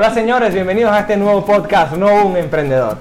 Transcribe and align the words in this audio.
Hola 0.00 0.14
señores, 0.14 0.54
bienvenidos 0.54 0.92
a 0.92 1.00
este 1.00 1.16
nuevo 1.16 1.44
podcast, 1.44 1.94
No 1.96 2.24
un 2.24 2.36
emprendedor. 2.36 2.98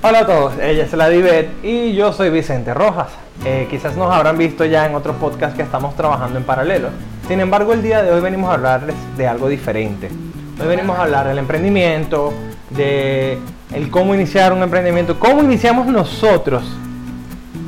Hola 0.00 0.20
a 0.20 0.26
todos, 0.26 0.54
ella 0.62 0.84
es 0.84 0.92
la 0.94 1.10
Divet 1.10 1.62
y 1.62 1.92
yo 1.92 2.14
soy 2.14 2.30
Vicente 2.30 2.72
Rojas. 2.72 3.08
Eh, 3.44 3.66
quizás 3.68 3.98
nos 3.98 4.10
habrán 4.10 4.38
visto 4.38 4.64
ya 4.64 4.86
en 4.86 4.94
otros 4.94 5.16
podcasts 5.16 5.54
que 5.54 5.62
estamos 5.62 5.94
trabajando 5.94 6.38
en 6.38 6.46
paralelo. 6.46 6.88
Sin 7.28 7.38
embargo, 7.38 7.74
el 7.74 7.82
día 7.82 8.02
de 8.02 8.12
hoy 8.12 8.22
venimos 8.22 8.48
a 8.48 8.54
hablarles 8.54 8.96
de 9.18 9.28
algo 9.28 9.50
diferente. 9.50 10.08
Hoy 10.58 10.68
venimos 10.68 10.98
a 10.98 11.02
hablar 11.02 11.28
del 11.28 11.36
emprendimiento, 11.36 12.32
de 12.70 13.38
el 13.74 13.90
cómo 13.90 14.14
iniciar 14.14 14.54
un 14.54 14.62
emprendimiento, 14.62 15.20
cómo 15.20 15.42
iniciamos 15.42 15.86
nosotros. 15.86 16.64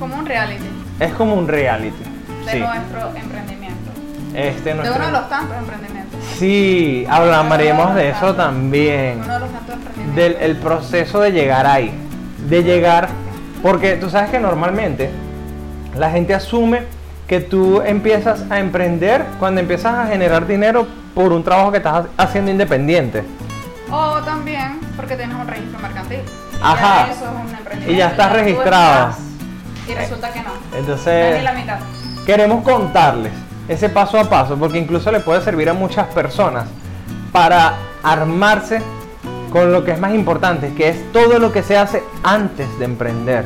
Como 0.05 0.17
un 0.19 0.27
reality 0.27 0.65
Es 1.01 1.13
como 1.15 1.35
un 1.35 1.49
reality. 1.49 1.97
de 2.45 2.53
sí. 2.53 2.59
nuestro 2.59 3.17
emprendimiento. 3.17 3.91
Este, 4.35 4.69
De 4.71 4.75
nuestro- 4.75 4.97
uno 4.97 5.07
de 5.07 5.13
los 5.13 5.29
tantos 5.31 5.57
emprendimientos. 5.57 6.21
Sí, 6.39 7.07
hablaremos 7.09 7.95
de 7.95 8.11
eso 8.11 8.35
también. 8.35 9.21
Uno 9.25 9.33
de 9.35 9.41
los 9.41 9.51
tantos 9.51 9.75
emprendimientos. 9.77 10.17
Del 10.17 10.37
el 10.51 10.57
proceso 10.57 11.21
de 11.21 11.33
llegar 11.33 11.67
ahí. 11.67 11.91
De 12.51 12.63
llegar, 12.63 13.09
porque 13.63 13.97
tú 13.97 14.11
sabes 14.11 14.29
que 14.31 14.39
normalmente 14.39 15.09
la 15.97 16.11
gente 16.11 16.35
asume 16.35 16.83
que 17.27 17.41
tú 17.41 17.81
empiezas 17.81 18.45
a 18.51 18.59
emprender 18.61 19.25
cuando 19.39 19.63
empiezas 19.63 19.95
a 19.95 20.07
generar 20.09 20.47
dinero 20.47 20.87
por 21.15 21.33
un 21.33 21.43
trabajo 21.43 21.71
que 21.73 21.79
estás 21.79 22.05
haciendo 22.19 22.51
independiente. 22.51 23.25
O 23.91 24.21
también 24.23 24.81
porque 24.97 25.17
tienes 25.17 25.35
un 25.35 25.47
registro 25.47 25.79
mercantil. 25.79 26.19
Y 26.19 26.57
Ajá. 26.63 27.07
ya 27.07 27.13
eso 27.13 27.25
es 27.25 27.31
un 27.31 27.57
emprendimiento. 27.57 27.93
Y 27.93 27.97
ya 27.97 28.09
estás 28.09 28.29
tú 28.31 28.37
registrado. 28.37 29.15
Y 29.89 29.95
resulta 29.95 30.33
que 30.33 30.41
no. 30.41 30.51
Entonces, 30.77 31.43
la 31.43 31.53
mitad. 31.53 31.79
queremos 32.27 32.63
contarles 32.65 33.33
ese 33.69 33.89
paso 33.89 34.19
a 34.19 34.29
paso, 34.29 34.57
porque 34.57 34.79
incluso 34.79 35.11
le 35.13 35.21
puede 35.21 35.41
servir 35.43 35.69
a 35.69 35.75
muchas 35.75 36.07
personas 36.09 36.67
para 37.33 37.75
armarse 38.03 38.83
con 39.51 39.73
lo 39.73 39.85
que 39.85 39.93
es 39.93 40.01
más 40.01 40.13
importante, 40.15 40.73
que 40.75 40.89
es 40.89 41.13
todo 41.13 41.39
lo 41.39 41.53
que 41.53 41.63
se 41.63 41.77
hace 41.77 42.03
antes 42.23 42.67
de 42.79 42.85
emprender. 42.85 43.45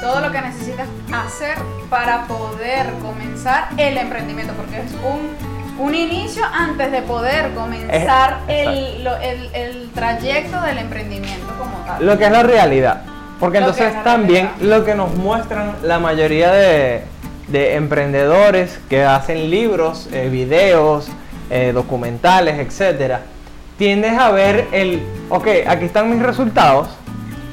Todo 0.00 0.20
lo 0.20 0.30
que 0.30 0.40
necesitas 0.40 0.86
hacer 1.12 1.56
para 1.90 2.26
poder 2.26 2.86
comenzar 3.02 3.68
el 3.76 3.96
emprendimiento, 3.98 4.52
porque 4.54 4.80
es 4.80 4.92
un, 5.04 5.84
un 5.84 5.94
inicio 5.94 6.44
antes 6.52 6.90
de 6.92 7.02
poder 7.02 7.52
comenzar 7.54 8.38
Es- 8.48 8.66
el, 8.68 9.04
lo- 9.04 9.16
el- 9.16 9.50
el 9.54 9.90
trayecto 9.94 10.60
del 10.62 10.78
emprendimiento 10.78 11.46
como 11.58 11.76
tal. 11.86 12.04
Lo 12.04 12.18
que 12.18 12.24
es 12.26 12.30
la 12.32 12.42
realidad. 12.42 13.02
Porque 13.40 13.60
Lo 13.60 13.68
entonces 13.68 14.02
también 14.02 14.50
lo 14.60 14.84
que 14.84 14.94
nos 14.94 15.14
muestran 15.14 15.76
la 15.82 15.98
mayoría 15.98 16.50
de, 16.52 17.02
de 17.48 17.74
emprendedores 17.76 18.80
que 18.88 19.04
hacen 19.04 19.50
libros, 19.50 20.08
eh, 20.12 20.28
videos, 20.30 21.08
eh, 21.50 21.72
documentales, 21.72 22.58
etcétera, 22.58 23.22
tiendes 23.78 24.18
a 24.18 24.30
ver 24.30 24.66
el, 24.72 25.02
ok, 25.30 25.46
aquí 25.66 25.86
están 25.86 26.10
mis 26.10 26.22
resultados, 26.22 26.88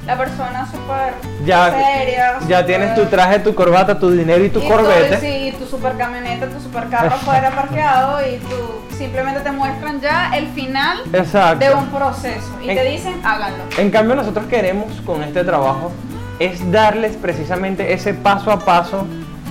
La 0.06 0.16
persona 0.18 0.66
súper 0.68 1.14
ya, 1.46 1.72
seria. 1.72 2.40
ya 2.48 2.66
tienes 2.66 2.94
tu 2.96 3.06
traje, 3.06 3.40
tu 3.40 3.56
corbata, 3.56 3.98
tu 3.98 4.12
dinero 4.12 4.44
y 4.44 4.50
tu 4.50 4.60
y 4.62 4.68
corbete. 4.68 5.10
todo, 5.18 5.20
sí, 5.20 5.54
tu 5.58 5.66
super 5.66 5.94
camioneta, 5.98 6.48
tu 6.48 6.60
super 6.62 6.88
carro 6.90 7.08
afuera 7.16 7.50
parqueado 7.56 8.20
y 8.28 8.38
tú 8.38 8.96
simplemente 8.98 9.40
te 9.42 9.52
muestran 9.52 10.00
ya 10.02 10.32
el 10.36 10.48
final 10.50 11.00
Exacto. 11.12 11.66
de 11.66 11.74
un 11.74 11.88
proceso 11.88 12.52
y 12.64 12.70
En- 12.70 12.78
te 12.78 12.84
dicen 12.86 13.14
háganlo. 13.26 13.64
En 13.78 13.90
cambio 13.90 14.16
nosotros 14.16 14.46
queremos 14.46 14.92
con 15.06 15.24
este 15.24 15.44
trabajo 15.44 15.92
es 16.40 16.72
darles 16.72 17.16
precisamente 17.18 17.94
ese 17.94 18.14
paso 18.14 18.52
a 18.52 18.60
paso 18.60 19.08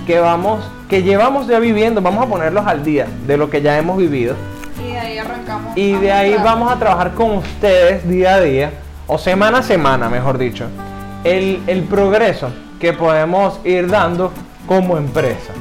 que 0.06 0.20
vamos, 0.20 0.64
que 0.88 1.02
llevamos 1.02 1.46
ya 1.48 1.58
viviendo, 1.58 2.00
vamos 2.00 2.24
a 2.26 2.28
ponerlos 2.28 2.64
al 2.66 2.84
día 2.84 3.06
de 3.26 3.36
lo 3.36 3.50
que 3.50 3.60
ya 3.62 3.76
hemos 3.78 3.96
vivido 3.96 4.36
Y 4.80 4.92
de 4.92 4.98
ahí 5.00 5.18
arrancamos. 5.18 5.76
y 5.76 5.92
de 5.94 6.12
ahí 6.12 6.36
vamos 6.44 6.70
a 6.70 6.76
trabajar 6.78 7.12
con 7.14 7.32
ustedes 7.38 8.06
día 8.08 8.34
a 8.34 8.40
día 8.40 8.70
o 9.06 9.18
semana 9.18 9.58
a 9.58 9.62
semana, 9.62 10.08
mejor 10.08 10.38
dicho, 10.38 10.66
el, 11.24 11.62
el 11.66 11.82
progreso 11.84 12.50
que 12.80 12.92
podemos 12.92 13.60
ir 13.64 13.88
dando 13.90 14.32
como 14.66 14.96
empresa. 14.96 15.52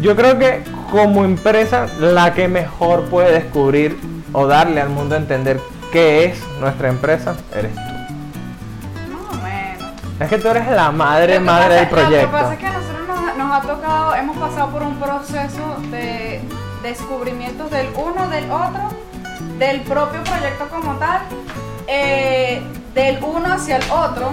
Yo 0.00 0.14
creo 0.14 0.38
que 0.38 0.62
como 0.90 1.24
empresa 1.24 1.86
la 2.00 2.34
que 2.34 2.48
mejor 2.48 3.04
puede 3.04 3.32
descubrir 3.32 3.98
o 4.32 4.46
darle 4.46 4.80
al 4.80 4.90
mundo 4.90 5.14
a 5.14 5.18
entender 5.18 5.60
qué 5.92 6.26
es 6.26 6.42
nuestra 6.60 6.88
empresa 6.88 7.34
eres 7.54 7.74
tú. 7.74 7.80
Más 7.80 9.32
o 9.32 9.42
menos. 9.42 9.92
Es 10.20 10.28
que 10.28 10.38
tú 10.38 10.48
eres 10.48 10.68
la 10.70 10.90
madre, 10.92 11.40
madre 11.40 11.68
pasa- 11.68 11.70
del 11.76 11.84
Lo 11.84 11.88
que 11.88 11.94
proyecto. 12.02 12.30
pasa 12.32 12.52
es 12.52 12.58
que 12.58 12.66
a 12.66 12.72
nosotros 12.72 13.06
nos, 13.08 13.36
nos 13.38 13.52
ha 13.52 13.60
tocado, 13.62 14.14
hemos 14.14 14.36
pasado 14.36 14.68
por 14.70 14.82
un 14.82 14.96
proceso 14.96 15.76
de 15.90 16.40
descubrimientos 16.82 17.70
del 17.70 17.88
uno, 17.96 18.28
del 18.28 18.50
otro, 18.50 18.88
del 19.58 19.80
propio 19.82 20.22
proyecto 20.24 20.68
como 20.68 20.92
tal, 20.96 21.20
eh, 21.86 22.62
del 22.94 23.22
uno 23.22 23.52
hacia 23.52 23.76
el 23.76 23.90
otro. 23.90 24.30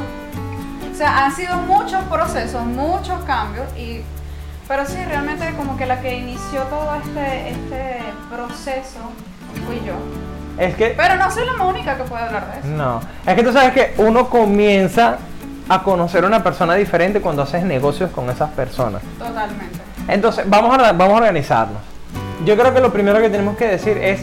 O 0.91 0.95
sea, 0.95 1.25
han 1.25 1.35
sido 1.35 1.55
muchos 1.57 2.03
procesos, 2.03 2.63
muchos 2.65 3.23
cambios, 3.25 3.65
y, 3.77 4.01
pero 4.67 4.85
sí, 4.85 4.97
realmente 5.07 5.51
como 5.57 5.75
que 5.75 5.85
la 5.85 5.99
que 6.01 6.15
inició 6.17 6.61
todo 6.63 6.95
este, 6.95 7.49
este 7.49 7.99
proceso 8.29 8.99
fui 9.65 9.81
yo. 9.85 9.93
Es 10.57 10.75
que 10.75 10.93
Pero 10.95 11.15
no 11.15 11.31
soy 11.31 11.45
la 11.45 11.63
única 11.63 11.97
que 11.97 12.03
puede 12.03 12.23
hablar 12.23 12.51
de 12.53 12.59
eso. 12.59 12.67
no, 12.67 13.01
es 13.25 13.35
que 13.35 13.43
tú 13.43 13.51
sabes 13.51 13.73
que 13.73 13.95
uno 13.97 14.29
comienza 14.29 15.17
a 15.67 15.81
conocer 15.81 16.23
a 16.25 16.27
una 16.27 16.43
persona 16.43 16.75
diferente 16.75 17.21
cuando 17.21 17.41
haces 17.41 17.63
negocios 17.63 18.11
con 18.11 18.29
esas 18.29 18.51
personas. 18.51 19.01
Totalmente. 19.17 19.79
Entonces, 20.07 20.47
vamos 20.47 20.77
a, 20.77 20.91
vamos 20.91 21.15
a 21.15 21.17
organizarnos. 21.17 21.81
Yo 22.45 22.55
creo 22.55 22.71
que 22.73 22.81
lo 22.81 22.93
primero 22.93 23.19
que 23.19 23.29
tenemos 23.29 23.57
que 23.57 23.67
decir 23.67 23.97
es 23.97 24.21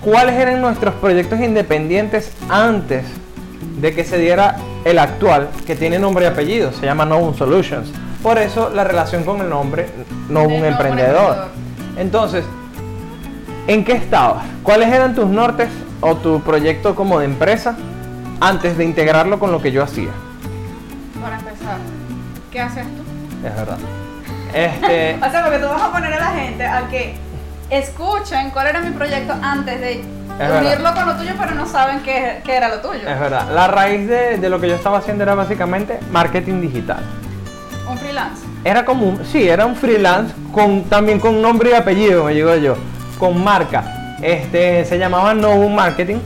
cuáles 0.00 0.34
eran 0.34 0.60
nuestros 0.60 0.94
proyectos 0.94 1.40
independientes 1.40 2.32
antes 2.48 3.04
de 3.80 3.94
que 3.94 4.04
se 4.04 4.18
diera 4.18 4.56
el 4.84 4.98
actual, 4.98 5.48
que 5.66 5.76
tiene 5.76 5.98
nombre 5.98 6.24
y 6.24 6.28
apellido, 6.28 6.72
se 6.72 6.86
llama 6.86 7.04
Novum 7.04 7.34
Solutions. 7.34 7.90
Por 8.22 8.38
eso 8.38 8.70
la 8.70 8.84
relación 8.84 9.24
con 9.24 9.40
el 9.40 9.48
nombre 9.48 9.88
Novum 10.28 10.48
De 10.48 10.58
Novum 10.58 10.64
Emprendedor. 10.64 11.20
Emprendedor. 11.20 11.48
Entonces, 11.96 12.44
¿en 13.66 13.84
qué 13.84 13.92
estabas? 13.92 14.44
¿Cuáles 14.62 14.92
eran 14.92 15.14
tus 15.14 15.26
nortes 15.26 15.68
o 16.00 16.16
tu 16.16 16.40
proyecto 16.42 16.94
como 16.94 17.18
de 17.18 17.26
empresa 17.26 17.76
antes 18.40 18.76
de 18.76 18.84
integrarlo 18.84 19.38
con 19.38 19.52
lo 19.52 19.60
que 19.60 19.72
yo 19.72 19.82
hacía? 19.82 20.10
Para 21.20 21.38
empezar, 21.38 21.76
¿qué 22.50 22.60
haces 22.60 22.84
tú? 22.84 23.46
Es 23.46 23.54
verdad. 23.54 23.78
Este, 24.54 25.18
O 25.26 25.30
sea, 25.30 25.44
porque 25.44 25.58
tú 25.58 25.66
vas 25.66 25.82
a 25.82 25.92
poner 25.92 26.12
a 26.14 26.18
la 26.18 26.30
gente 26.32 26.64
a 26.66 26.88
que 26.88 27.14
escuchen 27.70 28.50
cuál 28.50 28.68
era 28.68 28.80
mi 28.80 28.90
proyecto 28.90 29.34
antes 29.40 29.80
de 29.80 30.04
unirlo 30.58 30.94
con 30.94 31.06
lo 31.06 31.16
tuyo, 31.16 31.32
pero 31.38 31.54
no 31.54 31.66
saben 31.66 32.00
qué, 32.00 32.40
qué 32.44 32.56
era 32.56 32.68
lo 32.68 32.80
tuyo. 32.80 33.08
Es 33.08 33.20
verdad. 33.20 33.46
La 33.52 33.68
raíz 33.68 34.08
de, 34.08 34.38
de 34.38 34.48
lo 34.48 34.60
que 34.60 34.68
yo 34.68 34.74
estaba 34.74 34.98
haciendo 34.98 35.22
era 35.22 35.34
básicamente 35.34 36.00
marketing 36.10 36.60
digital. 36.60 37.00
Un 37.88 37.98
freelance. 37.98 38.44
Era 38.64 38.84
como 38.84 39.06
un, 39.06 39.24
sí, 39.24 39.48
era 39.48 39.66
un 39.66 39.74
freelance 39.74 40.34
con 40.52 40.84
también 40.84 41.18
con 41.18 41.40
nombre 41.40 41.70
y 41.70 41.72
apellido, 41.74 42.24
me 42.24 42.34
digo 42.34 42.54
yo, 42.56 42.76
con 43.18 43.42
marca. 43.42 44.16
Este 44.22 44.84
se 44.84 44.98
llamaba 44.98 45.34
Novum 45.34 45.74
Marketing. 45.74 46.18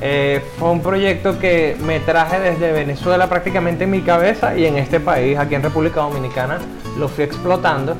Eh, 0.00 0.44
fue 0.58 0.70
un 0.70 0.82
proyecto 0.82 1.38
que 1.38 1.76
me 1.80 2.00
traje 2.00 2.38
desde 2.38 2.72
Venezuela 2.72 3.28
prácticamente 3.28 3.84
en 3.84 3.90
mi 3.90 4.02
cabeza 4.02 4.54
y 4.54 4.66
en 4.66 4.76
este 4.76 5.00
país, 5.00 5.38
aquí 5.38 5.54
en 5.54 5.62
República 5.62 6.00
Dominicana, 6.00 6.58
lo 6.98 7.08
fui 7.08 7.24
explotando. 7.24 7.96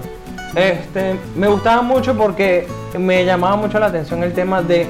Este, 0.54 1.16
me 1.37 1.48
gustaba 1.48 1.82
mucho 1.82 2.16
porque 2.16 2.66
me 2.98 3.25
llamaba 3.25 3.56
mucho 3.56 3.78
la 3.78 3.87
atención 3.87 4.22
el 4.22 4.32
tema 4.32 4.62
de 4.62 4.87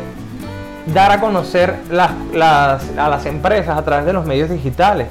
dar 0.93 1.11
a 1.13 1.21
conocer 1.21 1.77
las, 1.91 2.11
las- 2.35 2.85
a 2.99 3.09
las 3.09 3.25
empresas 3.27 3.77
a 3.79 3.83
través 3.85 4.05
de 4.05 4.13
los 4.13 4.27
medios 4.27 4.51
digitales. 4.51 5.09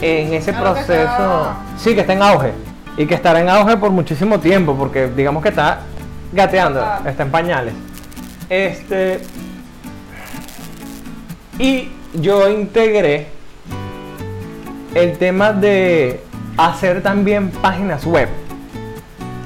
En 0.00 0.34
ese 0.34 0.50
Algo 0.50 0.62
que 0.64 0.70
proceso, 0.72 1.02
está- 1.02 1.56
sí, 1.78 1.94
que 1.94 2.00
está 2.00 2.12
en 2.12 2.22
auge 2.22 2.52
y 2.96 3.06
que 3.06 3.14
estará 3.14 3.40
en 3.40 3.48
auge 3.48 3.76
por 3.76 3.90
muchísimo 3.90 4.40
tiempo, 4.40 4.74
porque 4.76 5.08
digamos 5.08 5.42
que 5.42 5.50
está 5.50 5.78
gateando, 6.32 6.80
Total. 6.80 7.06
está 7.06 7.22
en 7.22 7.30
pañales. 7.30 7.74
Este, 8.50 9.20
y 11.58 11.88
yo 12.14 12.48
integré 12.50 13.28
el 14.94 15.16
tema 15.18 15.52
de 15.52 16.20
hacer 16.56 17.02
también 17.02 17.50
páginas 17.50 18.04
web. 18.04 18.28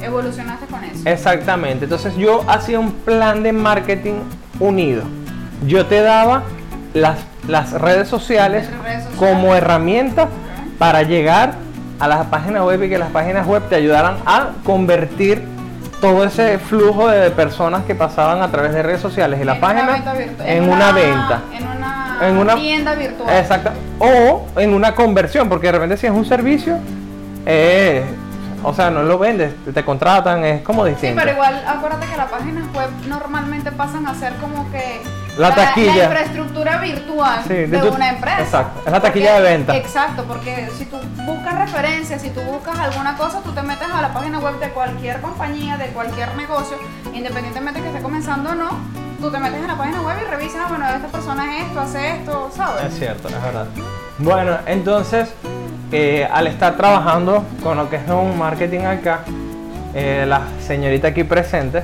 Evolucionaste 0.03 0.67
con 0.67 0.85
eso. 0.85 1.01
Exactamente. 1.09 1.85
Entonces 1.85 2.17
yo 2.17 2.45
hacía 2.49 2.79
un 2.79 2.93
plan 2.93 3.43
de 3.43 3.53
marketing 3.53 4.15
unido. 4.61 5.03
Yo 5.67 5.87
te 5.87 6.01
daba 6.03 6.43
las, 6.95 7.19
las 7.47 7.73
redes 7.73 8.09
sociales 8.09 8.69
Las 8.71 8.83
redes 8.83 9.05
sociales. 9.05 9.19
como 9.35 9.55
herramienta 9.55 10.29
para 10.79 11.03
llegar 11.03 11.55
a 11.99 12.07
las 12.07 12.27
páginas 12.27 12.63
web 12.63 12.83
y 12.85 12.89
que 12.89 12.99
las 12.99 13.11
páginas 13.11 13.47
web 13.47 13.63
te 13.69 13.75
ayudaran 13.75 14.17
a 14.25 14.51
convertir 14.65 15.43
todo 16.01 16.23
ese 16.25 16.59
flujo 16.59 17.09
de 17.09 17.29
personas 17.33 17.85
que 17.85 17.97
pasaban 17.97 18.41
a 18.41 18.49
través 18.53 18.73
de 18.73 18.85
redes 18.85 19.01
sociales 19.01 19.41
y 19.43 19.45
la 19.45 19.55
En 19.57 19.61
página 19.61 19.83
una 19.83 19.97
en, 20.47 20.69
una, 20.71 20.93
venta. 20.93 21.41
En 21.53 21.67
una, 21.67 22.19
En 22.29 22.37
una- 22.37 22.55
tienda 22.55 22.95
virtual. 22.95 23.37
Exacto. 23.37 23.71
O 23.99 24.47
en 24.61 24.75
una 24.75 24.95
conversión, 24.95 25.49
porque 25.49 25.67
de 25.67 25.73
repente 25.73 25.97
si 25.97 26.07
es 26.07 26.13
un 26.13 26.25
servicio, 26.25 26.79
eh, 27.47 28.05
o 28.63 28.75
sea, 28.75 28.91
no 28.91 29.03
lo 29.03 29.19
vendes, 29.19 29.55
te 29.73 29.85
contratan, 29.85 30.45
es 30.45 30.63
como 30.63 30.85
Sí, 30.85 30.91
distinto. 30.91 31.17
pero 31.21 31.33
igual 31.33 31.65
acuérdate 31.67 32.07
que 32.07 32.17
las 32.17 32.29
páginas 32.31 32.65
web 32.75 32.91
normalmente 33.07 33.71
pasan 33.73 34.07
a 34.07 34.15
ser 34.15 34.35
como 34.37 34.71
que 34.71 35.01
La 35.37 35.55
taquilla. 35.55 36.05
infraestructura 36.05 36.79
virtual 36.79 37.41
Sí, 37.47 37.55
de 37.55 37.67
de, 37.69 37.79
tu- 37.79 37.95
una 37.95 38.09
empresa. 38.11 38.41
exacto, 38.41 38.83
es 38.87 38.93
la 38.93 39.01
taquilla 39.01 39.35
de 39.35 39.41
venta. 39.43 39.77
Exacto, 39.77 40.25
porque 40.25 40.69
si 40.77 40.87
tú 40.87 40.97
buscas 41.25 41.59
referencias, 41.59 42.21
si 42.23 42.31
tú 42.31 42.41
buscas 42.43 42.79
alguna 42.79 43.17
cosa, 43.17 43.41
tú 43.43 43.53
te 43.53 43.63
metes 43.63 43.89
a 43.89 44.03
la 44.03 44.13
página 44.13 44.39
web 44.41 44.59
de 44.59 44.69
cualquier 44.71 45.21
compañía, 45.21 45.77
de 45.77 45.87
cualquier 45.89 46.35
negocio, 46.37 46.77
independientemente 47.15 47.81
que 47.81 47.89
esté 47.89 48.03
comenzando 48.03 48.51
o 48.51 48.55
no, 48.55 48.71
tú 49.21 49.31
te 49.31 49.39
metes 49.39 49.61
en 49.61 49.69
la 49.69 49.77
página 49.77 50.01
web 50.03 50.17
y 50.27 50.31
revisas, 50.31 50.63
ah, 50.65 50.69
bueno, 50.69 50.89
esta 50.89 51.09
persona 51.09 51.57
es 51.59 51.65
esto, 51.67 51.81
hace 51.81 52.11
esto, 52.17 52.51
¿sabes? 52.57 52.85
Es 52.87 52.99
cierto, 52.99 53.29
es 53.29 53.43
verdad. 53.43 53.67
Bueno, 54.19 54.59
entonces, 54.67 55.29
eh, 55.93 56.29
al 56.31 56.47
estar 56.47 56.77
trabajando 56.77 57.45
con 57.63 57.77
lo 57.77 57.89
que 57.89 57.97
es 57.97 58.09
un 58.09 58.39
marketing 58.39 58.81
acá, 58.81 59.21
eh, 59.95 60.25
la 60.27 60.43
señorita 60.61 61.09
aquí 61.09 61.25
presente 61.25 61.83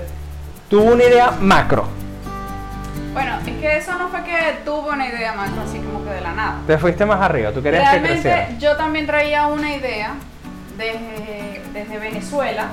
tuvo 0.68 0.92
una 0.92 1.04
idea 1.04 1.30
macro. 1.40 1.88
Bueno, 3.12 3.38
es 3.46 3.60
que 3.60 3.76
eso 3.76 3.96
no 3.96 4.08
fue 4.08 4.24
que 4.24 4.36
tuvo 4.64 4.90
una 4.90 5.06
idea 5.06 5.32
más, 5.34 5.50
así 5.64 5.78
como 5.78 6.04
que 6.04 6.10
de 6.10 6.20
la 6.20 6.32
nada. 6.32 6.56
Te 6.66 6.76
fuiste 6.78 7.06
más 7.06 7.20
arriba, 7.20 7.52
tú 7.52 7.62
querías 7.62 7.94
que 7.94 8.02
creciera. 8.02 8.36
Realmente 8.36 8.64
yo 8.64 8.76
también 8.76 9.06
traía 9.06 9.46
una 9.46 9.74
idea 9.74 10.14
desde, 10.76 11.62
desde 11.72 11.98
Venezuela, 11.98 12.68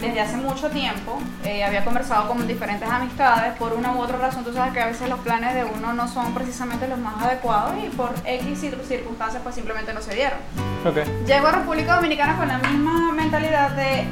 desde 0.00 0.20
hace 0.20 0.36
mucho 0.36 0.68
tiempo. 0.70 1.18
Eh, 1.44 1.64
había 1.64 1.84
conversado 1.84 2.28
con 2.28 2.46
diferentes 2.46 2.88
amistades, 2.88 3.54
por 3.58 3.72
una 3.72 3.92
u 3.92 3.98
otra 4.00 4.18
razón, 4.18 4.44
tú 4.44 4.52
sabes 4.52 4.72
que 4.72 4.80
a 4.80 4.86
veces 4.86 5.08
los 5.08 5.18
planes 5.20 5.54
de 5.54 5.64
uno 5.64 5.92
no 5.92 6.08
son 6.08 6.34
precisamente 6.34 6.86
los 6.88 6.98
más 6.98 7.22
adecuados 7.22 7.74
y 7.84 7.88
por 7.90 8.12
X 8.24 8.62
cir- 8.62 8.82
circunstancias 8.86 9.42
pues 9.42 9.54
simplemente 9.54 9.92
no 9.92 10.00
se 10.00 10.14
dieron. 10.14 10.38
Ok. 10.84 10.98
Llego 11.26 11.46
a 11.48 11.52
República 11.52 11.96
Dominicana 11.96 12.36
con 12.36 12.48
la 12.48 12.58
misma 12.58 13.12
mentalidad 13.12 13.70
de 13.70 14.04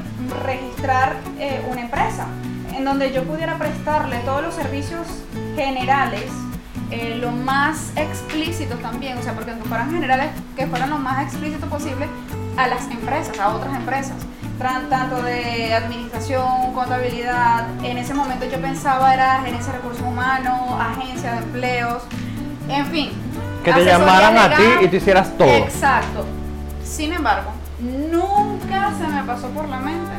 registrar 0.45 1.15
eh, 1.39 1.65
una 1.69 1.81
empresa 1.81 2.25
en 2.75 2.83
donde 2.85 3.11
yo 3.11 3.23
pudiera 3.23 3.57
prestarle 3.57 4.17
todos 4.19 4.43
los 4.43 4.53
servicios 4.53 5.07
generales, 5.55 6.29
eh, 6.91 7.17
lo 7.19 7.31
más 7.31 7.91
explícitos 7.95 8.79
también, 8.81 9.17
o 9.17 9.21
sea, 9.23 9.33
porque 9.33 9.51
aunque 9.51 9.67
fueran 9.67 9.91
generales, 9.91 10.27
que 10.55 10.67
fueran 10.67 10.89
lo 10.91 10.97
más 10.97 11.23
explícito 11.23 11.65
posible 11.67 12.07
a 12.55 12.67
las 12.67 12.83
empresas, 12.91 13.39
a 13.39 13.49
otras 13.49 13.75
empresas, 13.75 14.15
tanto 14.57 15.21
de 15.21 15.73
administración, 15.73 16.73
contabilidad. 16.73 17.65
En 17.83 17.97
ese 17.97 18.13
momento 18.13 18.45
yo 18.45 18.59
pensaba 18.59 19.13
era 19.13 19.41
gerencia 19.43 19.71
de 19.73 19.79
recursos 19.79 20.01
humanos, 20.05 20.59
agencia 20.79 21.33
de 21.33 21.37
empleos, 21.39 22.03
en 22.69 22.85
fin. 22.87 23.11
Que 23.63 23.73
te 23.73 23.85
llamaran 23.85 24.37
a 24.37 24.55
ti 24.55 24.63
y 24.81 24.87
tú 24.87 24.95
hicieras 24.95 25.37
todo. 25.37 25.47
Exacto. 25.47 26.25
Sin 26.83 27.13
embargo, 27.13 27.51
nunca 27.79 28.91
se 28.97 29.07
me 29.07 29.23
pasó 29.23 29.47
por 29.49 29.67
la 29.67 29.77
mente 29.77 30.11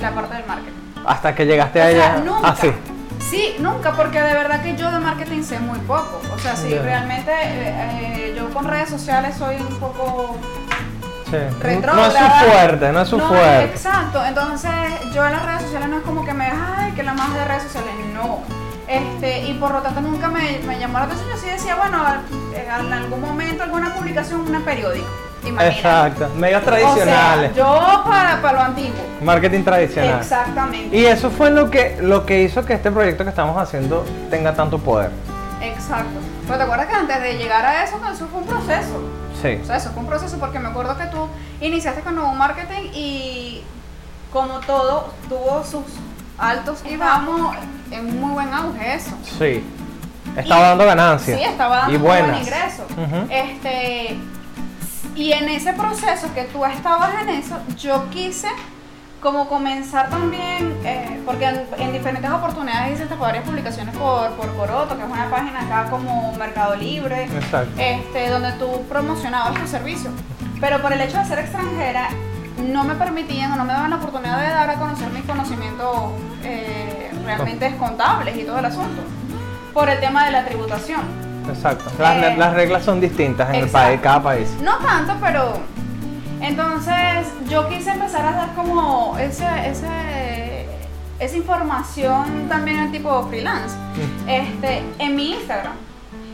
la 0.00 0.10
parte 0.10 0.34
del 0.34 0.46
marketing. 0.46 0.72
Hasta 1.06 1.34
que 1.34 1.46
llegaste 1.46 1.80
a 1.82 1.86
O 1.86 1.88
sea, 1.90 2.16
ella 2.16 2.22
nunca. 2.24 2.48
así. 2.48 2.72
Sí, 3.20 3.56
nunca, 3.58 3.92
porque 3.92 4.20
de 4.20 4.34
verdad 4.34 4.62
que 4.62 4.76
yo 4.76 4.90
de 4.90 4.98
marketing 4.98 5.42
sé 5.42 5.58
muy 5.58 5.78
poco. 5.80 6.20
O 6.34 6.38
sea, 6.38 6.56
sí, 6.56 6.74
realmente 6.76 7.30
eh, 7.32 8.30
eh, 8.30 8.34
yo 8.36 8.50
con 8.50 8.66
redes 8.66 8.90
sociales 8.90 9.36
soy 9.36 9.56
un 9.56 9.76
poco 9.78 10.36
Sí. 11.62 11.80
No 11.84 12.06
es 12.06 12.12
su 12.12 12.46
fuerte, 12.50 12.92
no 12.92 13.00
es 13.00 13.08
su 13.08 13.18
fuerte. 13.20 13.64
Exacto, 13.64 14.24
entonces 14.24 14.70
yo 15.12 15.24
en 15.26 15.32
las 15.32 15.44
redes 15.46 15.62
sociales 15.62 15.88
no 15.88 15.96
es 15.98 16.02
como 16.02 16.24
que 16.24 16.32
me, 16.32 16.46
ay, 16.46 16.92
que 16.92 17.02
la 17.02 17.14
más 17.14 17.32
de 17.34 17.44
redes 17.44 17.62
sociales, 17.64 17.92
no. 18.12 18.40
Este, 18.86 19.44
y 19.44 19.54
por 19.54 19.72
lo 19.72 19.80
tanto 19.80 20.00
nunca 20.02 20.28
me, 20.28 20.58
me 20.66 20.78
llamó 20.78 20.98
la 20.98 21.04
atención. 21.04 21.28
Yo 21.30 21.36
sí 21.38 21.48
decía, 21.48 21.74
bueno, 21.76 22.04
eh, 22.54 22.68
en 22.78 22.92
algún 22.92 23.20
momento 23.20 23.62
alguna 23.62 23.94
publicación 23.94 24.46
en 24.46 24.56
un 24.56 24.62
periódico. 24.62 25.06
Imagínate. 25.44 25.76
Exacto. 25.76 26.28
Medios 26.36 26.62
O 26.62 26.64
sea, 26.64 26.74
tradicionales. 26.74 27.54
yo 27.54 28.02
para, 28.06 28.40
para 28.40 28.52
lo 28.58 28.60
antiguo. 28.64 29.00
Marketing 29.22 29.62
tradicional. 29.62 30.20
Exactamente. 30.20 30.96
Y 30.96 31.04
eso 31.06 31.30
fue 31.30 31.50
lo 31.50 31.70
que, 31.70 31.98
lo 32.00 32.24
que 32.24 32.42
hizo 32.42 32.64
que 32.64 32.74
este 32.74 32.90
proyecto 32.90 33.24
que 33.24 33.30
estamos 33.30 33.56
haciendo 33.60 34.04
tenga 34.30 34.54
tanto 34.54 34.78
poder. 34.78 35.10
Exacto. 35.60 36.18
Pero 36.46 36.58
te 36.58 36.64
acuerdas 36.64 36.86
que 36.86 36.94
antes 36.94 37.22
de 37.22 37.38
llegar 37.38 37.64
a 37.64 37.84
eso, 37.84 37.96
eso 38.12 38.26
fue 38.26 38.40
un 38.40 38.46
proceso. 38.46 39.02
Sí. 39.44 39.58
O 39.62 39.66
sea, 39.66 39.76
eso 39.76 39.90
fue 39.90 40.00
un 40.02 40.08
proceso 40.08 40.38
porque 40.38 40.58
me 40.58 40.68
acuerdo 40.68 40.96
que 40.96 41.04
tú 41.06 41.28
iniciaste 41.60 42.00
con 42.00 42.14
nuevo 42.14 42.32
marketing 42.32 42.88
y 42.94 43.62
como 44.32 44.58
todo, 44.60 45.12
tuvo 45.28 45.62
sus 45.64 45.84
altos 46.38 46.82
y 46.90 46.96
bajos 46.96 47.54
en 47.90 48.18
muy 48.20 48.32
buen 48.32 48.52
auge 48.54 48.94
eso. 48.94 49.10
Sí. 49.38 49.62
Estaba 50.36 50.60
Y- 50.60 50.68
dando 50.70 50.86
ganancias. 50.86 51.38
Sí, 51.38 51.44
estaba 51.44 51.76
dando 51.76 51.92
y 51.94 51.98
muy 51.98 52.06
buen 52.08 52.22
buenas. 52.24 52.40
ingreso. 52.40 52.86
Este, 53.30 54.16
y 55.14 55.32
en 55.32 55.48
ese 55.50 55.74
proceso 55.74 56.32
que 56.34 56.44
tú 56.44 56.64
estabas 56.64 57.10
en 57.22 57.28
eso, 57.28 57.56
yo 57.78 58.08
quise 58.10 58.48
como 59.24 59.48
comenzar 59.48 60.10
también, 60.10 60.76
eh, 60.84 61.18
porque 61.24 61.46
en, 61.46 61.62
en 61.78 61.92
diferentes 61.94 62.30
oportunidades 62.30 63.00
hice 63.00 63.14
varias 63.14 63.42
publicaciones 63.44 63.96
por, 63.96 64.30
por 64.32 64.54
Coroto, 64.54 64.98
que 64.98 65.02
es 65.02 65.10
una 65.10 65.30
página 65.30 65.62
acá 65.62 65.90
como 65.90 66.30
Mercado 66.34 66.76
Libre, 66.76 67.24
Exacto. 67.24 67.70
este, 67.78 68.28
donde 68.28 68.52
tú 68.52 68.82
promocionabas 68.86 69.54
tu 69.58 69.66
servicio. 69.66 70.10
Pero 70.60 70.82
por 70.82 70.92
el 70.92 71.00
hecho 71.00 71.16
de 71.18 71.24
ser 71.24 71.38
extranjera, 71.38 72.10
no 72.70 72.84
me 72.84 72.94
permitían 72.96 73.50
o 73.52 73.56
no 73.56 73.64
me 73.64 73.72
daban 73.72 73.88
la 73.90 73.96
oportunidad 73.96 74.38
de 74.40 74.48
dar 74.50 74.68
a 74.68 74.74
conocer 74.74 75.08
mis 75.08 75.24
conocimientos 75.24 76.12
eh, 76.44 77.10
realmente 77.24 77.74
contables 77.78 78.36
y 78.36 78.44
todo 78.44 78.58
el 78.58 78.66
asunto. 78.66 79.02
Por 79.72 79.88
el 79.88 80.00
tema 80.00 80.26
de 80.26 80.32
la 80.32 80.44
tributación. 80.44 81.00
Exacto. 81.48 81.90
Las, 81.98 82.16
Eh, 82.22 82.34
las 82.36 82.52
reglas 82.52 82.84
son 82.84 83.00
distintas 83.00 83.48
en 83.48 83.54
el 83.56 83.70
país, 83.70 84.00
cada 84.02 84.22
país. 84.22 84.54
No 84.62 84.76
tanto, 84.76 85.14
pero. 85.18 85.58
Entonces, 86.46 87.26
yo 87.48 87.68
quise 87.68 87.90
empezar 87.90 88.24
a 88.26 88.32
dar 88.32 88.54
como 88.54 89.16
ese, 89.18 89.46
ese, 89.68 90.66
esa 91.18 91.36
información 91.36 92.48
también 92.48 92.78
en 92.78 92.92
tipo 92.92 93.26
freelance 93.28 93.76
Mm. 93.94 94.28
este, 94.28 94.82
en 94.98 95.16
mi 95.16 95.32
Instagram. 95.34 95.72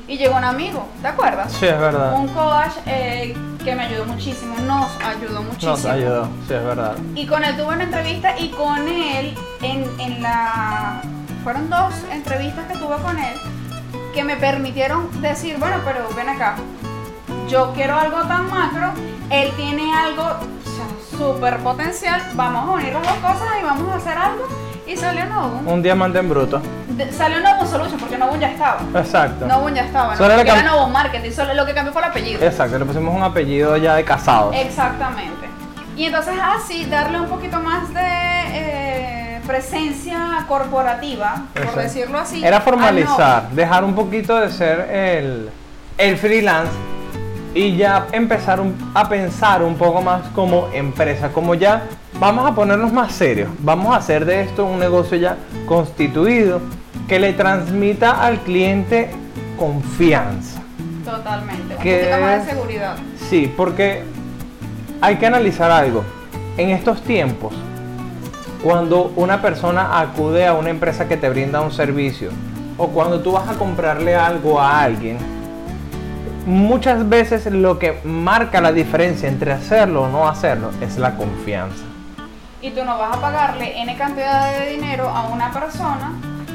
Y 0.08 0.16
llegó 0.18 0.36
un 0.36 0.44
amigo, 0.44 0.88
¿te 1.02 1.06
acuerdas? 1.08 1.52
Sí, 1.52 1.66
es 1.66 1.78
verdad. 1.78 2.14
Un 2.14 2.26
coach 2.28 2.72
eh, 2.86 3.36
que 3.62 3.74
me 3.76 3.84
ayudó 3.84 4.06
muchísimo, 4.06 4.56
nos 4.66 4.88
ayudó 5.00 5.42
muchísimo. 5.42 5.70
Nos 5.72 5.84
ayudó, 5.84 6.24
sí, 6.48 6.54
es 6.54 6.64
verdad. 6.64 6.96
Y 7.14 7.26
con 7.26 7.44
él 7.44 7.54
tuve 7.56 7.74
una 7.74 7.84
entrevista 7.84 8.36
y 8.38 8.48
con 8.50 8.88
él, 8.88 9.36
en, 9.62 9.84
en 10.00 10.22
la. 10.22 11.02
Fueron 11.44 11.70
dos 11.70 11.94
entrevistas 12.10 12.66
que 12.66 12.76
tuve 12.78 12.96
con 12.96 13.16
él 13.18 13.34
que 14.12 14.24
me 14.24 14.36
permitieron 14.36 15.08
decir, 15.22 15.56
bueno, 15.60 15.76
pero 15.84 16.08
ven 16.16 16.28
acá, 16.28 16.56
yo 17.48 17.72
quiero 17.74 17.94
algo 17.96 18.22
tan 18.22 18.50
macro, 18.50 18.90
él 19.30 19.52
tiene 19.56 19.94
algo 19.94 20.22
o 20.22 20.70
sea, 20.70 21.18
súper 21.18 21.58
potencial, 21.58 22.20
vamos 22.34 22.68
a 22.68 22.72
unir 22.72 22.92
las 22.92 23.02
dos 23.02 23.14
cosas 23.32 23.48
y 23.60 23.64
vamos 23.64 23.92
a 23.92 23.96
hacer 23.96 24.18
algo. 24.18 24.46
Y 24.86 24.96
salió 24.96 25.24
Novum. 25.26 25.68
Un 25.68 25.82
diamante 25.82 26.18
en 26.18 26.28
bruto. 26.28 26.60
De- 26.88 27.12
salió 27.12 27.38
Novum 27.40 27.64
Solution 27.66 28.00
porque 28.00 28.18
Novum 28.18 28.40
ya 28.40 28.48
estaba. 28.48 28.80
Exacto. 28.96 29.46
Novum 29.46 29.72
ya 29.72 29.84
estaba, 29.84 30.12
¿no? 30.12 30.18
Solo 30.18 30.34
Porque 30.34 30.50
era 30.50 30.62
Novum 30.64 30.92
Marketing, 30.92 31.30
solo 31.30 31.54
lo 31.54 31.64
que 31.64 31.74
cambió 31.74 31.92
fue 31.92 32.02
el 32.02 32.08
apellido. 32.08 32.44
Exacto, 32.44 32.76
le 32.76 32.84
pusimos 32.84 33.14
un 33.14 33.22
apellido 33.22 33.76
ya 33.76 33.94
de 33.94 34.04
casados. 34.04 34.54
Exactamente. 34.56 35.48
Y 35.96 36.06
entonces 36.06 36.34
así 36.42 36.86
darle 36.86 37.20
un 37.20 37.28
poquito 37.28 37.60
más 37.60 37.92
de 37.94 38.00
eh, 38.02 39.40
presencia 39.46 40.44
corporativa, 40.48 41.42
por 41.54 41.76
decirlo 41.76 42.18
así. 42.18 42.44
Era 42.44 42.56
al 42.56 42.62
formalizar, 42.62 43.50
dejar 43.50 43.84
un 43.84 43.94
poquito 43.94 44.40
de 44.40 44.50
ser 44.50 44.80
el, 44.90 45.50
el 45.98 46.16
freelance 46.16 46.72
y 47.54 47.76
ya 47.76 48.06
empezar 48.12 48.60
un- 48.60 48.74
a 48.94 49.08
pensar 49.08 49.62
un 49.62 49.74
poco 49.76 50.00
más 50.02 50.22
como 50.34 50.68
empresa, 50.72 51.30
como 51.32 51.54
ya 51.54 51.82
vamos 52.20 52.48
a 52.48 52.54
ponernos 52.54 52.92
más 52.92 53.12
serios, 53.12 53.48
vamos 53.60 53.92
a 53.94 53.96
hacer 53.98 54.24
de 54.24 54.42
esto 54.42 54.64
un 54.64 54.78
negocio 54.78 55.16
ya 55.16 55.36
constituido 55.66 56.60
que 57.08 57.18
le 57.18 57.32
transmita 57.32 58.22
al 58.22 58.38
cliente 58.40 59.10
confianza. 59.58 60.60
Totalmente. 61.04 61.74
Un 61.76 61.82
Que 61.82 61.98
poquito 61.98 62.20
más 62.20 62.46
de 62.46 62.52
seguridad. 62.52 62.96
Sí, 63.28 63.52
porque 63.56 64.02
hay 65.00 65.16
que 65.16 65.26
analizar 65.26 65.70
algo. 65.70 66.04
En 66.56 66.70
estos 66.70 67.00
tiempos, 67.02 67.52
cuando 68.62 69.12
una 69.16 69.40
persona 69.40 69.98
acude 69.98 70.46
a 70.46 70.52
una 70.54 70.70
empresa 70.70 71.08
que 71.08 71.16
te 71.16 71.28
brinda 71.30 71.60
un 71.62 71.72
servicio 71.72 72.30
o 72.76 72.88
cuando 72.88 73.20
tú 73.20 73.32
vas 73.32 73.48
a 73.48 73.54
comprarle 73.54 74.14
algo 74.14 74.60
a 74.60 74.82
alguien, 74.82 75.16
muchas 76.46 77.08
veces 77.08 77.46
lo 77.46 77.78
que 77.78 78.00
marca 78.04 78.60
la 78.60 78.72
diferencia 78.72 79.28
entre 79.28 79.52
hacerlo 79.52 80.02
o 80.02 80.08
no 80.08 80.28
hacerlo 80.28 80.70
es 80.80 80.96
la 80.98 81.16
confianza. 81.16 81.84
Y 82.62 82.70
tú 82.70 82.84
no 82.84 82.98
vas 82.98 83.16
a 83.16 83.20
pagarle 83.20 83.80
N 83.80 83.96
cantidad 83.96 84.52
de 84.52 84.70
dinero 84.70 85.08
a 85.08 85.28
una 85.28 85.50
persona, 85.50 86.12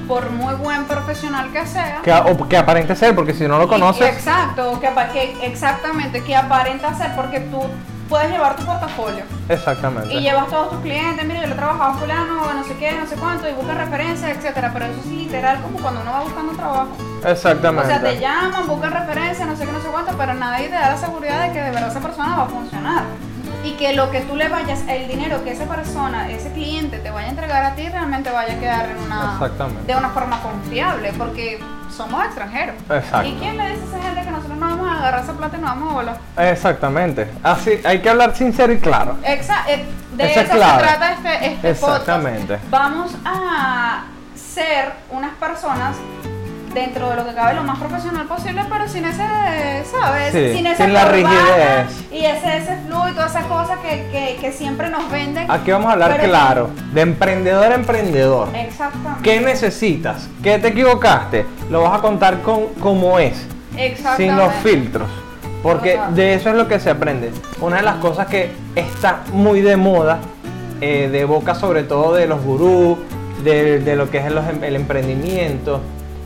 por 0.08 0.30
muy 0.30 0.54
buen 0.56 0.86
profesional 0.86 1.52
que 1.52 1.66
sea. 1.66 2.02
Que, 2.04 2.14
o 2.14 2.48
que 2.48 2.58
aparente 2.58 2.96
ser, 2.96 3.16
porque 3.16 3.34
si 3.34 3.48
no 3.48 3.58
lo 3.58 3.68
conoces, 3.68 4.08
exacto, 4.08 4.80
que, 4.80 4.90
que 5.14 5.46
exactamente, 5.48 6.24
que 6.24 6.36
aparenta 6.36 6.94
ser, 6.94 7.16
porque 7.16 7.40
tú 7.40 7.62
puedes 8.08 8.30
llevar 8.30 8.56
tu 8.56 8.64
portafolio. 8.66 9.24
exactamente. 9.50 10.14
Y 10.14 10.22
llevas 10.22 10.48
todos 10.48 10.72
tus 10.72 10.80
clientes, 10.82 11.26
mira, 11.26 11.42
yo 11.42 11.48
le 11.48 11.54
he 11.54 11.58
trabajado 11.58 11.96
fulano, 11.96 12.54
no 12.54 12.64
sé 12.64 12.76
qué, 12.76 12.92
no 12.92 13.08
sé 13.08 13.16
cuánto, 13.16 13.50
y 13.50 13.54
buscas 13.54 13.78
referencias, 13.78 14.38
etcétera. 14.38 14.72
Pero 14.74 14.86
eso 14.86 15.00
es 15.00 15.06
literal 15.08 15.62
como 15.62 15.80
cuando 15.80 16.02
uno 16.02 16.12
va 16.12 16.22
buscando 16.22 16.54
trabajo. 16.54 17.15
O 17.26 17.30
Exactamente. 17.30 17.88
sea, 17.88 18.02
te 18.02 18.20
llaman, 18.20 18.68
buscan 18.68 18.92
referencias, 18.94 19.48
no 19.48 19.56
sé 19.56 19.66
qué, 19.66 19.72
no 19.72 19.82
sé 19.82 19.88
cuánto, 19.88 20.16
pero 20.18 20.34
nadie 20.36 20.68
te 20.68 20.76
da 20.76 20.90
la 20.92 20.98
seguridad 20.98 21.42
de 21.48 21.54
que 21.54 21.62
de 21.62 21.72
verdad 21.72 21.90
esa 21.90 22.00
persona 22.00 22.36
va 22.36 22.44
a 22.44 22.48
funcionar. 22.48 23.04
y 23.64 23.72
que 23.78 23.94
lo 23.94 24.12
que 24.12 24.20
tú 24.22 24.36
le 24.36 24.48
vayas, 24.48 24.82
el 24.88 25.08
dinero 25.08 25.44
que 25.44 25.52
esa 25.52 25.66
persona, 25.66 26.30
ese 26.30 26.52
cliente 26.52 27.00
te 27.00 27.10
vaya 27.10 27.26
a 27.28 27.30
entregar 27.32 27.66
a 27.66 27.74
ti, 27.74 27.90
realmente 27.90 28.30
vaya 28.30 28.54
a 28.54 28.60
quedar 28.60 28.90
en 28.92 28.98
una, 29.00 29.34
Exactamente. 29.34 29.92
de 29.92 29.98
una 29.98 30.10
forma 30.10 30.40
confiable, 30.40 31.12
porque 31.18 31.60
somos 31.90 32.24
extranjeros. 32.26 32.76
Exacto. 32.92 33.28
¿Y 33.28 33.34
quién 33.34 33.58
le 33.58 33.70
dice 33.70 33.82
a 33.86 33.98
esa 33.98 34.02
gente 34.08 34.22
que 34.24 34.30
nosotros 34.32 34.58
no 34.60 34.68
vamos 34.68 34.88
a 34.88 34.98
agarrar 35.00 35.24
esa 35.24 35.34
plata 35.34 35.58
y 35.58 35.62
no 35.62 35.68
vamos 35.68 35.90
a 35.90 35.94
volar? 35.96 36.18
Exactamente. 36.38 37.28
Así, 37.42 37.72
hay 37.84 38.00
que 38.02 38.10
hablar 38.12 38.36
sincero 38.36 38.72
y 38.72 38.78
claro. 38.78 39.18
Exa- 39.24 39.64
eh, 39.68 39.84
de 40.14 40.26
es 40.26 40.38
eso 40.38 40.52
se 40.54 40.60
trata 40.60 41.14
este, 41.14 41.48
este 41.54 41.70
Exactamente. 41.72 42.42
podcast. 42.58 42.70
Vamos 42.70 43.16
a 43.26 44.04
ser 44.36 44.92
unas 45.10 45.34
personas 45.36 45.96
dentro 46.76 47.10
de 47.10 47.16
lo 47.16 47.26
que 47.26 47.34
cabe 47.34 47.56
lo 47.56 47.64
más 47.64 47.80
profesional 47.80 48.28
posible, 48.28 48.62
pero 48.70 48.88
sin 48.88 49.06
ese, 49.06 49.24
¿sabes? 49.92 50.32
Sí, 50.32 50.58
sin 50.58 50.68
esa 50.68 50.84
sin 50.84 50.94
la 50.94 51.06
rigidez. 51.06 52.12
Y 52.12 52.26
ese, 52.26 52.58
ese 52.58 52.78
flujo 52.86 53.10
y 53.10 53.14
todas 53.14 53.32
esas 53.32 53.46
cosas 53.46 53.80
que, 53.80 54.08
que, 54.12 54.38
que 54.40 54.52
siempre 54.52 54.90
nos 54.90 55.10
venden. 55.10 55.50
Aquí 55.50 55.72
vamos 55.72 55.90
a 55.90 55.94
hablar 55.94 56.22
claro. 56.22 56.70
De 56.94 57.02
emprendedor 57.02 57.72
a 57.72 57.76
emprendedor. 57.76 58.50
Exactamente. 58.54 59.24
¿Qué 59.24 59.40
necesitas? 59.40 60.30
¿Qué 60.44 60.60
te 60.60 60.68
equivocaste? 60.68 61.46
Lo 61.72 61.82
vas 61.82 61.98
a 61.98 62.02
contar 62.02 62.42
con 62.42 62.66
como 62.80 63.18
es. 63.18 63.48
Exactamente. 63.78 64.24
sin 64.24 64.38
los 64.38 64.54
filtros. 64.56 65.10
Porque 65.64 66.00
de 66.10 66.36
eso 66.36 66.50
es 66.50 66.56
lo 66.56 66.68
que 66.68 66.80
se 66.80 66.92
aprende. 66.92 67.32
Una 67.60 67.78
de 67.78 67.84
las 67.84 67.96
cosas 67.96 68.28
que 68.28 68.52
está 68.76 69.22
muy 69.32 69.62
de 69.62 69.78
moda, 69.78 70.20
eh, 70.82 71.10
de 71.12 71.26
boca 71.26 71.56
sobre 71.56 71.84
todo 71.84 72.14
de 72.14 72.28
los 72.28 72.44
gurús, 72.44 72.98
de, 73.44 73.80
de 73.80 73.96
lo 73.96 74.12
que 74.12 74.20
es 74.20 74.26
el, 74.26 74.38
el 74.64 74.76
emprendimiento, 74.76 75.82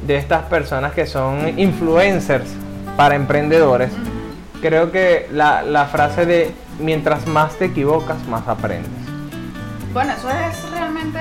de 0.10 0.18
estas 0.18 0.42
personas 0.46 0.94
que 0.94 1.06
son 1.06 1.60
influencers 1.60 2.50
para 2.98 3.14
emprendedores, 3.14 3.92
creo 4.60 4.92
que 4.92 5.30
la, 5.32 5.62
la 5.62 5.86
frase 5.86 6.26
de 6.26 6.52
mientras 6.80 7.28
más 7.28 7.54
te 7.58 7.66
equivocas, 7.66 8.18
más 8.26 8.48
aprendes. 8.48 8.90
Bueno, 9.94 10.14
eso 10.14 10.28
es 10.32 10.72
realmente 10.72 11.20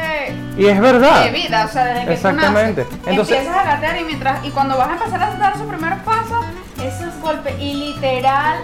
Y 0.57 0.67
es 0.69 0.81
verdad. 0.81 1.23
de 1.23 1.33
vida, 1.33 1.67
o 1.67 1.69
sea, 1.69 1.85
desde 1.85 2.07
que 2.07 2.13
Exactamente. 2.15 2.85
tú 2.85 2.91
naces, 2.93 3.09
Entonces- 3.11 3.37
empiezas 3.37 3.59
a 3.61 3.65
gatear 3.75 4.01
y 4.01 4.05
mientras 4.05 4.45
y 4.47 4.51
cuando 4.53 4.79
vas 4.79 4.89
a 4.89 4.93
empezar 4.95 5.23
a 5.23 5.31
dar 5.35 5.55
esos 5.55 5.67
primeros 5.67 5.99
pasos, 6.01 6.45
esos 6.83 7.15
golpes 7.21 7.55
y 7.61 7.75
literal 7.75 8.57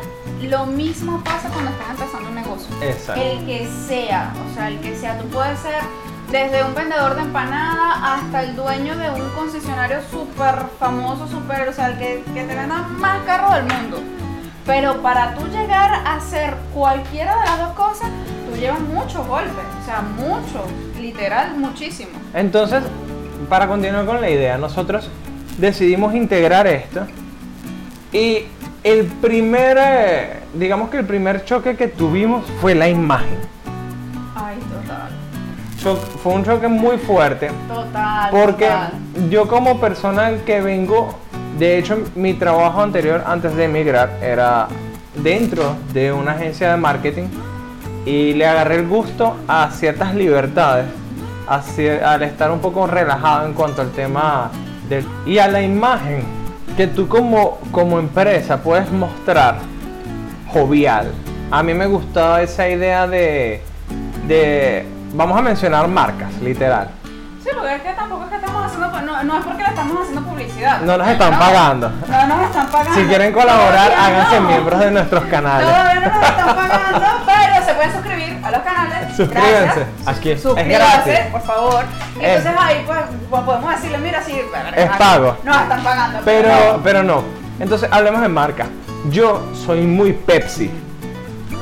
lo 0.42 0.64
mismo 0.64 1.22
pasa 1.22 1.50
cuando 1.50 1.70
estás 1.70 1.90
empezando 1.90 2.28
un 2.30 2.34
negocio. 2.34 2.74
Exacto. 2.82 3.20
El 3.20 3.44
que 3.44 3.68
sea, 3.86 4.32
o 4.50 4.54
sea, 4.54 4.68
el 4.68 4.80
que 4.80 4.96
sea, 4.96 5.18
tú 5.18 5.26
puedes 5.28 5.58
ser 5.58 5.74
desde 6.34 6.64
un 6.64 6.74
vendedor 6.74 7.14
de 7.14 7.22
empanada 7.22 8.16
hasta 8.16 8.42
el 8.42 8.56
dueño 8.56 8.96
de 8.96 9.08
un 9.08 9.30
concesionario 9.36 9.98
súper 10.10 10.64
famoso, 10.80 11.28
súper, 11.28 11.68
o 11.68 11.72
sea, 11.72 11.90
el 11.90 11.98
que, 11.98 12.24
que 12.34 12.42
te 12.42 12.56
venda 12.56 12.88
más 12.98 13.22
carro 13.24 13.54
del 13.54 13.62
mundo. 13.62 14.00
Pero 14.66 15.00
para 15.00 15.36
tú 15.36 15.46
llegar 15.46 15.92
a 15.92 16.16
hacer 16.16 16.54
cualquiera 16.74 17.38
de 17.38 17.44
las 17.44 17.58
dos 17.60 17.72
cosas, 17.74 18.10
tú 18.50 18.58
llevas 18.58 18.80
muchos 18.80 19.24
golpes, 19.28 19.64
o 19.80 19.84
sea, 19.84 20.02
muchos, 20.02 20.62
literal, 21.00 21.56
muchísimo. 21.56 22.10
Entonces, 22.34 22.82
para 23.48 23.68
continuar 23.68 24.04
con 24.04 24.20
la 24.20 24.28
idea, 24.28 24.58
nosotros 24.58 25.08
decidimos 25.58 26.16
integrar 26.16 26.66
esto 26.66 27.06
y 28.12 28.46
el 28.82 29.04
primer, 29.04 29.78
eh, 29.80 30.40
digamos 30.52 30.90
que 30.90 30.96
el 30.98 31.06
primer 31.06 31.44
choque 31.44 31.76
que 31.76 31.86
tuvimos 31.86 32.44
fue 32.60 32.74
la 32.74 32.88
imagen. 32.88 33.53
Fue 36.22 36.32
un 36.32 36.44
choque 36.44 36.66
muy 36.66 36.96
fuerte 36.96 37.50
Total. 37.68 38.30
porque 38.30 38.64
total. 38.64 38.90
yo 39.30 39.46
como 39.46 39.78
persona 39.78 40.32
que 40.46 40.60
vengo, 40.62 41.14
de 41.58 41.78
hecho 41.78 41.98
mi 42.14 42.32
trabajo 42.34 42.80
anterior 42.80 43.22
antes 43.26 43.54
de 43.54 43.64
emigrar 43.64 44.18
era 44.22 44.66
dentro 45.14 45.76
de 45.92 46.10
una 46.12 46.32
agencia 46.32 46.70
de 46.70 46.76
marketing 46.78 47.24
y 48.06 48.32
le 48.32 48.46
agarré 48.46 48.76
el 48.76 48.88
gusto 48.88 49.36
a 49.46 49.70
ciertas 49.70 50.14
libertades, 50.14 50.86
a 51.46 51.60
cier- 51.60 52.02
al 52.02 52.22
estar 52.22 52.50
un 52.50 52.60
poco 52.60 52.86
relajado 52.86 53.46
en 53.46 53.52
cuanto 53.52 53.82
al 53.82 53.90
tema 53.90 54.50
del, 54.88 55.04
y 55.26 55.38
a 55.38 55.48
la 55.48 55.60
imagen 55.60 56.24
que 56.78 56.86
tú 56.86 57.06
como, 57.08 57.58
como 57.70 57.98
empresa 57.98 58.56
puedes 58.62 58.90
mostrar 58.90 59.56
jovial. 60.48 61.12
A 61.50 61.62
mí 61.62 61.74
me 61.74 61.86
gustaba 61.86 62.42
esa 62.42 62.68
idea 62.68 63.06
de, 63.06 63.62
de 64.26 64.84
vamos 65.14 65.38
a 65.38 65.42
mencionar 65.42 65.88
marcas, 65.88 66.32
literal. 66.42 66.88
Sí, 67.42 67.50
porque 67.54 67.74
es 67.76 67.82
que 67.82 67.92
tampoco 67.92 68.24
es 68.24 68.30
que 68.30 68.36
estamos 68.36 68.64
haciendo, 68.64 69.00
no, 69.02 69.22
no 69.22 69.38
es 69.38 69.44
porque 69.44 69.62
le 69.62 69.68
estamos 69.68 70.00
haciendo 70.00 70.22
publicidad. 70.22 70.80
No 70.80 70.96
nos 70.96 71.08
están 71.08 71.38
pagando. 71.38 71.90
No 72.08 72.26
nos 72.26 72.42
están 72.46 72.66
pagando. 72.68 72.94
Si 73.00 73.06
quieren 73.06 73.32
colaborar, 73.32 73.92
háganse 73.92 74.40
miembros 74.40 74.80
de 74.80 74.90
nuestros 74.90 75.24
canales. 75.24 75.68
Todavía 75.68 75.94
no 76.00 76.00
nos 76.18 76.28
están 76.28 76.56
pagando, 76.56 77.06
pero 77.26 77.66
se 77.66 77.74
pueden 77.74 77.92
suscribir 77.92 78.40
a 78.44 78.50
los 78.50 78.60
canales. 78.62 79.16
Suscríbanse. 79.16 79.60
Gracias. 79.64 79.86
Aquí 80.06 80.30
es- 80.30 80.42
Suscríbanse, 80.42 81.10
gratis. 81.12 81.30
por 81.32 81.42
favor. 81.42 81.84
Entonces 82.18 82.52
ahí 82.58 82.82
pues, 82.86 82.98
pues, 83.30 83.42
podemos 83.42 83.70
decirle, 83.74 83.98
mira, 83.98 84.22
sí, 84.22 84.40
Es 84.76 84.90
pago. 84.96 85.36
Nos 85.44 85.56
están 85.62 85.82
pagando. 85.84 86.20
Pero, 86.24 86.80
pero 86.82 87.02
no. 87.02 87.22
Entonces, 87.60 87.88
hablemos 87.92 88.20
de 88.22 88.28
marca. 88.28 88.66
Yo 89.10 89.52
soy 89.66 89.82
muy 89.82 90.12
Pepsi. 90.12 90.70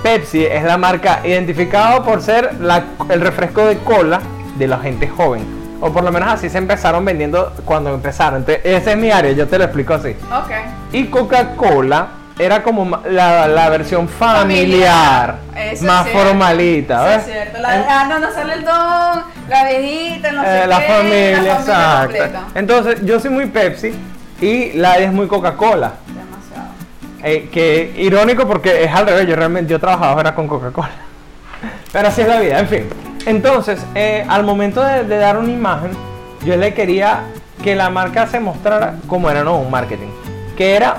Pepsi 0.02 0.44
es 0.44 0.62
la 0.64 0.76
marca 0.78 1.20
identificada 1.24 2.02
por 2.02 2.22
ser 2.22 2.54
la- 2.60 2.84
el 3.08 3.20
refresco 3.20 3.64
de 3.66 3.78
cola 3.78 4.20
de 4.56 4.66
la 4.66 4.78
gente 4.78 5.08
joven. 5.08 5.44
O 5.80 5.92
por 5.92 6.04
lo 6.04 6.12
menos 6.12 6.32
así 6.32 6.48
se 6.48 6.58
empezaron 6.58 7.04
vendiendo 7.04 7.52
cuando 7.64 7.92
empezaron. 7.94 8.40
Entonces, 8.40 8.64
ese 8.64 8.92
es 8.92 8.96
mi 8.96 9.10
área, 9.10 9.32
yo 9.32 9.46
te 9.48 9.58
lo 9.58 9.64
explico 9.64 9.94
así. 9.94 10.10
Ok. 10.30 10.50
Y 10.92 11.04
Coca-Cola 11.06 12.06
era 12.38 12.62
como 12.62 12.98
la, 13.10 13.46
la 13.48 13.68
versión 13.68 14.08
familiar, 14.08 15.36
más 15.82 16.08
formalita. 16.08 16.94
Eso 16.96 17.04
¿ves? 17.04 17.16
es 17.18 17.32
cierto. 17.32 17.58
La 17.60 17.78
dejando 17.78 18.18
no 18.20 18.32
sale 18.32 18.54
el 18.54 18.64
don, 18.64 19.22
la 19.48 19.64
viejita, 19.68 20.32
no 20.32 20.42
sé 20.42 20.62
Eh, 20.62 20.66
la 20.66 20.78
qué, 20.78 20.84
familia, 20.92 21.52
exacto. 21.58 22.00
completa. 22.02 22.40
Entonces, 22.54 22.98
yo 23.04 23.20
soy 23.20 23.30
muy 23.30 23.46
Pepsi 23.46 23.92
y 24.40 24.72
la 24.74 24.98
es 24.98 25.12
muy 25.12 25.26
Coca-Cola. 25.26 25.92
Eh, 27.24 27.48
que 27.52 27.92
irónico 27.96 28.46
porque 28.46 28.84
es 28.84 28.92
al 28.92 29.06
revés, 29.06 29.28
yo 29.28 29.36
realmente 29.36 29.70
yo 29.70 29.78
trabajaba 29.78 30.20
era 30.20 30.34
con 30.34 30.48
Coca-Cola. 30.48 30.90
Pero 31.92 32.08
así 32.08 32.22
es 32.22 32.28
la 32.28 32.40
vida, 32.40 32.58
en 32.58 32.68
fin. 32.68 32.88
Entonces, 33.26 33.84
eh, 33.94 34.26
al 34.28 34.42
momento 34.42 34.82
de, 34.82 35.04
de 35.04 35.16
dar 35.16 35.38
una 35.38 35.52
imagen, 35.52 35.92
yo 36.44 36.56
le 36.56 36.74
quería 36.74 37.20
que 37.62 37.76
la 37.76 37.90
marca 37.90 38.26
se 38.26 38.40
mostrara 38.40 38.96
como 39.06 39.30
era, 39.30 39.44
no, 39.44 39.58
un 39.58 39.70
marketing. 39.70 40.08
Que 40.56 40.74
era, 40.74 40.96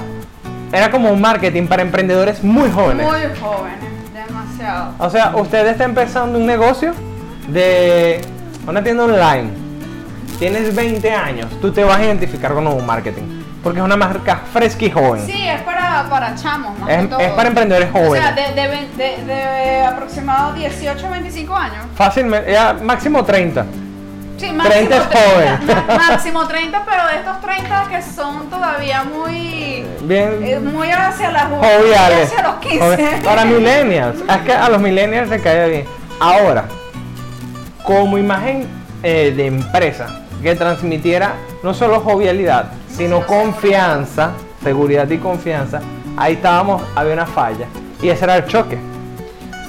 era 0.71 0.89
como 0.89 1.11
un 1.11 1.19
marketing 1.19 1.67
para 1.67 1.81
emprendedores 1.81 2.43
muy 2.43 2.71
jóvenes. 2.71 3.05
Muy 3.05 3.21
jóvenes, 3.39 3.79
demasiado. 4.13 4.93
O 4.99 5.09
sea, 5.09 5.35
usted 5.35 5.67
está 5.67 5.83
empezando 5.83 6.39
un 6.39 6.45
negocio 6.45 6.93
de 7.49 8.21
una 8.65 8.81
tienda 8.81 9.03
online. 9.03 9.49
Tienes 10.39 10.73
20 10.73 11.11
años, 11.11 11.47
tú 11.61 11.71
te 11.71 11.83
vas 11.83 11.99
a 11.99 12.05
identificar 12.05 12.53
con 12.53 12.65
un 12.65 12.85
marketing. 12.85 13.42
Porque 13.63 13.79
es 13.79 13.85
una 13.85 13.95
marca 13.95 14.41
fresca 14.51 14.83
y 14.85 14.91
joven. 14.91 15.25
Sí, 15.25 15.47
es 15.47 15.61
para, 15.61 16.05
para 16.09 16.35
chamos, 16.35 16.77
más 16.79 16.89
Es- 16.89 17.01
que 17.01 17.07
todo. 17.07 17.19
es 17.21 17.31
para 17.31 17.47
emprendedores 17.47 17.89
O 17.89 17.93
sea, 17.93 18.05
jóvenes. 18.33 18.35
de, 18.35 18.61
de, 18.61 18.87
de, 18.97 19.25
de 19.25 19.81
aproximado 19.85 20.53
18 20.53 21.07
a 21.07 21.09
25 21.09 21.55
años. 21.55 21.85
Fácilmente, 21.95 22.51
ya 22.51 22.73
máximo 22.73 23.23
30. 23.23 23.65
Sí, 24.37 24.51
máximo 24.51 24.73
30 24.89 24.97
es 24.97 25.09
30, 25.09 25.29
joven. 25.29 25.87
Máximo 26.09 26.47
30, 26.47 26.83
pero 26.85 27.07
de 27.07 27.15
estos 27.15 27.39
30 27.39 27.85
que 27.89 28.01
son 28.01 28.49
todavía 28.49 29.03
muy. 29.05 29.85
Bien 30.01 30.39
eh, 30.43 30.59
muy 30.59 30.89
hacia 30.91 31.31
la 31.31 31.45
juventud. 31.45 31.93
Hacia 31.93 32.43
los 32.43 32.55
15. 32.55 32.79
Joven- 32.79 33.23
Para 33.23 33.45
millennials. 33.45 34.17
Es 34.29 34.37
que 34.39 34.51
a 34.53 34.67
los 34.67 34.81
millennials 34.81 35.29
se 35.29 35.39
cae 35.39 35.69
bien. 35.69 35.85
Ahora, 36.19 36.65
como 37.83 38.17
imagen 38.17 38.67
eh, 39.03 39.33
de 39.35 39.45
empresa 39.47 40.07
que 40.43 40.55
transmitiera 40.55 41.35
no 41.63 41.73
solo 41.73 42.01
jovialidad, 42.01 42.73
sino 42.89 43.25
confianza, 43.25 44.31
seguridad 44.61 45.09
y 45.09 45.17
confianza, 45.17 45.81
ahí 46.17 46.33
estábamos, 46.33 46.83
había 46.95 47.13
una 47.13 47.25
falla. 47.25 47.65
Y 48.01 48.09
ese 48.09 48.25
era 48.25 48.37
el 48.37 48.45
choque. 48.45 48.77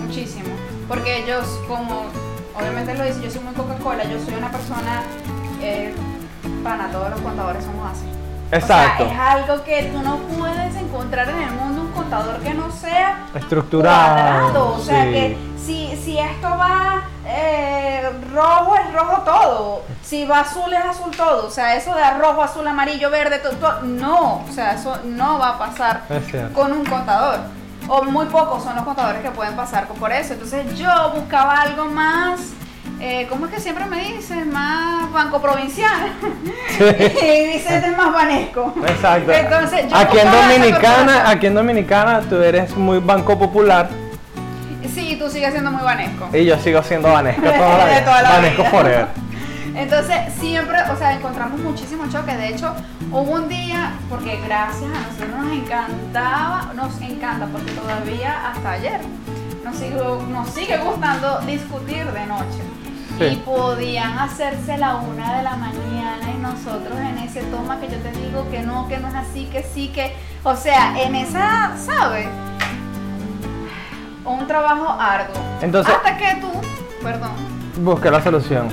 Muchísimo. 0.00 0.48
Porque 0.88 1.22
ellos, 1.22 1.46
como 1.68 2.06
obviamente 2.58 2.94
lo 2.94 3.04
dice, 3.04 3.22
yo 3.22 3.30
soy 3.30 3.42
muy 3.42 3.54
Coca-Cola, 3.54 4.04
yo 4.04 4.18
soy 4.18 4.34
una 4.34 4.50
persona. 4.50 5.02
Eh, 5.62 5.94
pana, 6.62 6.90
todos 6.90 7.10
los 7.10 7.20
contadores 7.20 7.64
somos 7.64 7.90
así. 7.90 8.13
Exacto. 8.54 9.04
O 9.04 9.08
sea, 9.08 9.14
es 9.14 9.42
algo 9.48 9.64
que 9.64 9.82
tú 9.84 10.00
no 10.02 10.16
puedes 10.16 10.76
encontrar 10.76 11.28
en 11.28 11.42
el 11.42 11.50
mundo 11.52 11.82
un 11.82 11.92
contador 11.92 12.38
que 12.40 12.54
no 12.54 12.70
sea 12.70 13.26
Estructurado. 13.34 14.14
cuadrado. 14.14 14.74
O 14.76 14.80
sea 14.80 15.04
sí. 15.04 15.10
que 15.12 15.38
si, 15.64 15.96
si 15.96 16.18
esto 16.18 16.48
va 16.48 17.02
eh, 17.26 18.10
rojo 18.32 18.74
es 18.76 18.92
rojo 18.92 19.22
todo. 19.22 19.82
Si 20.02 20.26
va 20.26 20.40
azul 20.40 20.72
es 20.72 20.84
azul 20.84 21.10
todo. 21.16 21.46
O 21.46 21.50
sea, 21.50 21.74
eso 21.76 21.94
de 21.94 22.10
rojo, 22.18 22.42
azul, 22.42 22.66
amarillo, 22.66 23.10
verde, 23.10 23.38
todo, 23.38 23.80
no. 23.82 24.44
O 24.48 24.52
sea, 24.52 24.72
eso 24.74 24.98
no 25.04 25.38
va 25.38 25.50
a 25.50 25.58
pasar 25.58 26.02
con 26.54 26.72
un 26.72 26.84
contador. 26.84 27.40
O 27.88 28.02
muy 28.04 28.26
pocos 28.26 28.62
son 28.62 28.76
los 28.76 28.84
contadores 28.84 29.20
que 29.22 29.30
pueden 29.30 29.56
pasar 29.56 29.86
por 29.86 30.12
eso. 30.12 30.34
Entonces 30.34 30.78
yo 30.78 30.88
buscaba 31.14 31.60
algo 31.60 31.86
más, 31.86 32.40
eh, 33.00 33.26
¿cómo 33.28 33.46
es 33.46 33.52
que 33.52 33.60
siempre 33.60 33.84
me 33.86 34.02
dices? 34.04 34.46
Más 34.46 35.10
banco 35.12 35.40
provincial. 35.40 36.12
y 36.80 37.46
Vicente 37.52 37.88
es 37.88 37.96
más 37.96 38.12
vanesco. 38.12 38.74
Exacto. 38.86 39.32
Entonces 39.32 39.88
yo 39.90 39.96
aquí 39.96 40.18
en 40.18 40.30
Dominicana, 40.30 41.28
aquí 41.30 41.46
en 41.46 41.54
Dominicana 41.54 42.20
tú 42.22 42.36
eres 42.36 42.76
muy 42.76 42.98
banco 42.98 43.38
popular. 43.38 43.88
Sí, 44.94 45.16
tú 45.18 45.28
sigues 45.28 45.50
siendo 45.52 45.70
muy 45.72 45.82
vanesco. 45.82 46.28
Y 46.32 46.44
yo 46.44 46.56
sigo 46.58 46.80
siendo 46.82 47.10
Vanesco 47.12 47.42
toda 47.42 47.78
la 47.78 47.84
De 47.86 47.90
vida. 47.90 48.04
toda 48.04 48.22
la 48.22 48.30
Vanesco 48.30 48.62
vida. 48.62 48.70
forever. 48.70 49.06
Entonces, 49.74 50.16
siempre, 50.38 50.78
o 50.92 50.96
sea, 50.96 51.14
encontramos 51.14 51.58
muchísimos 51.60 52.10
choques. 52.12 52.38
De 52.38 52.48
hecho, 52.50 52.72
hubo 53.10 53.32
un 53.32 53.48
día, 53.48 53.94
porque 54.08 54.38
gracias 54.46 54.84
a 54.84 55.00
nosotros 55.10 55.30
nos 55.44 55.52
encantaba, 55.52 56.70
nos 56.76 57.00
encanta, 57.00 57.46
porque 57.46 57.72
todavía 57.72 58.50
hasta 58.52 58.70
ayer 58.70 59.00
nos 59.64 59.76
sigue, 59.76 59.96
nos 60.30 60.48
sigue 60.50 60.76
gustando 60.78 61.40
discutir 61.40 62.04
de 62.12 62.26
noche. 62.26 62.62
Sí. 63.18 63.24
Y 63.24 63.36
podían 63.36 64.18
hacerse 64.18 64.76
la 64.76 64.96
una 64.96 65.36
de 65.36 65.42
la 65.44 65.54
mañana 65.56 66.30
y 66.36 66.40
nosotros 66.40 66.98
en 66.98 67.18
ese 67.18 67.42
toma 67.44 67.78
que 67.78 67.88
yo 67.88 67.96
te 67.98 68.10
digo 68.10 68.48
que 68.50 68.60
no, 68.62 68.88
que 68.88 68.98
no 68.98 69.08
es 69.08 69.14
así, 69.14 69.46
que 69.46 69.62
sí, 69.62 69.88
que. 69.88 70.16
O 70.42 70.56
sea, 70.56 71.00
en 71.00 71.14
esa, 71.14 71.72
¿sabes? 71.78 72.26
Un 74.24 74.46
trabajo 74.46 74.88
arduo. 74.98 75.36
Entonces- 75.60 75.94
Hasta 75.94 76.16
que 76.16 76.36
tú, 76.40 76.50
perdón, 77.02 77.32
Busca 77.76 78.10
la 78.10 78.22
solución. 78.22 78.68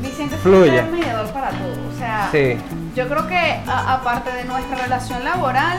Vicente 0.00 0.36
Fluye. 0.38 0.78
es 0.78 0.90
mediador 0.90 1.26
para 1.32 1.50
todo. 1.50 1.72
O 1.94 1.98
sea, 1.98 2.28
Sí. 2.30 2.56
yo 2.94 3.08
creo 3.08 3.26
que 3.26 3.60
a- 3.66 3.94
aparte 3.94 4.32
de 4.32 4.44
nuestra 4.44 4.76
relación 4.76 5.24
laboral, 5.24 5.78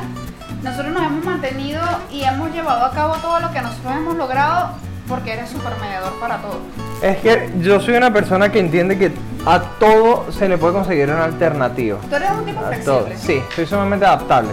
nosotros 0.61 0.93
nos 0.93 1.03
hemos 1.03 1.23
mantenido 1.25 1.81
y 2.11 2.23
hemos 2.23 2.51
llevado 2.51 2.85
a 2.85 2.91
cabo 2.91 3.15
todo 3.15 3.39
lo 3.39 3.51
que 3.51 3.61
nosotros 3.61 3.93
hemos 3.95 4.15
logrado 4.15 4.71
porque 5.09 5.33
eres 5.33 5.49
súper 5.49 5.73
mediador 5.81 6.13
para 6.19 6.37
todo. 6.37 6.59
Es 7.01 7.17
que 7.17 7.49
yo 7.61 7.79
soy 7.81 7.95
una 7.95 8.13
persona 8.13 8.51
que 8.51 8.59
entiende 8.59 8.97
que 8.97 9.11
a 9.45 9.59
todo 9.79 10.31
se 10.31 10.47
le 10.47 10.57
puede 10.57 10.73
conseguir 10.73 11.09
una 11.09 11.25
alternativa. 11.25 11.97
Tú 12.09 12.15
eres 12.15 12.29
un 12.31 12.45
tipo 12.45 12.59
A 12.59 12.71
todo. 12.85 13.05
flexible. 13.07 13.41
Sí, 13.41 13.55
soy 13.55 13.65
sumamente 13.65 14.05
adaptable. 14.05 14.49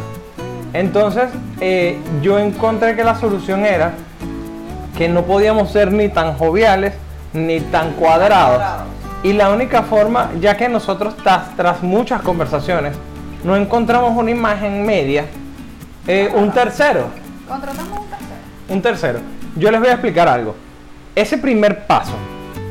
Entonces, 0.73 1.25
eh, 1.61 1.99
yo 2.23 2.39
encontré 2.39 2.97
que 2.97 3.05
la 3.05 3.15
solución 3.15 3.65
era 3.65 3.93
que 4.97 5.09
no 5.09 5.23
podíamos 5.23 5.71
ser 5.71 5.93
ni 5.93 6.09
tan 6.09 6.35
joviales 6.35 6.95
ni 7.33 7.61
tan 7.61 7.93
cuadrados. 7.93 8.57
Cuadrados. 8.57 8.83
Y 9.23 9.33
la 9.33 9.51
única 9.51 9.83
forma, 9.83 10.31
ya 10.41 10.57
que 10.57 10.69
nosotros 10.69 11.17
tras, 11.17 11.55
tras 11.57 11.83
muchas 11.83 12.23
conversaciones 12.23 12.97
no 13.45 13.57
encontramos 13.57 14.17
una 14.17 14.31
imagen 14.31 14.85
media, 14.87 15.25
eh, 16.07 16.31
un 16.35 16.51
tercero, 16.53 17.07
Contratamos 17.49 17.99
un 17.99 18.07
tercero. 18.07 18.31
un 18.69 18.83
tercero. 18.83 19.19
Yo 19.57 19.71
les 19.71 19.81
voy 19.81 19.89
a 19.89 19.93
explicar 19.93 20.29
algo. 20.29 20.55
Ese 21.15 21.39
primer 21.39 21.87
paso 21.87 22.13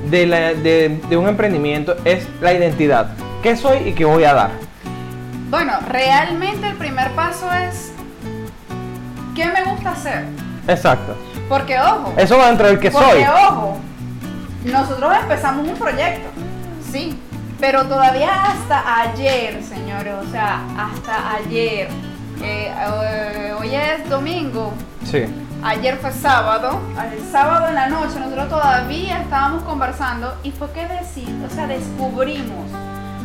de, 0.09 0.25
la- 0.27 0.53
de- 0.53 1.01
de 1.09 1.17
un 1.17 1.27
emprendimiento 1.27 1.95
es 2.05 2.27
la 2.41 2.53
identidad. 2.53 3.07
¿Qué 3.41 3.55
soy 3.55 3.89
y 3.89 3.93
qué 3.93 4.05
voy 4.05 4.23
a 4.23 4.33
dar? 4.33 4.51
Bueno, 5.49 5.73
realmente 5.89 6.67
el 6.67 6.75
primer 6.75 7.11
paso 7.11 7.47
es 7.51 7.91
¿qué 9.35 9.45
me 9.47 9.63
gusta 9.63 9.91
hacer? 9.91 10.25
Exacto. 10.67 11.15
Porque 11.49 11.79
ojo, 11.79 12.13
Eso 12.17 12.37
va 12.37 12.47
dentro 12.47 12.67
del 12.67 12.79
que 12.79 12.89
porque 12.91 13.07
soy. 13.11 13.23
ojo, 13.23 13.77
nosotros 14.65 15.13
empezamos 15.21 15.67
un 15.67 15.75
proyecto, 15.75 16.27
sí, 16.91 17.19
pero 17.59 17.85
todavía 17.85 18.29
hasta 18.45 19.01
ayer, 19.01 19.61
señores, 19.63 20.13
o 20.27 20.31
sea, 20.31 20.61
hasta 20.77 21.35
ayer, 21.35 21.87
eh, 22.41 22.71
eh, 22.73 23.53
hoy 23.59 23.75
es 23.75 24.09
domingo, 24.09 24.73
Sí. 25.03 25.25
Ayer 25.65 25.97
fue 25.97 26.11
sábado, 26.11 26.79
el 27.11 27.23
sábado 27.31 27.67
en 27.67 27.75
la 27.75 27.87
noche 27.89 28.19
nosotros 28.19 28.49
todavía 28.49 29.21
estábamos 29.21 29.63
conversando 29.63 30.33
y 30.43 30.51
fue 30.51 30.71
que 30.71 30.87
decir, 30.87 31.27
o 31.45 31.53
sea, 31.53 31.67
descubrimos 31.67 32.69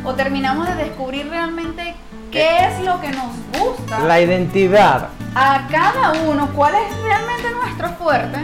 o 0.05 0.15
terminamos 0.15 0.67
de 0.67 0.75
descubrir 0.77 1.29
realmente 1.29 1.95
qué 2.33 2.67
es 2.67 2.81
lo 2.85 3.01
que 3.01 3.11
nos 3.11 3.33
gusta 3.59 3.99
La 4.01 4.21
identidad. 4.21 5.09
a 5.35 5.67
cada 5.71 6.13
uno 6.23 6.49
cuál 6.55 6.75
es 6.75 7.03
realmente 7.03 7.51
nuestro 7.63 7.89
fuerte 7.91 8.39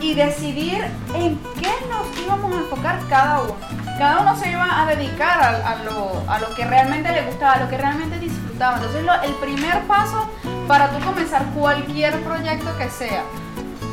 y 0.00 0.14
decidir 0.14 0.84
en 1.14 1.38
qué 1.60 1.70
nos 1.88 2.18
íbamos 2.24 2.52
a 2.52 2.58
enfocar 2.58 2.98
cada 3.08 3.42
uno. 3.42 3.54
Cada 3.98 4.20
uno 4.22 4.36
se 4.36 4.50
iba 4.50 4.82
a 4.82 4.86
dedicar 4.86 5.38
a, 5.40 5.70
a 5.70 5.76
lo, 5.84 6.24
a 6.28 6.40
lo 6.40 6.52
que 6.56 6.64
realmente 6.64 7.12
le 7.12 7.22
gustaba, 7.22 7.52
a 7.52 7.60
lo 7.60 7.68
que 7.68 7.78
realmente 7.78 8.18
disfrutaba. 8.18 8.78
Entonces 8.78 9.04
lo- 9.04 9.22
el 9.22 9.32
primer 9.34 9.78
paso 9.82 10.28
para 10.68 10.90
tú 10.90 11.04
comenzar 11.04 11.44
cualquier 11.56 12.20
proyecto 12.22 12.66
que 12.78 12.88
sea 12.88 13.22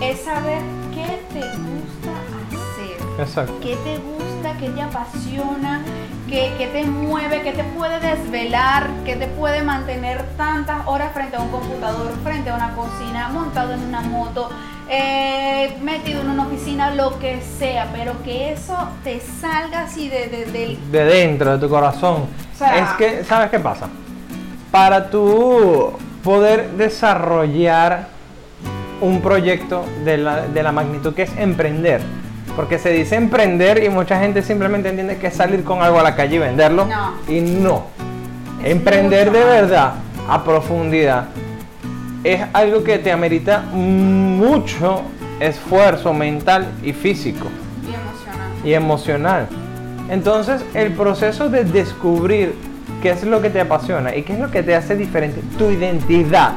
es 0.01 0.21
saber 0.21 0.61
qué 0.93 1.21
te 1.33 1.39
gusta 1.39 2.11
hacer 2.47 3.19
Exacto. 3.19 3.53
qué 3.61 3.75
te 3.83 3.97
gusta, 3.97 4.57
qué 4.59 4.69
te 4.69 4.81
apasiona, 4.81 5.81
qué, 6.29 6.53
qué 6.57 6.67
te 6.67 6.85
mueve, 6.85 7.41
qué 7.41 7.51
te 7.51 7.63
puede 7.65 7.99
desvelar, 7.99 8.87
qué 9.05 9.15
te 9.17 9.27
puede 9.27 9.61
mantener 9.63 10.23
tantas 10.37 10.87
horas 10.87 11.11
frente 11.13 11.35
a 11.35 11.41
un 11.41 11.49
computador, 11.49 12.13
frente 12.23 12.49
a 12.49 12.55
una 12.55 12.73
cocina, 12.75 13.27
montado 13.29 13.73
en 13.73 13.81
una 13.83 13.99
moto, 14.01 14.49
eh, 14.89 15.77
metido 15.81 16.21
en 16.21 16.29
una 16.29 16.43
oficina, 16.47 16.91
lo 16.95 17.19
que 17.19 17.41
sea, 17.41 17.89
pero 17.93 18.23
que 18.23 18.53
eso 18.53 18.77
te 19.03 19.19
salga 19.19 19.81
así 19.83 20.07
de, 20.07 20.27
de- 20.29 20.45
del... 20.45 20.91
De 20.91 21.03
dentro, 21.03 21.51
de 21.51 21.57
tu 21.59 21.67
corazón. 21.69 22.23
O 22.53 22.57
sea- 22.57 22.77
es 22.77 22.89
que, 22.97 23.23
¿sabes 23.25 23.49
qué 23.49 23.59
pasa? 23.59 23.87
Para 24.71 25.09
tú 25.09 25.91
poder 26.23 26.71
desarrollar 26.71 28.07
un 29.01 29.21
proyecto 29.21 29.85
de 30.03 30.17
la, 30.17 30.47
de 30.47 30.63
la 30.63 30.71
magnitud 30.71 31.13
que 31.13 31.23
es 31.23 31.37
emprender. 31.37 32.01
Porque 32.55 32.77
se 32.77 32.91
dice 32.91 33.15
emprender 33.15 33.83
y 33.83 33.89
mucha 33.89 34.19
gente 34.19 34.41
simplemente 34.41 34.89
entiende 34.89 35.17
que 35.17 35.27
es 35.27 35.35
salir 35.35 35.63
con 35.63 35.81
algo 35.81 35.99
a 35.99 36.03
la 36.03 36.15
calle 36.15 36.35
y 36.35 36.39
venderlo. 36.39 36.85
No. 36.85 37.13
Y 37.33 37.39
no. 37.39 37.85
Es 38.63 38.71
emprender 38.71 39.31
de 39.31 39.43
verdad, 39.43 39.93
a 40.27 40.43
profundidad, 40.43 41.29
es 42.23 42.41
algo 42.53 42.83
que 42.83 42.99
te 42.99 43.11
amerita 43.11 43.61
mucho 43.61 45.01
esfuerzo 45.39 46.13
mental 46.13 46.67
y 46.83 46.91
físico 46.91 47.47
y 47.87 47.93
emocionante. 47.93 48.69
y 48.69 48.73
emocional. 48.73 49.47
Entonces, 50.09 50.65
el 50.73 50.91
proceso 50.93 51.49
de 51.49 51.63
descubrir 51.63 52.55
qué 53.01 53.11
es 53.11 53.23
lo 53.23 53.41
que 53.41 53.49
te 53.49 53.61
apasiona 53.61 54.15
y 54.15 54.23
qué 54.23 54.33
es 54.33 54.39
lo 54.39 54.49
que 54.51 54.63
te 54.63 54.75
hace 54.75 54.95
diferente, 54.95 55.41
tu 55.57 55.69
identidad. 55.69 56.53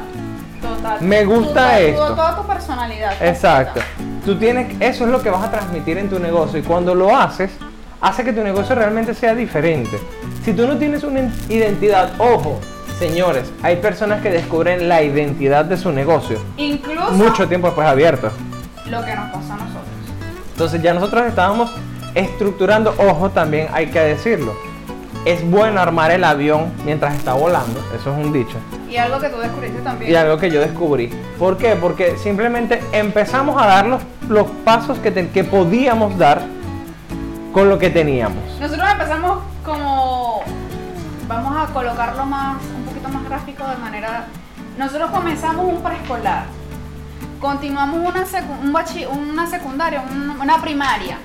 Total. 0.60 1.00
Me 1.00 1.24
gusta 1.24 1.72
Tu- 1.78 1.82
esto. 1.84 2.06
Toda 2.14 2.36
tu 2.36 2.46
personalidad. 2.46 3.12
Exacto. 3.20 3.80
Tú 4.24 4.36
tienes, 4.36 4.76
eso 4.80 5.04
es 5.04 5.10
lo 5.10 5.20
que 5.22 5.30
vas 5.30 5.42
a 5.44 5.50
transmitir 5.50 5.98
en 5.98 6.08
tu 6.08 6.18
negocio 6.18 6.58
y 6.58 6.62
cuando 6.62 6.94
lo 6.94 7.16
haces, 7.16 7.50
hace 8.00 8.22
que 8.24 8.32
tu 8.32 8.42
negocio 8.44 8.74
realmente 8.74 9.14
sea 9.14 9.34
diferente. 9.34 9.98
Si 10.44 10.52
tú 10.52 10.66
no 10.66 10.76
tienes 10.76 11.02
una 11.02 11.20
identidad, 11.48 12.12
ojo, 12.18 12.60
señores, 12.98 13.50
hay 13.62 13.76
personas 13.76 14.22
que 14.22 14.30
descubren 14.30 14.88
la 14.88 15.02
identidad 15.02 15.64
de 15.64 15.76
su 15.76 15.90
negocio 15.92 16.38
Incluso 16.56 17.10
mucho 17.12 17.48
tiempo 17.48 17.66
después 17.68 17.86
abierto. 17.88 18.30
lo 18.88 19.04
que 19.04 19.14
nos 19.16 19.30
pasa 19.30 19.54
a 19.54 19.56
nosotros. 19.56 19.82
Entonces 20.52 20.82
ya 20.82 20.94
nosotros 20.94 21.24
estábamos 21.26 21.72
estructurando, 22.14 22.94
ojo 22.98 23.30
también 23.30 23.68
hay 23.72 23.86
que 23.86 23.98
decirlo, 24.00 24.54
es 25.24 25.48
bueno 25.48 25.80
armar 25.80 26.10
el 26.10 26.24
avión 26.24 26.72
mientras 26.84 27.14
está 27.14 27.32
volando, 27.34 27.80
eso 27.94 28.12
es 28.12 28.26
un 28.26 28.32
dicho, 28.32 28.56
Y 28.90 28.96
algo 28.96 29.20
que 29.20 29.28
tú 29.28 29.38
descubriste 29.38 29.80
también. 29.80 30.10
y 30.10 30.14
algo 30.14 30.36
que 30.38 30.50
yo 30.50 30.60
descubrí. 30.60 31.08
¿Por 31.38 31.56
qué? 31.56 31.76
Porque 31.76 32.16
simplemente 32.18 32.82
empezamos 32.92 33.60
a 33.62 33.66
dar 33.66 33.86
los, 33.86 34.02
los 34.28 34.46
pasos 34.64 34.98
que, 34.98 35.10
te- 35.12 35.28
que 35.30 35.44
podíamos 35.44 36.18
dar 36.18 36.42
con 37.52 37.68
lo 37.68 37.78
que 37.78 37.90
teníamos. 37.90 38.42
Nosotros 38.60 38.88
empezamos 38.90 39.38
como, 39.64 40.40
vamos 41.28 41.56
a 41.56 41.72
colocarlo 41.72 42.24
más, 42.26 42.56
un 42.76 42.84
poquito 42.84 43.08
más 43.08 43.24
gráfico 43.24 43.66
de 43.68 43.76
manera, 43.76 44.26
nosotros 44.78 45.10
comenzamos 45.10 45.66
un 45.66 45.82
preescolar, 45.82 46.44
continuamos 47.40 47.96
una, 48.00 48.24
secu- 48.24 48.58
un 48.62 48.72
bachi- 48.72 49.06
una 49.06 49.46
secundaria, 49.46 50.02
un- 50.02 50.40
una 50.40 50.60
primaria, 50.60 51.18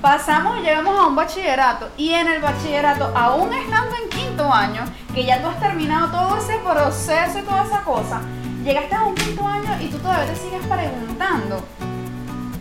pasamos 0.00 0.58
y 0.58 0.62
llegamos 0.62 0.98
a 0.98 1.06
un 1.06 1.16
bachillerato 1.16 1.88
y 1.96 2.12
en 2.12 2.28
el 2.28 2.40
bachillerato, 2.40 3.12
aún 3.14 3.52
estando 3.52 3.96
en 4.02 4.08
quinto 4.08 4.52
año, 4.52 4.82
que 5.14 5.24
ya 5.24 5.40
tú 5.40 5.48
has 5.48 5.60
terminado 5.60 6.08
todo 6.08 6.36
ese 6.36 6.58
proceso 6.58 7.38
y 7.38 7.42
toda 7.42 7.64
esa 7.64 7.82
cosa, 7.82 8.20
llegaste 8.64 8.94
a 8.94 9.02
un 9.04 9.14
quinto 9.14 9.46
año 9.46 9.70
y 9.80 9.86
tú 9.88 9.98
todavía 9.98 10.26
te 10.26 10.36
sigues 10.36 10.64
preguntando, 10.66 11.64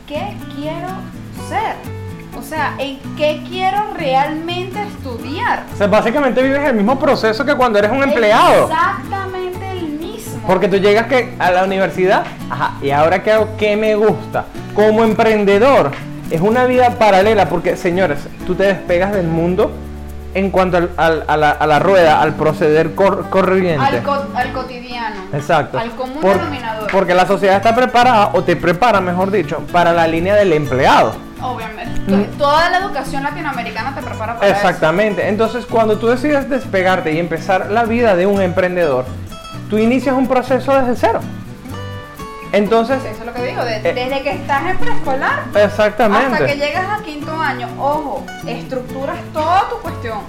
¿qué 0.08 0.38
quiero 0.56 0.88
ser? 1.50 1.76
O 2.38 2.42
sea, 2.42 2.76
¿en 2.78 3.00
qué 3.16 3.44
quiero 3.48 3.94
realmente 3.96 4.82
estudiar? 4.84 5.66
O 5.74 5.78
sea, 5.78 5.88
básicamente 5.88 6.44
vives 6.44 6.68
el 6.68 6.76
mismo 6.76 7.00
proceso 7.00 7.46
que 7.46 7.56
cuando 7.56 7.80
eres 7.80 7.92
un 7.92 8.04
empleado. 8.04 8.66
Exactamente 8.66 9.72
el 9.72 9.88
mismo. 10.00 10.42
Porque 10.46 10.68
tú 10.68 10.76
llegas 10.78 11.08
que 11.08 11.34
a 11.40 11.52
la 11.52 11.64
universidad, 11.64 12.26
ajá, 12.50 12.74
y 12.82 12.92
ahora 12.92 13.24
qué 13.24 13.32
hago, 13.32 13.50
qué 13.58 13.78
me 13.78 13.96
gusta. 13.96 14.46
Como 14.76 15.06
emprendedor, 15.06 15.92
es 16.32 16.42
una 16.42 16.66
vida 16.66 16.92
paralela, 16.92 17.48
porque 17.50 17.76
señores, 17.78 18.20
tú 18.48 18.56
te 18.56 18.64
despegas 18.64 19.14
del 19.14 19.28
mundo 19.28 19.72
en 20.34 20.50
cuanto 20.52 20.78
al- 20.78 20.90
al- 20.98 21.24
a, 21.28 21.38
la, 21.38 21.52
a 21.52 21.66
la 21.68 21.80
rueda, 21.80 22.22
al 22.22 22.34
proceder 22.34 22.94
cor- 22.94 23.30
corriente. 23.30 23.86
al, 23.86 24.04
co- 24.04 24.26
al 24.36 24.52
cotidiano. 24.52 25.16
Exacto. 25.34 25.80
Al 25.80 25.92
común 25.92 26.18
Por- 26.22 26.38
denominador. 26.38 26.92
Porque 26.92 27.14
la 27.14 27.26
sociedad 27.26 27.56
está 27.56 27.74
preparada, 27.74 28.32
o 28.34 28.44
te 28.44 28.56
prepara, 28.58 29.00
mejor 29.00 29.32
dicho, 29.32 29.60
para 29.72 29.94
la 29.94 30.08
línea 30.08 30.36
del 30.36 30.52
empleado. 30.54 31.14
Obviamente. 31.42 32.12
Mm. 32.12 32.38
Toda 32.38 32.70
la 32.70 32.80
educación 32.80 33.24
latinoamericana 33.24 33.94
te 33.96 34.02
prepara 34.02 34.36
para 34.36 34.48
eso. 34.48 34.56
Exactamente. 34.58 35.28
Entonces, 35.30 35.66
cuando 35.66 35.98
tú 35.98 36.08
decides 36.08 36.50
despegarte 36.50 37.14
y 37.14 37.20
empezar 37.20 37.70
la 37.72 37.86
vida 37.86 38.16
de 38.16 38.26
un 38.28 38.42
emprendedor, 38.42 39.06
tú 39.70 39.78
inicias 39.78 40.16
un 40.18 40.28
proceso 40.28 40.74
desde 40.78 40.96
cero. 40.96 41.20
Entonces, 42.56 43.04
Eso 43.04 43.20
es 43.22 43.26
lo 43.26 43.34
que 43.34 43.42
digo, 43.46 43.64
de- 43.66 43.78
Eh, 43.78 43.94
desde 43.94 44.22
que 44.24 44.32
estás 44.32 44.66
en 44.66 44.78
preescolar 44.78 45.44
exactamente. 45.56 46.34
hasta 46.34 46.46
que 46.48 46.56
llegas 46.56 47.00
a 47.00 47.04
quinto 47.04 47.32
año, 47.40 47.68
ojo, 47.80 48.26
estructuras 48.48 49.18
toda 49.34 49.70
tu 49.70 49.78
cuestión. 49.80 50.20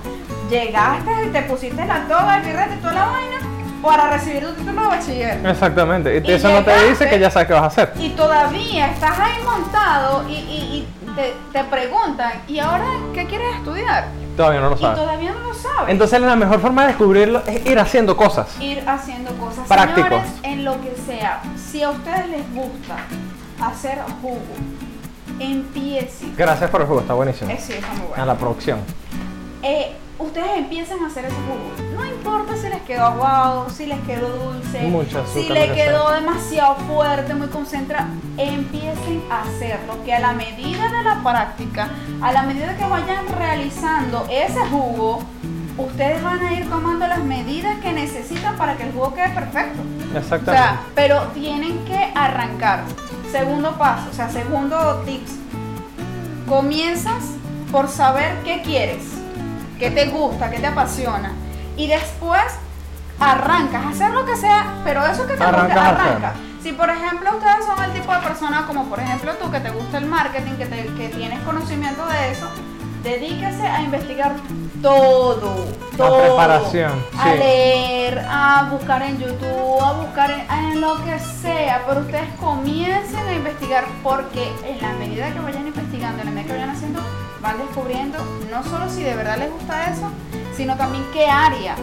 Llegaste 0.51 1.11
y 1.27 1.29
te 1.31 1.43
pusiste 1.43 1.85
la 1.85 2.01
toga, 2.07 2.37
el 2.39 2.43
birrete 2.45 2.77
toda 2.77 2.93
la 2.93 3.07
vaina 3.07 3.37
para 3.83 4.11
recibir 4.11 4.45
tu 4.47 4.53
título 4.55 4.83
de 4.83 4.89
bachiller. 4.89 5.47
Exactamente. 5.47 6.17
Y 6.25 6.29
Y 6.31 6.33
eso 6.35 6.49
no 6.51 6.65
te 6.65 6.89
dice 6.89 7.09
que 7.09 7.19
ya 7.19 7.31
sabes 7.31 7.47
qué 7.49 7.55
vas 7.55 7.62
a 7.62 7.67
hacer. 7.67 7.93
Y 7.99 8.11
todavía 8.11 8.91
estás 8.91 9.19
ahí 9.19 9.43
montado 9.45 10.29
y, 10.29 10.33
y- 10.35 10.89
y 11.07 11.15
te, 11.15 11.35
te 11.53 11.65
preguntan, 11.65 12.33
¿y 12.49 12.59
ahora 12.59 12.85
qué 13.15 13.27
quieres 13.27 13.55
estudiar? 13.57 14.07
Todavía 14.37 14.61
no 14.61 14.70
lo 14.70 14.77
Y 14.77 14.81
sabes. 14.81 14.99
todavía 15.01 15.33
no 15.33 15.40
lo 15.49 15.55
sabes. 15.55 15.88
Entonces 15.88 16.20
la 16.20 16.37
mejor 16.37 16.61
forma 16.61 16.83
de 16.83 16.88
descubrirlo 16.88 17.42
es 17.46 17.64
ir 17.66 17.79
haciendo 17.79 18.16
cosas. 18.16 18.49
ir 18.61 18.83
haciendo 18.87 19.33
cosas. 19.38 19.66
Prácticos. 19.66 20.09
Señores, 20.11 20.31
en 20.42 20.64
lo 20.64 20.81
que 20.81 20.94
sea, 21.07 21.42
si 21.57 21.83
a 21.83 21.90
ustedes 21.90 22.29
les 22.29 22.55
gusta 22.55 22.96
hacer 23.61 23.99
jugo, 24.20 24.40
empiecen. 25.40 26.35
Gracias 26.37 26.70
por 26.70 26.81
el 26.83 26.87
juego, 26.87 27.01
está 27.03 27.14
buenísimo. 27.14 27.51
Eh, 27.51 27.59
sí, 27.61 27.72
está 27.75 27.88
muy 27.92 28.07
bueno. 28.09 28.22
A 28.22 28.27
la 28.27 28.35
producción. 28.37 28.79
Eh, 29.62 29.92
ustedes 30.18 30.51
empiecen 30.59 31.03
a 31.03 31.07
hacer 31.07 31.25
ese 31.27 31.35
jugo. 31.35 31.96
Importa 32.27 32.57
si 32.57 32.69
les 32.69 32.83
quedó 32.83 33.05
aguado, 33.05 33.71
si 33.71 33.87
les 33.87 34.01
quedó 34.01 34.29
dulce, 34.29 34.81
azúcar, 34.81 35.27
si 35.33 35.49
le 35.49 35.69
que 35.69 35.75
quedó 35.75 36.11
demasiado 36.11 36.75
fuerte, 36.75 37.35
muy 37.35 37.47
concentrado. 37.47 38.09
Empiecen 38.37 39.23
a 39.31 39.43
hacerlo, 39.43 40.03
que 40.05 40.12
a 40.12 40.19
la 40.19 40.33
medida 40.33 40.89
de 40.89 41.05
la 41.05 41.23
práctica, 41.23 41.89
a 42.21 42.33
la 42.33 42.43
medida 42.43 42.77
que 42.77 42.85
vayan 42.85 43.29
realizando 43.29 44.27
ese 44.29 44.59
jugo, 44.67 45.23
ustedes 45.79 46.21
van 46.25 46.45
a 46.45 46.53
ir 46.53 46.69
tomando 46.69 47.07
las 47.07 47.21
medidas 47.23 47.79
que 47.79 47.93
necesitan 47.93 48.57
para 48.57 48.77
que 48.77 48.83
el 48.83 48.93
jugo 48.93 49.15
quede 49.15 49.29
perfecto. 49.29 49.81
O 50.09 50.11
sea, 50.11 50.21
Exactamente. 50.21 50.83
pero 50.97 51.23
tienen 51.29 51.85
que 51.85 52.11
arrancar. 52.12 52.83
Segundo 53.31 53.79
paso, 53.79 54.09
o 54.11 54.12
sea, 54.12 54.29
segundo 54.29 55.01
tips. 55.07 55.31
Comienzas 56.49 57.23
por 57.71 57.87
saber 57.87 58.33
qué 58.45 58.62
quieres, 58.62 59.05
qué 59.79 59.93
te 59.93 60.07
gusta, 60.07 60.51
qué 60.51 60.59
te 60.59 60.67
apasiona. 60.67 61.31
Y 61.77 61.87
después 61.89 62.43
arrancas 63.19 63.87
hacer 63.87 64.11
lo 64.11 64.25
que 64.27 64.37
sea, 64.37 64.67
pero 64.85 65.05
eso 65.07 65.27
que 65.27 65.35
te 65.35 65.43
Arrancas 65.43 65.69
gusta, 65.69 65.89
arranca. 65.89 66.33
Si 66.62 66.73
por 66.73 66.91
ejemplo 66.91 67.31
ustedes 67.37 67.65
son 67.65 67.83
el 67.85 67.93
tipo 67.93 68.12
de 68.12 68.19
persona 68.21 68.65
como 68.67 68.85
por 68.87 68.99
ejemplo 69.01 69.33
tú 69.41 69.51
que 69.51 69.61
te 69.61 69.71
gusta 69.71 69.99
el 69.99 70.07
marketing, 70.07 70.53
que, 70.53 70.67
te- 70.67 70.87
que 70.95 71.09
tienes 71.11 71.41
conocimiento 71.41 72.05
de 72.07 72.33
eso, 72.33 72.49
dedíquese 73.03 73.67
a 73.67 73.83
investigar 73.83 74.33
todo, 74.83 75.55
todo. 75.97 76.19
preparación, 76.23 76.93
A 77.19 77.25
sí. 77.33 77.39
leer, 77.39 78.27
a 78.29 78.69
buscar 78.71 79.03
en 79.03 79.19
YouTube, 79.19 79.81
a 79.83 79.93
buscar 79.93 80.31
en, 80.31 80.51
en 80.51 80.81
lo 80.81 81.03
que 81.05 81.19
sea, 81.19 81.83
pero 81.87 82.01
ustedes 82.01 82.29
comiencen 82.41 83.27
a 83.29 83.33
investigar 83.33 83.85
porque 84.03 84.53
en 84.67 84.81
la 84.83 84.93
medida 84.95 85.31
que 85.33 85.39
vayan 85.41 85.67
investigando, 85.69 86.21
en 86.21 86.27
la 86.27 86.33
medida 86.33 86.47
que 86.49 86.53
vayan 86.59 86.71
haciendo, 86.71 87.01
van 87.47 87.59
descubriendo 87.59 88.19
no 88.51 88.63
solo 88.65 88.89
si 88.91 89.03
de 89.03 89.15
verdad 89.15 89.37
les 89.39 89.51
gusta 89.51 89.91
eso, 89.91 90.11
sino 90.57 90.77
también 90.77 91.05
qué 91.13 91.27
área. 91.29 91.77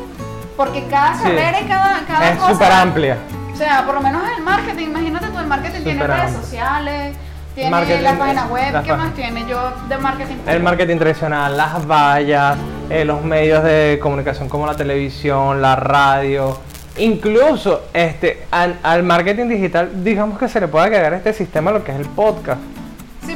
Porque 0.58 0.86
cada 0.88 1.16
Sí. 1.18 1.24
carrera 1.24 1.62
y 1.62 1.66
cada, 1.66 2.06
cada 2.06 2.30
Es 2.32 2.38
cosa. 2.38 2.54
súper 2.54 2.72
amplia. 2.72 3.18
O 3.54 3.56
sea, 3.56 3.86
por 3.86 3.96
lo 3.96 4.02
menos 4.02 4.22
el 4.38 4.44
marketing, 4.44 4.86
imagínate 4.88 5.28
tú, 5.28 5.40
el 5.40 5.48
marketing 5.48 5.82
tiene 5.84 6.06
redes 6.08 6.34
sociales, 6.34 7.16
tiene 7.56 7.70
Marketing 7.70 8.04
la 8.04 8.18
página 8.18 8.46
es- 8.46 8.50
web, 8.52 8.84
¿qué 8.84 8.94
más 8.94 9.14
tiene? 9.14 9.46
Yo 9.48 9.72
de 9.88 9.98
marketing. 9.98 10.36
El 10.48 10.64
marketing 10.64 10.98
tradicional, 10.98 11.56
las 11.56 11.88
vallas, 11.88 12.58
eh, 12.90 13.06
los 13.06 13.24
medios 13.24 13.64
de 13.64 14.00
comunicación 14.02 14.50
como 14.50 14.66
la 14.66 14.76
televisión, 14.76 15.62
la 15.62 15.76
radio, 15.76 16.60
incluso 16.98 17.84
este 17.94 18.46
al, 18.52 18.80
al 18.82 19.04
marketing 19.04 19.50
digital, 19.50 20.04
digamos 20.04 20.40
que 20.40 20.48
se 20.48 20.60
le 20.60 20.68
puede 20.68 20.86
agregar 20.86 21.14
este 21.14 21.32
sistema 21.34 21.72
lo 21.72 21.84
que 21.84 21.92
es 21.92 22.00
el 22.00 22.08
podcast. 22.08 22.60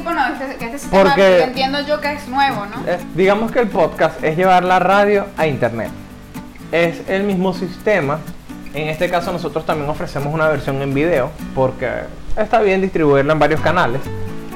Bueno, 0.08 0.22
este, 0.32 0.64
este 0.64 0.78
sistema 0.78 1.02
Porque- 1.02 1.20
que 1.20 1.42
entiendo 1.44 1.80
yo 1.82 2.00
que 2.00 2.12
es 2.14 2.26
nuevo, 2.28 2.64
¿no? 2.64 2.76
Digamos 3.14 3.52
que 3.52 3.58
el 3.60 3.68
podcast 3.68 4.24
es 4.24 4.38
llevar 4.38 4.64
la 4.64 4.78
radio 4.78 5.26
a 5.36 5.46
internet. 5.46 5.90
Es 6.72 7.02
el 7.10 7.24
mismo 7.24 7.52
sistema. 7.52 8.18
En 8.72 8.88
este 8.88 9.10
caso 9.10 9.30
nosotros 9.32 9.66
también 9.66 9.90
ofrecemos 9.90 10.32
una 10.32 10.48
versión 10.48 10.80
en 10.80 10.94
video 10.94 11.30
porque 11.54 11.88
está 12.38 12.60
bien 12.62 12.80
distribuirla 12.80 13.34
en 13.34 13.38
varios 13.38 13.60
canales. 13.60 14.00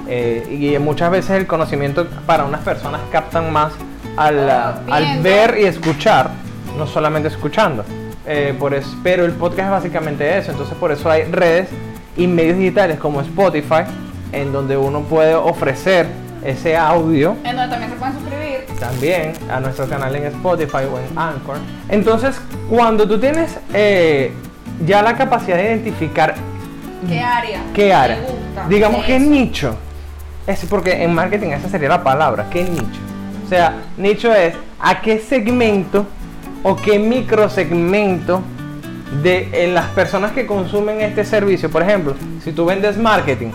Eh, 0.09 0.47
y 0.75 0.79
muchas 0.79 1.11
veces 1.11 1.33
el 1.33 1.47
conocimiento 1.47 2.07
para 2.25 2.45
unas 2.45 2.63
personas 2.63 3.03
captan 3.11 3.53
más 3.53 3.75
al, 4.17 4.49
al 4.51 5.21
ver 5.23 5.59
y 5.61 5.65
escuchar, 5.65 6.31
no 6.79 6.87
solamente 6.87 7.29
escuchando. 7.29 7.85
Eh, 8.27 8.55
por 8.59 8.73
es- 8.73 8.97
pero 9.03 9.27
el 9.27 9.33
podcast 9.33 9.67
es 9.67 9.71
básicamente 9.71 10.39
eso. 10.39 10.51
Entonces 10.53 10.75
por 10.79 10.93
eso 10.93 11.11
hay 11.11 11.25
redes 11.25 11.69
y 12.17 12.27
medios 12.27 12.57
digitales 12.57 12.99
como 12.99 13.21
Spotify 13.21 13.83
en 14.33 14.53
donde 14.53 14.77
uno 14.77 15.01
puede 15.03 15.35
ofrecer 15.35 16.07
ese 16.45 16.77
audio 16.77 17.37
En 17.45 17.55
donde 17.57 17.71
también 17.71 17.91
se 17.93 17.97
pueden 17.97 18.15
suscribir. 18.15 18.67
también 18.81 19.33
a 19.51 19.61
nuestro 19.61 19.87
canal 19.89 20.15
en 20.17 20.25
Spotify 20.25 20.85
o 20.93 20.99
en 20.99 21.17
Anchor. 21.19 21.57
Entonces, 21.89 22.41
cuando 22.69 23.07
tú 23.07 23.19
tienes 23.21 23.57
eh, 23.73 24.33
ya 24.85 25.03
la 25.03 25.17
capacidad 25.17 25.57
de 25.57 25.65
identificar 25.65 26.35
¿Qué 27.09 27.21
área? 27.21 27.63
qué 27.75 27.93
área, 27.93 28.17
te 28.17 28.33
gusta 28.33 28.69
digamos 28.69 29.05
qué 29.05 29.19
nicho, 29.21 29.77
es 30.47 30.65
porque 30.67 31.03
en 31.03 31.15
marketing 31.15 31.49
esa 31.51 31.69
sería 31.69 31.89
la 31.89 32.03
palabra, 32.03 32.47
qué 32.51 32.65
nicho. 32.65 33.01
O 33.45 33.49
sea, 33.49 33.75
nicho 33.97 34.33
es 34.33 34.55
a 34.81 35.01
qué 35.01 35.19
segmento 35.19 36.07
o 36.63 36.75
qué 36.77 36.99
microsegmento 36.99 38.43
de 39.23 39.49
eh, 39.53 39.71
las 39.73 39.87
personas 39.89 40.33
que 40.33 40.47
consumen 40.47 41.01
este 41.01 41.25
servicio. 41.25 41.71
Por 41.71 41.83
ejemplo, 41.83 42.15
si 42.43 42.53
tú 42.53 42.65
vendes 42.65 42.97
marketing, 42.97 43.51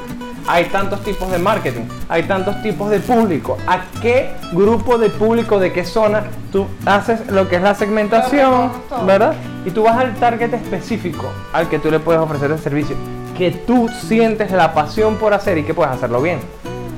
hay 0.47 0.65
tantos 0.65 1.03
tipos 1.03 1.29
de 1.29 1.37
marketing, 1.37 1.83
hay 2.07 2.23
tantos 2.23 2.61
tipos 2.63 2.89
de 2.89 2.99
público. 2.99 3.57
¿A 3.67 3.81
qué 4.01 4.31
grupo 4.53 4.97
de 4.97 5.09
público, 5.09 5.59
de 5.59 5.73
qué 5.73 5.83
zona 5.83 6.23
tú 6.53 6.65
haces 6.85 7.27
lo 7.27 7.49
que 7.49 7.57
es 7.57 7.61
la 7.61 7.75
segmentación, 7.75 8.71
verdad? 9.05 9.33
Y 9.65 9.71
tú 9.71 9.83
vas 9.83 9.97
al 9.97 10.15
target 10.15 10.53
específico 10.53 11.29
al 11.51 11.67
que 11.67 11.79
tú 11.79 11.91
le 11.91 11.99
puedes 11.99 12.21
ofrecer 12.21 12.49
el 12.49 12.59
servicio, 12.59 12.95
que 13.37 13.51
tú 13.51 13.89
sientes 13.89 14.51
la 14.51 14.73
pasión 14.73 15.17
por 15.17 15.33
hacer 15.33 15.57
y 15.57 15.63
que 15.63 15.73
puedes 15.73 15.93
hacerlo 15.93 16.21
bien. 16.21 16.39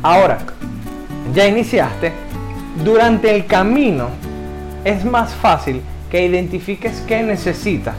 Ahora, 0.03 0.37
ya 1.33 1.47
iniciaste, 1.47 2.13
durante 2.83 3.35
el 3.35 3.47
camino 3.47 4.09
es 4.85 5.03
más 5.03 5.33
fácil 5.33 5.81
que 6.11 6.23
identifiques 6.23 7.03
qué 7.07 7.23
necesitas, 7.23 7.95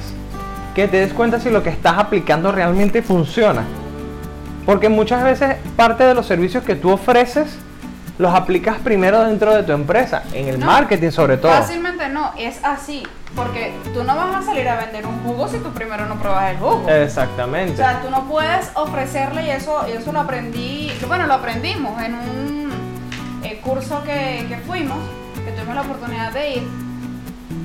que 0.77 0.87
te 0.87 0.99
des 0.99 1.13
cuenta 1.13 1.41
si 1.41 1.51
lo 1.51 1.63
que 1.65 1.71
estás 1.71 1.99
aplicando 1.99 2.53
realmente 2.53 3.03
funciona. 3.03 3.65
Porque 4.66 4.88
muchas 4.88 5.25
veces 5.25 5.57
parte 5.77 6.05
de 6.05 6.14
los 6.14 6.27
servicios 6.27 6.64
que 6.64 6.77
tú 6.77 6.90
ofreces 6.90 7.57
los 8.18 8.35
aplicas 8.35 8.77
primero 8.85 9.25
dentro 9.25 9.55
de 9.55 9.62
tu 9.62 9.73
empresa, 9.73 10.23
en 10.35 10.49
el 10.49 10.61
No, 10.61 10.66
marketing 10.66 11.11
sobre 11.11 11.38
todo. 11.38 11.53
Fácilmente 11.53 12.09
no, 12.11 12.33
es 12.37 12.62
así. 12.62 13.03
Porque 13.35 13.73
tú 13.94 14.03
no 14.03 14.14
vas 14.16 14.35
a 14.37 14.42
salir 14.42 14.68
a 14.68 14.77
vender 14.77 15.07
un 15.07 15.20
jugo 15.23 15.46
si 15.49 15.59
tú 15.59 15.70
primero 15.70 16.05
no 16.07 16.16
pruebas 16.16 16.51
el 16.51 16.59
jugo. 16.59 16.83
O 16.85 16.90
Exactamente. 16.90 17.77
sea, 17.77 18.03
tú 18.03 18.11
no 18.11 18.25
puedes 18.25 18.70
ofrecerle, 18.75 19.46
y 19.46 19.51
eso, 19.51 19.87
y 19.88 19.92
eso 19.96 20.12
lo 20.12 20.20
aprendí, 20.20 20.92
bueno, 21.07 21.27
lo 21.27 21.35
aprendimos 21.35 22.03
en 22.03 22.14
un 22.14 22.70
eh, 23.44 23.61
curso 23.62 24.03
que, 24.03 24.46
que 24.49 24.57
fuimos, 24.66 24.99
que 25.44 25.53
tuvimos 25.53 25.77
la 25.77 25.83
oportunidad 25.83 26.33
de 26.33 26.51
ir. 26.57 26.68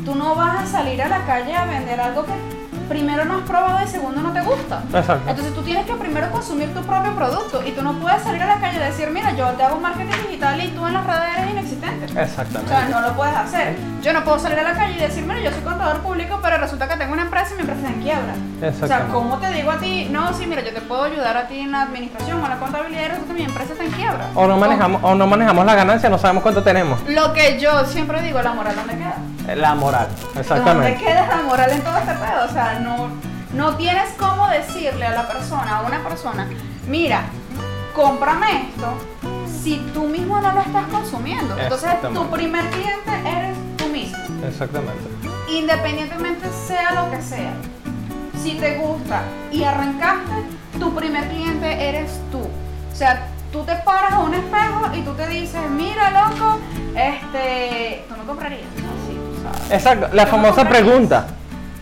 Tú 0.05 0.13
no 0.15 0.35
vas 0.35 0.63
a 0.63 0.67
salir 0.67 1.01
a 1.01 1.07
la 1.09 1.25
calle 1.25 1.55
a 1.55 1.65
vender 1.65 1.99
algo 1.99 2.25
que 2.25 2.31
primero 2.87 3.25
no 3.25 3.37
has 3.37 3.43
probado 3.43 3.83
y 3.83 3.87
segundo 3.87 4.21
no 4.21 4.31
te 4.31 4.41
gusta. 4.41 4.81
Exacto. 4.93 5.29
Entonces 5.29 5.53
tú 5.53 5.61
tienes 5.61 5.85
que 5.85 5.93
primero 5.95 6.29
consumir 6.31 6.73
tu 6.73 6.81
propio 6.81 7.13
producto 7.15 7.63
y 7.65 7.71
tú 7.71 7.81
no 7.81 7.93
puedes 7.93 8.21
salir 8.23 8.41
a 8.43 8.47
la 8.47 8.59
calle 8.59 8.77
y 8.77 8.79
decir, 8.79 9.09
mira, 9.11 9.31
yo 9.35 9.47
te 9.49 9.63
hago 9.63 9.79
marketing 9.79 10.13
digital 10.27 10.63
y 10.63 10.67
tú 10.69 10.85
en 10.87 10.93
las 10.93 11.05
redes 11.05 11.37
eres 11.37 11.51
inexistente. 11.51 12.05
O 12.17 12.21
Exactamente. 12.21 12.69
sea, 12.71 12.85
no 12.89 13.01
lo 13.01 13.13
puedes 13.13 13.35
hacer. 13.35 13.75
Yo 14.01 14.13
no 14.13 14.23
puedo 14.23 14.39
salir 14.39 14.59
a 14.59 14.63
la 14.63 14.73
calle 14.73 14.93
y 14.97 14.99
decir, 14.99 15.23
mira, 15.25 15.39
yo 15.39 15.51
soy 15.51 15.61
contador 15.61 15.99
público, 16.01 16.39
pero 16.41 16.57
resulta 16.57 16.87
que 16.87 16.95
tengo 16.97 17.13
una 17.13 17.23
empresa 17.23 17.49
y 17.51 17.55
mi 17.55 17.61
empresa 17.61 17.81
está 17.81 17.93
en 17.93 18.01
quiebra. 18.01 18.33
O 18.33 18.59
sea, 18.59 18.69
Exactamente. 18.69 19.13
¿cómo 19.13 19.37
te 19.39 19.49
digo 19.51 19.71
a 19.71 19.77
ti? 19.77 20.07
No, 20.11 20.33
sí, 20.33 20.45
mira, 20.47 20.63
yo 20.63 20.73
te 20.73 20.81
puedo 20.81 21.03
ayudar 21.03 21.35
a 21.37 21.47
ti 21.47 21.59
en 21.59 21.71
la 21.71 21.81
administración 21.83 22.39
o 22.41 22.43
en 22.45 22.49
la 22.51 22.57
contabilidad 22.57 23.01
y 23.01 23.07
resulta 23.09 23.33
que 23.33 23.39
mi 23.39 23.45
empresa 23.45 23.71
está 23.73 23.83
en 23.83 23.91
quiebra. 23.91 24.27
O 24.35 24.47
no 24.47 24.57
manejamos, 24.57 25.03
o 25.03 25.15
no 25.15 25.27
manejamos 25.27 25.65
la 25.65 25.75
ganancia, 25.75 26.09
no 26.09 26.17
sabemos 26.17 26.43
cuánto 26.43 26.61
tenemos. 26.63 26.99
Lo 27.09 27.33
que 27.33 27.59
yo 27.59 27.85
siempre 27.85 28.21
digo, 28.21 28.41
la 28.41 28.53
moral, 28.53 28.75
¿dónde 28.75 28.95
queda? 28.97 29.15
La 29.55 29.75
moral. 29.75 30.07
¿Dónde 30.21 30.39
Exactamente. 30.41 30.97
queda 30.97 31.27
la 31.27 31.43
moral 31.43 31.71
en 31.71 31.81
todo 31.81 31.97
este 31.97 32.13
pedo? 32.13 32.45
O 32.45 32.53
sea, 32.53 32.79
no, 32.79 33.09
no 33.53 33.75
tienes 33.75 34.09
cómo 34.17 34.47
decirle 34.47 35.05
a 35.05 35.11
la 35.11 35.27
persona, 35.27 35.77
a 35.77 35.81
una 35.81 36.03
persona, 36.03 36.47
mira, 36.87 37.23
cómprame 37.95 38.69
esto 38.69 38.97
si 39.61 39.77
tú 39.93 40.03
mismo 40.07 40.39
no 40.39 40.51
lo 40.51 40.61
estás 40.61 40.87
consumiendo. 40.91 41.57
Entonces, 41.57 41.89
tu 42.13 42.27
primer 42.29 42.69
cliente 42.69 43.11
eres 43.25 43.57
tú 43.77 43.87
mismo. 43.87 44.17
Exactamente. 44.47 45.03
independientemente 45.49 46.47
sea 46.67 46.91
lo 46.91 47.11
que 47.11 47.21
sea, 47.21 47.53
si 48.41 48.53
te 48.55 48.77
gusta 48.77 49.21
y 49.51 49.63
arrancaste, 49.63 50.33
tu 50.79 50.93
primer 50.93 51.27
cliente 51.29 51.87
eres 51.89 52.19
tú. 52.31 52.41
O 52.41 52.95
sea, 52.95 53.27
tú 53.51 53.63
te 53.63 53.73
paras 53.77 54.13
a 54.13 54.19
un 54.19 54.33
espejo 54.33 54.89
y 54.93 55.01
tú 55.01 55.13
te 55.13 55.27
dices, 55.27 55.61
mira 55.71 56.11
loco, 56.11 56.59
este, 56.95 58.05
tú 58.07 58.15
me 58.17 58.23
comprarías. 58.25 58.67
Exacto. 59.69 60.09
La 60.13 60.25
famosa 60.25 60.67
pregunta. 60.67 61.27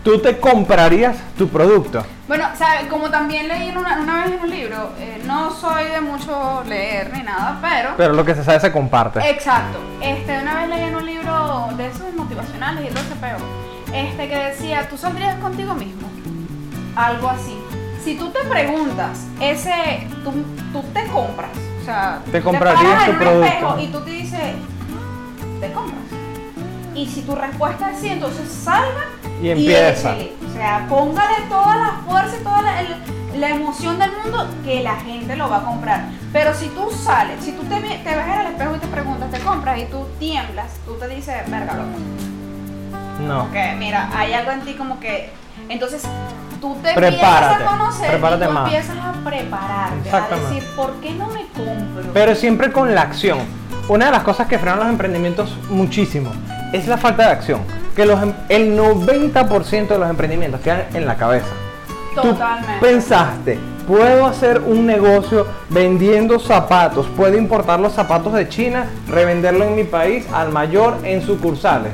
¿tú 0.04 0.18
te 0.20 0.38
comprarías 0.38 1.16
tu 1.36 1.48
producto? 1.48 2.04
Bueno, 2.28 2.44
¿sabe? 2.56 2.88
como 2.88 3.08
también 3.10 3.48
leí 3.48 3.70
una, 3.70 3.98
una 4.00 4.24
vez 4.24 4.34
en 4.34 4.40
un 4.40 4.50
libro, 4.50 4.90
eh, 4.98 5.22
no 5.24 5.50
soy 5.50 5.84
de 5.84 6.00
mucho 6.00 6.62
leer 6.68 7.10
ni 7.14 7.22
nada, 7.22 7.58
pero... 7.60 7.94
Pero 7.96 8.12
lo 8.12 8.24
que 8.24 8.34
se 8.34 8.44
sabe 8.44 8.60
se 8.60 8.70
comparte. 8.70 9.20
Exacto. 9.28 9.78
Este, 10.00 10.38
una 10.40 10.56
vez 10.60 10.68
leí 10.68 10.82
en 10.82 10.96
un 10.96 11.06
libro 11.06 11.68
de 11.76 11.86
esos 11.86 12.14
motivacionales 12.14 12.84
y 12.84 12.88
todo 12.92 13.00
ese 13.02 13.16
peo, 13.16 13.36
este, 13.94 14.28
que 14.28 14.36
decía, 14.36 14.88
¿tú 14.88 14.98
saldrías 14.98 15.36
contigo 15.38 15.74
mismo? 15.74 16.08
Algo 16.96 17.30
así. 17.30 17.56
Si 18.04 18.16
tú 18.16 18.28
te 18.30 18.40
preguntas, 18.40 19.26
ese, 19.40 20.06
tú, 20.22 20.32
tú 20.72 20.82
te 20.92 21.06
compras, 21.06 21.50
o 21.80 21.84
sea, 21.84 22.18
Te 22.30 22.42
comprarías 22.42 22.82
paras 22.82 23.04
tu 23.06 23.10
en 23.10 23.16
un 23.16 23.22
producto. 23.22 23.46
espejo 23.46 23.78
y 23.80 23.86
tú 23.86 24.00
te 24.00 24.10
dices, 24.10 24.40
te 25.60 25.72
compras. 25.72 26.04
Y 26.94 27.06
si 27.06 27.22
tu 27.22 27.34
respuesta 27.34 27.90
es 27.90 27.98
sí, 28.00 28.08
entonces 28.08 28.48
salga 28.48 29.06
Y 29.42 29.48
empieza. 29.50 30.14
O 30.48 30.52
sea, 30.54 30.86
póngale 30.88 31.34
toda 31.48 31.76
la 31.76 31.90
fuerza 32.06 32.36
y 32.40 32.44
toda 32.44 32.62
la, 32.62 32.80
el- 32.80 32.96
la 33.40 33.48
emoción 33.50 33.98
del 33.98 34.10
mundo 34.22 34.46
que 34.64 34.80
la 34.82 34.94
gente 34.96 35.34
lo 35.34 35.50
va 35.50 35.56
a 35.58 35.62
comprar. 35.64 36.04
Pero 36.32 36.54
si 36.54 36.68
tú 36.68 36.88
sales, 36.92 37.42
si 37.44 37.50
tú 37.52 37.62
te, 37.64 37.80
ve- 37.80 38.00
te 38.04 38.14
ves 38.14 38.26
en 38.26 38.40
el 38.42 38.46
espejo 38.46 38.76
y 38.76 38.78
te 38.78 38.86
preguntas, 38.86 39.28
te 39.32 39.40
compras 39.40 39.78
y 39.80 39.86
tú 39.86 40.06
tiemblas, 40.20 40.66
tú 40.86 40.94
te 40.94 41.08
dices, 41.08 41.34
verga, 41.50 41.74
loco. 41.74 41.98
No. 43.26 43.42
Porque 43.44 43.74
mira, 43.78 44.08
hay 44.16 44.32
algo 44.34 44.52
en 44.52 44.60
ti 44.60 44.74
como 44.74 45.00
que. 45.00 45.30
Entonces 45.68 46.02
tú 46.60 46.76
te 46.82 46.92
Prepárate, 46.94 47.54
empiezas 47.54 47.60
a 47.60 47.64
conocer 47.78 48.10
prepárate 48.10 48.44
y 48.44 48.48
tú 48.48 48.54
más. 48.54 48.64
empiezas 48.66 48.96
a 48.98 49.12
prepararte, 49.24 50.10
a 50.10 50.20
decir, 50.50 50.68
¿por 50.76 50.92
qué 51.00 51.10
no 51.12 51.26
me 51.28 51.46
compro? 51.48 52.12
Pero 52.12 52.34
siempre 52.36 52.70
con 52.70 52.94
la 52.94 53.02
acción. 53.02 53.38
Una 53.88 54.06
de 54.06 54.12
las 54.12 54.22
cosas 54.22 54.46
que 54.46 54.58
frenan 54.58 54.78
los 54.80 54.88
emprendimientos 54.88 55.56
muchísimo 55.68 56.30
es 56.76 56.86
la 56.88 56.96
falta 56.96 57.24
de 57.26 57.32
acción. 57.32 57.60
Que 57.96 58.04
los, 58.06 58.20
em- 58.22 58.32
el 58.48 58.76
90% 58.78 59.86
de 59.88 59.98
los 59.98 60.10
emprendimientos 60.10 60.60
quedan 60.60 60.84
en 60.94 61.06
la 61.06 61.14
cabeza. 61.16 61.46
Totalmente. 62.14 62.72
Tú 62.74 62.80
pensaste, 62.80 63.58
puedo 63.86 64.26
hacer 64.26 64.60
un 64.60 64.86
negocio 64.86 65.46
vendiendo 65.68 66.38
zapatos, 66.38 67.06
puedo 67.16 67.36
importar 67.36 67.80
los 67.80 67.92
zapatos 67.92 68.32
de 68.32 68.48
China, 68.48 68.86
revenderlo 69.08 69.64
en 69.64 69.74
mi 69.76 69.84
país 69.84 70.24
al 70.32 70.50
mayor 70.50 70.98
en 71.04 71.22
sucursales. 71.22 71.92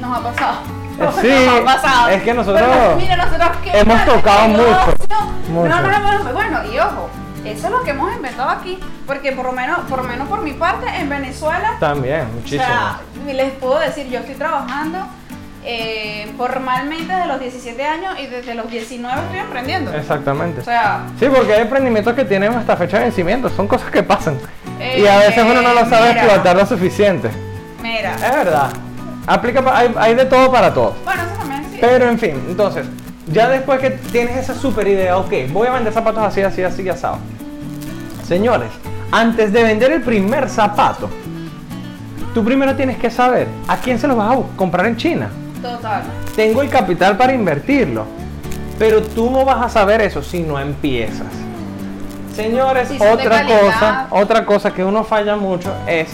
Nos 0.00 0.18
ha 0.18 0.22
pasado. 0.22 0.56
Eh, 1.00 1.08
sí, 1.22 1.46
Nos 1.46 1.60
ha 1.60 1.64
pasado. 1.64 2.08
es 2.10 2.22
que 2.22 2.34
nosotros 2.34 2.62
Pero, 2.68 2.96
mira, 2.96 3.16
nosotros 3.16 3.50
qué 3.64 3.78
hemos 3.80 4.04
tocado 4.06 4.48
mucho, 4.48 4.94
no, 5.52 5.64
no, 5.68 5.80
no, 5.80 6.32
bueno, 6.32 6.58
y 6.72 6.78
ojo, 6.78 7.08
eso 7.44 7.66
es 7.66 7.72
lo 7.72 7.82
que 7.82 7.90
hemos 7.90 8.14
inventado 8.14 8.50
aquí, 8.50 8.78
porque 9.06 9.32
por 9.32 9.46
lo 9.46 9.52
menos, 9.52 9.78
por 9.88 10.02
lo 10.02 10.08
menos 10.08 10.28
por 10.28 10.42
mi 10.42 10.52
parte, 10.52 10.86
en 10.98 11.08
Venezuela, 11.08 11.76
También, 11.80 12.22
o 12.22 12.34
muchísimo. 12.36 12.64
sea, 12.64 13.00
les 13.32 13.52
puedo 13.52 13.78
decir, 13.78 14.08
yo 14.08 14.18
estoy 14.20 14.34
trabajando 14.34 14.98
eh, 15.64 16.32
formalmente 16.38 17.12
desde 17.12 17.26
los 17.26 17.38
17 17.40 17.84
años 17.84 18.14
y 18.18 18.26
desde 18.26 18.54
los 18.54 18.70
19 18.70 19.20
estoy 19.22 19.38
emprendiendo. 19.40 19.92
Exactamente. 19.94 20.60
O 20.60 20.64
sea, 20.64 21.02
Sí, 21.18 21.26
porque 21.34 21.52
hay 21.54 21.62
emprendimientos 21.62 22.14
que 22.14 22.24
tienen 22.24 22.52
hasta 22.54 22.76
fecha 22.76 22.98
de 22.98 23.04
vencimiento, 23.04 23.48
son 23.50 23.66
cosas 23.68 23.90
que 23.90 24.02
pasan. 24.02 24.38
Eh, 24.78 25.00
y 25.02 25.06
a 25.06 25.18
veces 25.18 25.44
uno 25.44 25.60
no 25.60 25.74
lo 25.74 25.86
sabe 25.88 26.08
mira. 26.10 26.22
explotar 26.24 26.56
lo 26.56 26.66
suficiente. 26.66 27.30
mira. 27.82 28.14
Es 28.14 28.20
verdad. 28.32 28.70
Aplica, 29.26 29.62
hay, 29.76 29.94
hay 29.98 30.14
de 30.14 30.24
todo 30.24 30.50
para 30.50 30.72
todos. 30.72 30.94
Bueno, 31.04 31.22
eso 31.22 31.34
también 31.38 31.62
sí. 31.70 31.78
Pero 31.80 32.08
en 32.08 32.18
fin, 32.18 32.42
entonces, 32.48 32.86
ya 33.32 33.48
después 33.48 33.80
que 33.80 33.90
tienes 33.90 34.36
esa 34.36 34.54
super 34.54 34.86
idea, 34.88 35.16
ok, 35.18 35.32
voy 35.52 35.68
a 35.68 35.72
vender 35.72 35.92
zapatos 35.92 36.22
así, 36.22 36.42
así, 36.42 36.62
así, 36.62 36.88
asado. 36.88 37.18
Señores, 38.26 38.70
antes 39.12 39.52
de 39.52 39.62
vender 39.62 39.92
el 39.92 40.02
primer 40.02 40.48
zapato, 40.48 41.08
tú 42.34 42.44
primero 42.44 42.74
tienes 42.74 42.98
que 42.98 43.10
saber 43.10 43.48
a 43.68 43.76
quién 43.76 43.98
se 43.98 44.08
lo 44.08 44.16
vas 44.16 44.36
a 44.36 44.40
comprar 44.56 44.86
en 44.86 44.96
China. 44.96 45.30
Total. 45.62 46.02
Tengo 46.34 46.62
el 46.62 46.68
capital 46.68 47.16
para 47.16 47.32
invertirlo, 47.32 48.04
pero 48.78 49.02
tú 49.02 49.30
no 49.30 49.44
vas 49.44 49.64
a 49.64 49.68
saber 49.68 50.00
eso 50.00 50.22
si 50.22 50.40
no 50.40 50.58
empiezas. 50.58 51.26
Señores, 52.34 52.88
Si 52.88 52.96
otra 52.96 53.44
cosa, 53.44 54.06
otra 54.10 54.46
cosa 54.46 54.72
que 54.72 54.82
uno 54.82 55.04
falla 55.04 55.36
mucho 55.36 55.72
es 55.86 56.08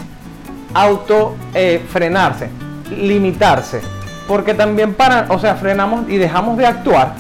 auto 0.75 1.37
eh, 1.55 1.85
frenarse, 1.89 2.51
limitarse, 2.91 3.81
porque 4.29 4.55
también 4.55 4.95
para, 4.95 5.27
o 5.31 5.39
sea, 5.39 5.55
frenamos 5.57 6.09
y 6.09 6.17
dejamos 6.17 6.57
de 6.59 6.67
actuar 6.67 7.13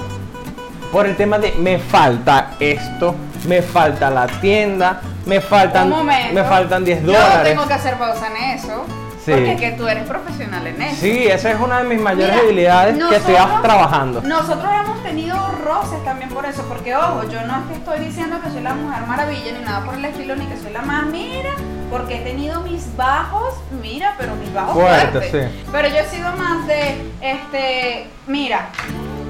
por 0.92 1.07
el 1.07 1.16
tema 1.16 1.38
de 1.38 1.53
me 1.59 1.79
falta 1.79 2.53
esto, 2.61 3.14
me 3.47 3.62
falta 3.62 4.11
la 4.11 4.27
tienda, 4.27 5.01
me 5.27 5.40
faltan, 5.40 5.92
Un 5.92 6.07
me 6.07 6.45
faltan 6.45 6.85
10 6.85 7.03
Yo 7.03 7.12
dólares. 7.12 7.53
tengo 7.55 7.66
que 7.66 7.75
hacer 7.75 7.95
pausa 7.97 8.29
en 8.29 8.59
eso. 8.59 8.85
Sí. 9.25 9.33
Porque 9.33 9.57
que 9.57 9.73
tú 9.73 9.88
eres 9.88 10.05
profesional 10.05 10.64
en 10.69 10.81
eso. 10.81 10.97
Sí, 11.01 11.27
esa 11.27 11.51
es 11.51 11.59
una 11.61 11.79
de 11.83 11.88
mis 11.88 12.01
mayores 12.01 12.31
Mira, 12.33 12.42
debilidades 12.45 12.97
que 12.97 13.16
estoy 13.16 13.35
nosotros- 13.35 13.62
trabajando. 13.62 14.21
Nosotros 14.23 14.71
hemos 14.85 15.03
tenido 15.03 15.37
roces 15.64 16.05
también 16.05 16.31
por 16.31 16.47
eso, 16.47 16.62
porque 16.69 16.95
ojo, 16.95 17.25
yo 17.29 17.42
no 17.45 17.57
es 17.57 17.62
que 17.69 17.75
estoy 17.75 17.99
diciendo 18.07 18.37
que 18.40 18.51
soy 18.51 18.61
la 18.62 18.75
mujer 18.75 19.03
maravilla 19.09 19.51
ni 19.59 19.64
nada 19.64 19.85
por 19.85 19.95
el 19.97 20.05
estilo, 20.05 20.37
ni 20.37 20.47
que 20.47 20.57
soy 20.57 20.73
la 20.73 20.83
más, 20.83 21.07
mira, 21.07 21.51
porque 21.90 22.16
he 22.16 22.20
tenido 22.20 22.61
mis 22.62 22.96
bajos, 22.96 23.55
mira, 23.83 24.14
pero 24.18 24.35
mis 24.37 24.53
bajos 24.53 24.75
Fuertes, 24.75 25.31
sí. 25.31 25.64
Pero 25.70 25.88
yo 25.88 25.96
he 25.96 26.07
sido 26.07 26.33
más 26.37 26.66
de, 26.66 27.12
este, 27.20 28.09
mira, 28.27 28.68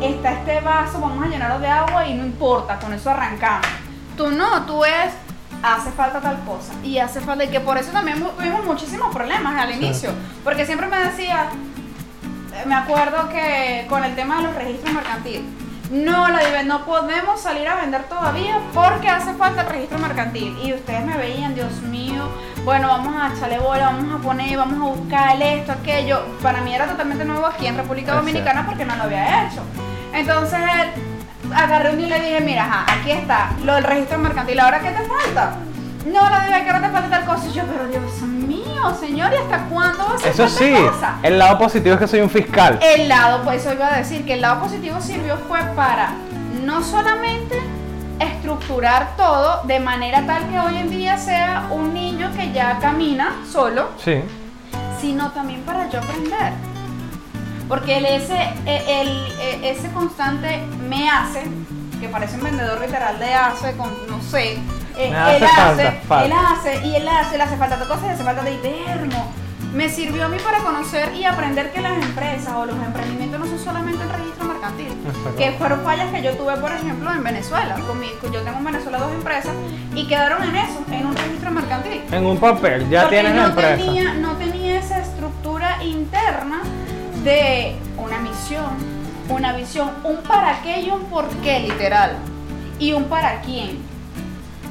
está 0.00 0.32
este 0.32 0.60
vaso, 0.60 1.00
vamos 1.00 1.24
a 1.24 1.28
llenarlo 1.28 1.58
de 1.58 1.68
agua 1.68 2.06
y 2.06 2.14
no 2.14 2.24
importa, 2.24 2.78
con 2.78 2.92
eso 2.92 3.10
arrancamos. 3.10 3.66
Tú 4.16 4.30
no, 4.30 4.62
tú 4.64 4.84
es, 4.84 5.12
hace 5.62 5.90
falta 5.90 6.20
tal 6.20 6.38
cosa 6.44 6.72
y 6.82 6.98
hace 6.98 7.20
falta, 7.20 7.44
y 7.44 7.48
que 7.48 7.60
por 7.60 7.76
eso 7.76 7.90
también 7.92 8.22
tuvimos 8.22 8.64
muchísimos 8.64 9.14
problemas 9.14 9.60
al 9.60 9.72
inicio, 9.72 10.10
porque 10.44 10.64
siempre 10.64 10.86
me 10.88 10.98
decía, 10.98 11.48
me 12.64 12.74
acuerdo 12.74 13.28
que 13.28 13.86
con 13.88 14.04
el 14.04 14.14
tema 14.14 14.38
de 14.38 14.42
los 14.44 14.54
registros 14.54 14.94
mercantiles, 14.94 15.42
no, 15.90 16.29
la 16.29 16.40
dive- 16.40 16.64
no 16.64 16.85
podemos 16.85 17.40
salir 17.40 17.66
a 17.68 17.77
vender 17.77 18.03
todavía 18.05 18.59
porque 18.75 19.09
hace 19.09 19.35
falta 19.35 19.62
el 19.62 19.68
registro 19.68 19.99
mercantil. 19.99 20.57
Y 20.62 20.72
ustedes 20.75 21.05
me 21.05 21.16
veían, 21.16 21.55
Dios 21.55 21.81
mío, 21.83 22.29
bueno, 22.64 22.88
vamos 22.88 23.14
a 23.20 23.33
echarle 23.35 23.59
bola, 23.59 23.87
vamos 23.87 24.18
a 24.18 24.22
poner, 24.22 24.57
vamos 24.57 24.81
a 24.81 24.96
buscar 24.99 25.40
esto, 25.40 25.72
aquello. 25.72 26.25
Para 26.42 26.61
mí 26.61 26.75
era 26.75 26.87
totalmente 26.87 27.25
nuevo 27.25 27.46
aquí 27.46 27.66
en 27.66 27.77
República 27.77 28.14
Dominicana 28.14 28.66
porque 28.66 28.85
no 28.85 28.96
lo 28.96 29.05
había 29.05 29.46
hecho. 29.46 29.62
Entonces 30.12 30.61
agarré 31.55 31.90
un 31.90 31.99
día 31.99 32.07
y 32.07 32.11
le 32.11 32.20
dije, 32.20 32.40
mira, 32.40 32.64
ajá, 32.64 32.87
aquí 32.94 33.12
está, 33.12 33.51
lo 33.64 33.75
del 33.75 33.85
registro 33.85 34.18
mercantil, 34.18 34.59
¿ahora 34.59 34.81
qué 34.81 34.90
te 34.90 35.03
falta? 35.07 35.57
No, 36.12 36.30
la 36.30 36.46
dive, 36.46 36.64
que 36.64 36.70
ahora 36.70 36.86
te 36.86 36.92
falta 36.92 37.10
tal 37.10 37.24
cosa. 37.26 37.46
Y 37.48 37.52
yo, 37.52 37.62
pero 37.64 37.86
Dios 37.88 38.22
mío, 38.22 38.94
señor, 39.00 39.32
¿y 39.32 39.36
hasta 39.36 39.64
cuándo 39.66 39.98
va 40.06 40.14
a 40.24 40.28
Eso 40.30 40.48
sí, 40.48 40.72
cosa? 40.72 41.16
el 41.22 41.38
lado 41.38 41.58
positivo 41.58 41.94
es 41.94 42.00
que 42.00 42.08
soy 42.08 42.20
un 42.20 42.30
fiscal. 42.30 42.78
El 42.82 43.08
lado, 43.08 43.42
pues 43.42 43.62
eso 43.62 43.72
iba 43.74 43.92
a 43.92 43.96
decir, 43.98 44.24
que 44.24 44.34
el 44.34 44.40
lado 44.40 44.60
positivo 44.60 45.00
sirvió 45.00 45.36
fue 45.48 45.60
para 45.74 46.10
no 46.64 46.82
solamente 46.82 47.60
estructurar 48.20 49.16
todo 49.16 49.62
de 49.64 49.78
manera 49.80 50.24
tal 50.26 50.48
que 50.48 50.58
hoy 50.58 50.76
en 50.78 50.90
día 50.90 51.18
sea 51.18 51.66
un 51.70 51.92
niño 51.92 52.30
que 52.36 52.52
ya 52.52 52.78
camina 52.78 53.34
solo, 53.50 53.88
Sí. 54.02 54.22
sino 55.00 55.30
también 55.32 55.62
para 55.62 55.88
yo 55.90 55.98
aprender. 55.98 56.52
Porque 57.68 57.98
el, 57.98 58.06
ese, 58.06 58.36
e- 58.64 59.00
el, 59.02 59.08
e- 59.40 59.70
ese 59.70 59.90
constante 59.90 60.62
me 60.88 61.10
hace, 61.10 61.42
que 62.00 62.08
parece 62.08 62.36
un 62.36 62.44
vendedor 62.44 62.80
literal 62.80 63.18
de 63.18 63.34
hace, 63.34 63.76
con, 63.76 63.90
no 64.08 64.20
sé, 64.22 64.58
eh, 64.96 65.11
Me 65.11 65.16
hace 65.16 65.37
él 65.37 65.42
falta, 65.44 65.70
hace, 65.70 65.92
falta. 66.06 66.24
él 66.26 66.32
hace, 66.32 66.87
y 66.87 66.94
él 66.96 67.09
hace, 67.09 67.35
él 67.35 67.40
hace 67.40 67.56
falta 67.56 67.76
de 67.76 67.87
cosas 67.87 68.04
y 68.04 68.09
hace 68.09 68.24
falta 68.24 68.42
de 68.42 68.52
hiberno. 68.54 69.46
Me 69.74 69.90
sirvió 69.90 70.24
a 70.24 70.28
mí 70.28 70.38
para 70.42 70.59
conocer 70.61 71.14
y 71.14 71.24
aprender 71.24 71.70
que 71.70 71.82
las 71.82 71.92
empresas 72.02 72.54
o 72.56 72.64
los 72.64 72.76
emprendimientos 72.76 73.38
no 73.40 73.46
son 73.46 73.59
solamente 73.59 74.02
el 74.02 74.09
registro 74.11 74.44
mercantil. 74.46 74.87
Exacto. 75.06 75.37
Que 75.37 75.52
fueron 75.52 75.80
fallas 75.82 76.11
que 76.12 76.22
yo 76.22 76.32
tuve, 76.35 76.56
por 76.56 76.72
ejemplo, 76.72 77.12
en 77.12 77.22
Venezuela. 77.22 77.74
Con 77.87 78.00
mi- 78.00 78.11
yo 78.32 78.40
tengo 78.42 78.56
en 78.56 78.64
Venezuela 78.64 78.98
dos 78.98 79.12
empresas 79.12 79.52
y 79.94 80.06
quedaron 80.06 80.42
en 80.44 80.56
eso, 80.56 80.82
en 80.90 81.06
un 81.06 81.14
registro 81.16 81.50
mercantil. 81.50 82.00
En 82.11 82.24
un 82.24 82.38
papel, 82.38 82.88
ya 82.88 83.02
Porque 83.02 83.16
tienes 83.16 83.35
la 83.35 83.42
no 83.42 83.48
empresa. 83.48 83.76
Tenía, 83.76 84.14
no 84.14 84.32
tenía 84.37 84.78
esa 84.78 84.98
estructura 85.00 85.82
interna 85.85 86.62
de 87.22 87.76
una 87.98 88.18
misión, 88.18 88.70
una 89.28 89.52
visión, 89.52 89.90
un 90.04 90.16
para 90.22 90.62
qué 90.62 90.80
y 90.80 90.90
un 90.90 91.04
por 91.04 91.28
qué 91.42 91.61
literal. 91.61 92.16
Y 92.78 92.92
un 92.94 93.04
para 93.04 93.40
quién. 93.42 93.78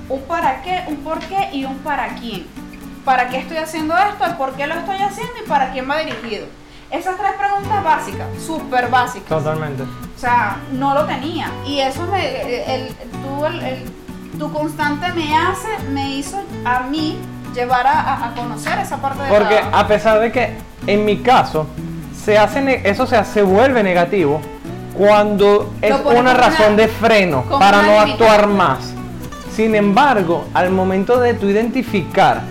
Un 0.10 0.22
para 0.24 0.62
qué, 0.62 0.84
un 0.88 0.98
por 0.98 1.20
qué 1.20 1.50
y 1.52 1.66
un 1.66 1.78
para 1.80 2.10
quién. 2.16 2.46
¿Para 3.04 3.30
qué 3.30 3.38
estoy 3.38 3.58
haciendo 3.58 3.96
esto? 3.98 4.26
¿El 4.26 4.36
por 4.36 4.54
qué 4.54 4.68
lo 4.68 4.76
estoy 4.76 4.98
haciendo? 4.98 5.34
¿Y 5.44 5.48
para 5.48 5.72
quién 5.72 5.90
va 5.90 5.98
dirigido? 6.00 6.48
Esas 6.92 7.18
tres 7.18 7.32
preguntas 7.38 7.84
básicas, 7.84 8.28
súper 8.46 8.90
básicas. 8.90 9.28
Totalmente. 9.30 9.84
O 9.84 10.20
sea, 10.20 10.58
no 10.72 10.94
lo 10.94 11.06
tenía. 11.06 11.50
Y 11.66 11.80
eso 11.80 12.06
me, 12.08 12.76
el, 12.76 12.96
tú, 12.96 13.46
el, 13.46 13.62
el- 13.62 13.92
tu 14.40 14.52
constante 14.52 15.12
me 15.14 15.36
hace, 15.36 15.68
me 15.92 16.10
hizo 16.10 16.42
a 16.66 16.82
mí 16.82 17.18
llevar 17.54 17.88
a, 17.88 18.34
conocer 18.36 18.78
esa 18.80 18.98
parte 18.98 19.24
de 19.24 19.30
Porque 19.30 19.56
la- 19.56 19.80
a 19.80 19.88
pesar 19.88 20.20
de 20.20 20.32
que 20.32 20.58
en 20.88 21.06
mi 21.06 21.20
caso 21.20 21.68
se 22.24 22.38
hace 22.38 22.82
eso 22.84 23.08
se, 23.08 23.16
hace- 23.16 23.32
se 23.34 23.42
vuelve 23.44 23.82
negativo 23.82 24.42
cuando 24.94 25.74
es 25.82 25.94
una 26.02 26.34
razón 26.34 26.74
una- 26.74 26.76
de 26.84 26.88
freno 26.90 27.44
para 27.44 27.82
no 27.82 28.00
actuar 28.00 28.48
más. 28.48 28.94
Sin 29.56 29.74
embargo, 29.74 30.46
al 30.54 30.70
momento 30.72 31.18
de 31.22 31.34
tu 31.34 31.48
identificar 31.48 32.42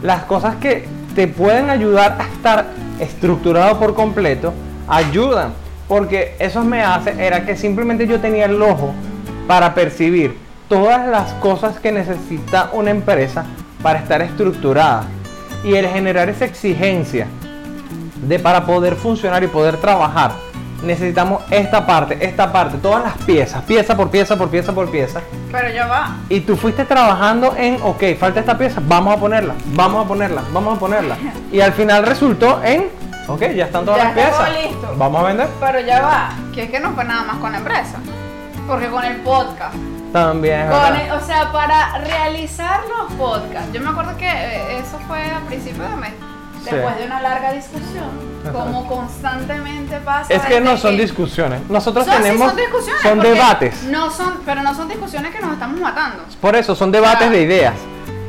las 0.00 0.22
cosas 0.24 0.54
que 0.56 0.84
te 1.12 1.26
pueden 1.26 1.70
ayudar 1.70 2.18
a 2.20 2.24
estar 2.24 2.66
estructurado 3.00 3.80
por 3.80 3.94
completo, 3.94 4.54
ayudan. 4.86 5.54
porque 5.88 6.36
eso 6.38 6.62
me 6.62 6.82
hace, 6.82 7.10
era 7.18 7.44
que 7.44 7.56
simplemente 7.56 8.06
yo 8.06 8.20
tenía 8.20 8.46
el 8.46 8.62
ojo 8.62 8.94
para 9.46 9.74
percibir 9.74 10.38
todas 10.68 11.06
las 11.08 11.32
cosas 11.34 11.80
que 11.80 11.92
necesita 11.92 12.70
una 12.72 12.92
empresa 12.92 13.44
para 13.82 13.98
estar 13.98 14.22
estructurada. 14.22 15.04
Y 15.64 15.74
el 15.74 15.86
generar 15.88 16.30
esa 16.30 16.44
exigencia 16.44 17.26
de 18.26 18.38
para 18.38 18.64
poder 18.64 18.94
funcionar 18.94 19.42
y 19.42 19.48
poder 19.48 19.76
trabajar, 19.78 20.32
necesitamos 20.82 21.42
esta 21.50 21.86
parte, 21.86 22.18
esta 22.24 22.52
parte, 22.52 22.78
todas 22.78 23.02
las 23.04 23.14
piezas, 23.24 23.62
pieza 23.62 23.96
por 23.96 24.10
pieza 24.10 24.36
por 24.36 24.48
pieza 24.50 24.72
por 24.72 24.90
pieza. 24.90 25.20
Pero 25.50 25.68
ya 25.70 25.86
va. 25.86 26.16
Y 26.28 26.40
tú 26.40 26.56
fuiste 26.56 26.84
trabajando 26.84 27.54
en, 27.56 27.78
ok, 27.82 28.02
falta 28.18 28.40
esta 28.40 28.56
pieza, 28.58 28.80
vamos 28.84 29.16
a 29.16 29.20
ponerla, 29.20 29.54
vamos 29.74 30.04
a 30.04 30.08
ponerla, 30.08 30.42
vamos 30.52 30.76
a 30.76 30.80
ponerla. 30.80 31.16
Y 31.50 31.60
al 31.60 31.72
final 31.72 32.04
resultó 32.06 32.62
en, 32.64 32.88
ok, 33.28 33.40
ya 33.54 33.66
están 33.66 33.84
todas 33.84 33.98
Ya 33.98 34.04
las 34.04 34.14
piezas. 34.14 34.50
listo. 34.62 34.94
Vamos 34.96 35.20
a 35.22 35.26
vender. 35.26 35.48
Pero 35.60 35.80
ya 35.80 36.02
va. 36.02 36.30
Que 36.54 36.64
es 36.64 36.70
que 36.70 36.80
no 36.80 36.90
fue 36.92 37.04
nada 37.04 37.22
más 37.24 37.36
con 37.36 37.52
la 37.52 37.58
empresa. 37.58 37.98
Porque 38.66 38.88
con 38.88 39.04
el 39.04 39.16
podcast. 39.16 39.74
También 40.12 40.68
Con 40.68 40.94
el- 40.96 41.10
o 41.12 41.20
sea, 41.20 41.50
para 41.52 41.98
realizar 41.98 42.80
los 42.86 43.12
podcasts. 43.14 43.72
Yo 43.72 43.80
me 43.80 43.90
acuerdo 43.90 44.16
que 44.18 44.28
eh, 44.28 44.78
eso 44.78 44.98
fue 45.08 45.24
a 45.30 45.40
principios 45.46 45.88
de 45.90 45.96
mes. 45.96 46.12
Sí. 46.64 46.70
Después 46.70 46.96
de 46.98 47.06
una 47.06 47.20
larga 47.20 47.52
discusión, 47.52 48.10
Ajá. 48.44 48.52
como 48.52 48.86
constantemente 48.86 49.96
pasa. 50.00 50.32
Es 50.32 50.42
que 50.42 50.60
no 50.60 50.76
son 50.76 50.96
discusiones. 50.96 51.60
Nosotros 51.68 52.04
Son- 52.06 52.16
sí, 52.16 52.22
tenemos. 52.22 52.48
son 52.48 52.56
discusiones. 52.56 53.02
son 53.02 53.20
debates. 53.20 53.82
No 53.84 54.10
son, 54.10 54.34
pero 54.44 54.62
no 54.62 54.74
son 54.74 54.88
discusiones 54.88 55.34
que 55.34 55.40
nos 55.40 55.52
estamos 55.52 55.80
matando. 55.80 56.24
Por 56.40 56.54
eso, 56.56 56.74
son 56.74 56.92
debates 56.92 57.30
de 57.30 57.42
ideas. 57.42 57.74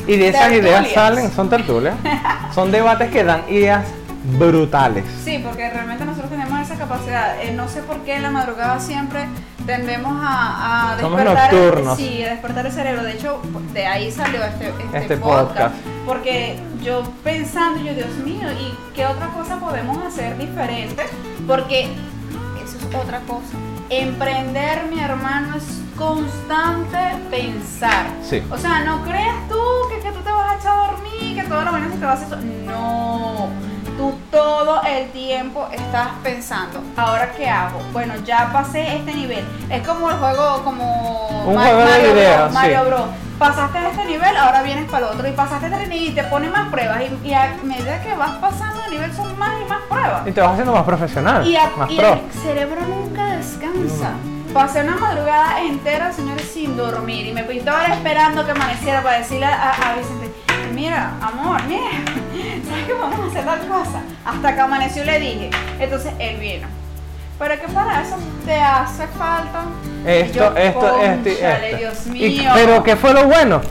Y 0.08 0.18
de 0.18 0.30
esas 0.30 0.52
ideas 0.52 0.88
salen, 0.94 1.32
son 1.32 1.50
tertulias. 1.50 1.96
son 2.54 2.72
debates 2.72 3.10
que 3.12 3.24
dan 3.24 3.44
ideas 3.50 3.86
brutales. 4.38 5.06
Sí, 5.24 5.40
porque 5.44 5.70
realmente 5.70 6.06
nosotros 6.06 6.30
tenemos 6.32 6.60
esa 6.62 6.76
capacidad. 6.76 7.42
Eh, 7.42 7.52
no 7.54 7.68
sé 7.68 7.82
por 7.84 7.98
qué 8.00 8.16
en 8.16 8.24
la 8.24 8.30
madrugada 8.32 8.80
siempre 8.80 9.28
tendemos 9.66 10.14
a, 10.20 10.96
despertar. 10.98 11.54
nocturnos. 11.54 11.98
Sí, 11.98 12.24
a 12.24 12.32
despertar 12.32 12.66
el 12.66 12.72
cerebro. 12.72 13.04
De 13.04 13.14
hecho, 13.14 13.42
de 13.74 13.86
ahí 13.86 14.12
salió 14.12 14.44
este, 14.44 14.70
este, 14.70 14.98
Este 14.98 15.18
podcast, 15.18 15.48
podcast. 15.48 15.76
Porque 16.06 16.60
yo 16.84 17.04
pensando, 17.24 17.80
yo, 17.84 17.94
Dios 17.94 18.10
mío, 18.24 18.48
¿y 18.52 18.74
qué 18.96 19.06
otra 19.06 19.28
cosa 19.28 19.58
podemos 19.58 19.98
hacer 20.06 20.38
diferente? 20.38 21.04
Porque 21.48 21.84
eso 22.64 22.78
es 22.78 22.96
otra 22.96 23.20
cosa. 23.22 23.58
Emprender, 23.90 24.84
mi 24.92 25.00
hermano, 25.00 25.56
es 25.56 25.82
constante 25.98 26.98
pensar. 27.30 28.08
Sí. 28.28 28.42
O 28.50 28.58
sea, 28.58 28.84
no 28.84 29.04
creas 29.04 29.48
tú 29.48 29.60
que, 29.90 30.00
que 30.00 30.12
tú 30.12 30.20
te 30.22 30.32
vas 30.32 30.52
a 30.52 30.56
echar 30.58 30.78
a 30.78 30.92
dormir, 30.92 31.36
que 31.36 31.44
toda 31.44 31.64
la 31.66 31.72
mañana 31.72 31.94
se 31.94 32.00
te 32.00 32.06
va 32.06 32.12
a 32.12 32.16
hacer 32.16 32.28
eso. 32.28 32.38
No. 32.66 33.73
Tú 33.98 34.14
todo 34.32 34.82
el 34.84 35.10
tiempo 35.12 35.68
estás 35.72 36.08
pensando, 36.24 36.82
¿ahora 36.98 37.32
qué 37.38 37.48
hago? 37.48 37.80
Bueno, 37.92 38.16
ya 38.26 38.50
pasé 38.52 38.96
este 38.98 39.14
nivel. 39.14 39.46
Es 39.70 39.86
como 39.88 40.10
el 40.10 40.18
juego, 40.18 40.64
como 40.64 41.44
Un 41.46 41.54
Ma- 41.56 41.62
juego 41.66 41.80
de 41.80 41.86
Mario 41.86 42.12
ideas, 42.14 42.42
Bros, 42.42 42.54
Mario. 42.54 43.06
Pasaste 43.38 43.78
este 43.92 44.06
nivel, 44.06 44.36
ahora 44.38 44.64
vienes 44.64 44.90
para 44.90 45.08
el 45.08 45.14
otro. 45.14 45.28
Y 45.28 45.32
pasaste 45.34 45.68
este 45.68 45.78
nivel 45.88 46.04
y 46.10 46.12
te 46.12 46.24
pone 46.24 46.50
más 46.50 46.70
pruebas. 46.70 47.02
Y, 47.24 47.28
y 47.28 47.34
a 47.34 47.56
medida 47.64 48.02
que 48.02 48.14
vas 48.16 48.32
pasando 48.38 48.82
de 48.84 48.90
nivel 48.92 49.14
son 49.16 49.38
más 49.38 49.52
y 49.64 49.70
más 49.70 49.82
pruebas. 49.90 50.28
Y 50.28 50.32
te 50.32 50.42
vas 50.42 50.52
haciendo 50.52 50.74
más 50.74 50.84
profesional. 50.84 51.46
Y, 51.48 51.56
a- 51.56 51.70
más 51.78 51.92
y 51.92 51.98
pro. 51.98 52.14
el 52.14 52.32
cerebro 52.42 52.82
nunca 52.82 53.26
descansa. 53.36 54.12
Pasé 54.54 54.82
una 54.82 54.96
madrugada 54.98 55.62
entera, 55.62 56.12
señores, 56.14 56.50
sin 56.52 56.76
dormir. 56.78 57.28
Y 57.28 57.34
me 57.34 57.44
pintaba 57.44 57.86
esperando 57.88 58.46
que 58.46 58.52
amaneciera 58.52 59.02
para 59.04 59.20
decirle 59.20 59.46
a, 59.48 59.72
a 59.72 59.96
Vicente, 59.96 60.32
mira, 60.74 61.14
amor, 61.22 61.62
mira, 61.68 61.82
¿sabes 62.70 62.86
que 62.86 62.94
vamos 62.94 63.20
a 63.20 63.28
hacer 63.28 63.46
tal 63.46 63.68
cosa? 63.68 64.02
Hasta 64.26 64.56
que 64.56 64.62
amaneció 64.62 65.04
le 65.06 65.20
dije. 65.20 65.50
Entonces 65.80 66.14
él 66.20 66.38
vino. 66.40 66.68
Pero 67.40 67.60
que 67.60 67.68
para 67.74 68.02
eso 68.02 68.16
te 68.46 68.56
hace 68.56 69.08
falta. 69.08 69.64
Esto, 70.06 70.34
Yo, 70.40 70.56
esto, 70.56 71.02
esto. 71.02 71.78
Dios 71.78 71.94
Y- 72.14 72.46
pero 72.54 72.84
¿qué 72.84 72.96
fue 72.96 73.14
lo 73.14 73.26
bueno? 73.26 73.62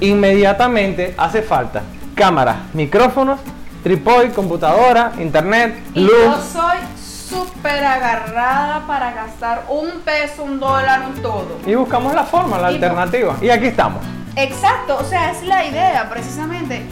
Inmediatamente 0.00 1.14
hace 1.16 1.42
falta 1.42 1.82
cámara, 2.14 2.62
micrófonos, 2.72 3.38
trípode, 3.82 4.30
computadora, 4.30 5.12
internet, 5.18 5.78
Y 5.94 6.02
yo 6.06 6.08
luz. 6.12 6.36
soy 6.52 6.78
súper 6.98 7.84
agarrada 7.84 8.86
para 8.86 9.12
gastar 9.12 9.64
un 9.68 10.00
peso, 10.00 10.44
un 10.44 10.58
dólar, 10.58 11.02
un 11.06 11.20
todo. 11.22 11.58
Y 11.66 11.74
buscamos 11.74 12.14
la 12.14 12.24
forma, 12.24 12.58
la 12.58 12.70
Y- 12.70 12.74
alternativa. 12.74 13.36
Y 13.42 13.50
aquí 13.50 13.66
estamos. 13.66 14.00
Exacto, 14.36 14.98
o 15.00 15.04
sea, 15.04 15.30
es 15.30 15.42
la 15.44 15.64
idea, 15.64 16.08
precisamente. 16.10 16.86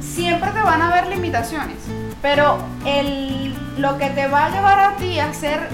Siempre 0.00 0.50
te 0.50 0.60
van 0.60 0.82
a 0.82 0.88
haber 0.88 1.08
limitaciones, 1.08 1.78
pero 2.20 2.58
el, 2.84 3.54
lo 3.78 3.96
que 3.96 4.10
te 4.10 4.26
va 4.26 4.46
a 4.46 4.50
llevar 4.50 4.78
a 4.78 4.96
ti 4.96 5.18
a 5.18 5.30
hacer 5.30 5.68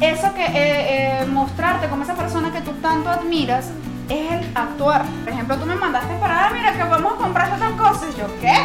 eso 0.00 0.34
que 0.34 0.44
eh, 0.44 0.50
eh, 1.22 1.26
mostrarte 1.26 1.88
como 1.88 2.02
esa 2.02 2.14
persona 2.14 2.52
que 2.52 2.60
tú 2.62 2.72
tanto 2.82 3.10
admiras 3.10 3.70
es 4.08 4.32
el 4.32 4.50
actuar. 4.56 5.04
Por 5.22 5.32
ejemplo, 5.32 5.56
tú 5.56 5.66
me 5.66 5.76
mandaste 5.76 6.14
para, 6.14 6.46
ah, 6.46 6.50
mira, 6.52 6.72
que 6.72 6.82
vamos 6.82 7.12
a 7.12 7.16
comprar 7.16 7.52
estas 7.52 7.72
cosas. 7.72 8.08
Y 8.14 8.18
yo, 8.18 8.26
¿qué? 8.40 8.56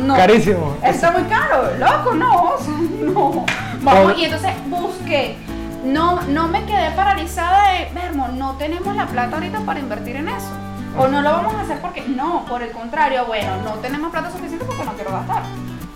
No. 0.00 0.14
Carísimo. 0.14 0.76
Está 0.82 1.10
muy 1.10 1.24
caro, 1.24 1.76
loco, 1.78 2.14
no, 2.14 2.54
o 2.54 2.58
sea, 2.58 2.74
no. 3.02 3.44
Vamos, 3.82 4.16
y 4.16 4.24
entonces 4.26 4.52
busqué. 4.66 5.36
No, 5.84 6.20
no 6.22 6.48
me 6.48 6.64
quedé 6.64 6.90
paralizada 6.92 7.72
de, 7.72 7.90
Vermo, 7.94 8.28
no 8.28 8.52
tenemos 8.52 8.94
la 8.94 9.06
plata 9.06 9.36
ahorita 9.36 9.60
para 9.60 9.80
invertir 9.80 10.16
en 10.16 10.28
eso. 10.28 10.48
O 10.96 11.08
no 11.08 11.22
lo 11.22 11.30
vamos 11.32 11.54
a 11.54 11.62
hacer 11.62 11.80
porque, 11.80 12.02
no, 12.02 12.44
por 12.44 12.62
el 12.62 12.70
contrario, 12.70 13.24
bueno, 13.26 13.56
no 13.64 13.70
tenemos 13.76 14.10
plata 14.12 14.30
suficiente 14.30 14.64
porque 14.64 14.84
no 14.84 14.92
quiero 14.92 15.10
gastar. 15.12 15.42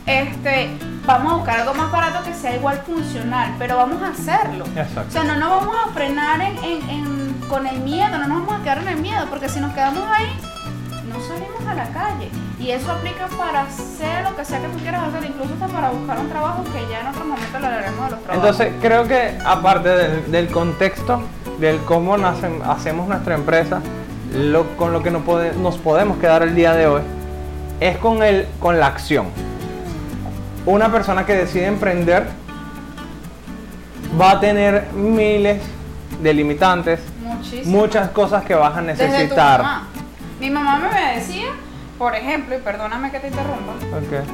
Este, 0.07 0.71
vamos 1.05 1.33
a 1.33 1.37
buscar 1.37 1.61
algo 1.61 1.75
más 1.75 1.91
barato 1.93 2.25
que 2.25 2.33
sea 2.35 2.55
igual 2.57 2.79
funcional, 2.87 3.55
pero 3.59 3.77
vamos 3.77 4.03
a 4.03 4.09
hacerlo. 4.09 4.65
O 4.65 4.79
Exacto. 4.81 5.11
sea, 5.11 5.25
no 5.25 5.37
nos 5.37 5.51
vamos 5.51 5.77
a 5.87 5.93
frenar 5.93 6.41
en, 6.41 6.57
en- 6.65 6.91
en- 6.91 7.37
con 7.49 7.67
el 7.67 7.79
miedo, 7.81 8.09
no 8.19 8.27
nos 8.27 8.41
vamos 8.47 8.61
a 8.61 8.63
quedar 8.63 8.79
en 8.79 8.89
el 8.89 8.97
miedo, 8.97 9.27
porque 9.29 9.49
si 9.49 9.61
nos 9.61 9.73
quedamos 9.73 10.03
ahí, 10.11 10.27
no 11.13 11.21
salimos 11.21 11.67
a 11.69 11.75
la 11.75 11.89
calle. 11.91 12.31
Y 12.59 12.71
eso 12.71 12.91
aplica 12.91 13.27
para 13.37 13.63
hacer 13.63 14.25
lo 14.25 14.35
que 14.35 14.45
sea 14.45 14.61
que 14.61 14.69
tú 14.69 14.79
quieras 14.79 15.05
hacer, 15.09 15.29
incluso 15.29 15.53
hasta 15.55 15.67
para 15.69 15.91
buscar 15.91 16.19
un 16.19 16.29
trabajo 16.31 16.65
que 16.65 16.91
ya 16.91 17.01
en 17.01 17.07
otro 17.09 17.25
momento 17.27 17.59
lo 17.59 17.67
hablaremos 17.67 18.05
de 18.07 18.11
los 18.13 18.23
trabajos. 18.25 18.35
Entonces, 18.51 18.73
creo 18.81 19.07
que 19.07 19.39
aparte 19.45 19.89
del, 19.91 20.31
del 20.33 20.49
contexto, 20.49 21.23
del 21.59 21.79
cómo 21.81 22.17
nacen- 22.17 22.63
hacemos 22.67 23.09
nuestra 23.09 23.35
empresa, 23.35 23.83
lo, 24.33 24.65
con 24.77 24.93
lo 24.95 25.03
que 25.03 25.11
pode- 25.13 25.53
nos 25.57 25.77
podemos 25.77 26.17
quedar 26.19 26.43
el 26.43 26.55
día 26.55 26.73
de 26.73 26.87
hoy, 26.87 27.03
es 27.81 27.99
con, 27.99 28.23
el, 28.23 28.47
con 28.59 28.81
la 28.81 28.87
acción. 28.87 29.27
Una 30.65 30.91
persona 30.91 31.27
que 31.27 31.35
decide 31.35 31.67
emprender 31.67 32.27
va 34.19 34.33
a 34.33 34.41
tener 34.41 34.87
miles 34.95 35.61
de 36.23 36.33
limitantes, 36.35 37.01
Muchísimo. 37.23 37.79
muchas 37.79 38.09
cosas 38.11 38.45
que 38.45 38.55
vas 38.55 38.75
a 38.77 38.81
Desde 38.81 39.05
tu 39.07 39.13
necesitar. 39.13 39.63
mamá. 39.63 39.89
Mi 40.41 40.51
mamá 40.51 40.79
me 40.93 41.17
decía, 41.17 41.47
por 41.99 42.15
ejemplo, 42.15 42.55
y 42.57 42.59
perdóname 42.59 43.11
que 43.11 43.21
te 43.21 43.29
interrumpa, 43.29 43.73
Ok. 43.97 44.27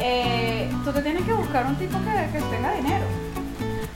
eh, 0.00 0.70
tú 0.84 0.92
te 0.92 1.02
tienes 1.02 1.22
que 1.24 1.32
buscar 1.32 1.66
un 1.66 1.76
tipo 1.76 1.98
que, 1.98 2.32
que 2.38 2.44
tenga 2.44 2.72
dinero. 2.72 3.04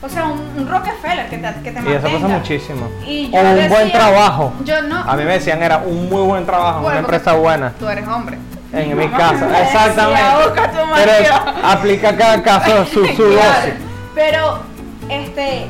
O 0.01 0.09
sea, 0.09 0.25
un, 0.25 0.39
un 0.57 0.67
Rockefeller 0.69 1.27
que 1.29 1.37
te, 1.39 1.53
que 1.63 1.71
te 1.71 1.79
Y 1.89 1.93
eso 1.93 2.01
pasa 2.03 2.09
mantenga. 2.19 2.37
muchísimo. 2.37 2.87
Y 3.07 3.31
O 3.33 3.39
un 3.39 3.55
decía- 3.55 3.69
buen 3.69 3.91
trabajo. 3.91 4.53
Yo 4.63 4.81
no. 4.83 4.97
A 4.99 5.15
mí 5.15 5.23
me 5.23 5.33
decían 5.33 5.63
era 5.63 5.77
un 5.79 6.09
muy 6.09 6.21
buen 6.21 6.45
trabajo, 6.45 6.81
Bueno, 6.81 6.99
una 6.99 6.99
empresa 6.99 7.33
buena. 7.33 7.71
Tú 7.79 7.87
eres 7.89 8.07
hombre. 8.07 8.37
En 8.71 8.95
mi 8.97 9.07
casa, 9.07 9.45
me 9.47 9.57
decía, 9.59 9.63
exactamente. 9.87 10.21
"Busca 10.43 10.69
tu 10.71 10.77
Pero 10.95 11.11
marido". 11.11 11.61
aplica 11.63 12.15
cada 12.17 12.43
caso 12.43 12.85
su, 12.85 13.05
su 13.07 13.15
Claro, 13.15 13.31
dosis. 13.31 13.73
Pero, 14.13 14.59
este, 15.09 15.65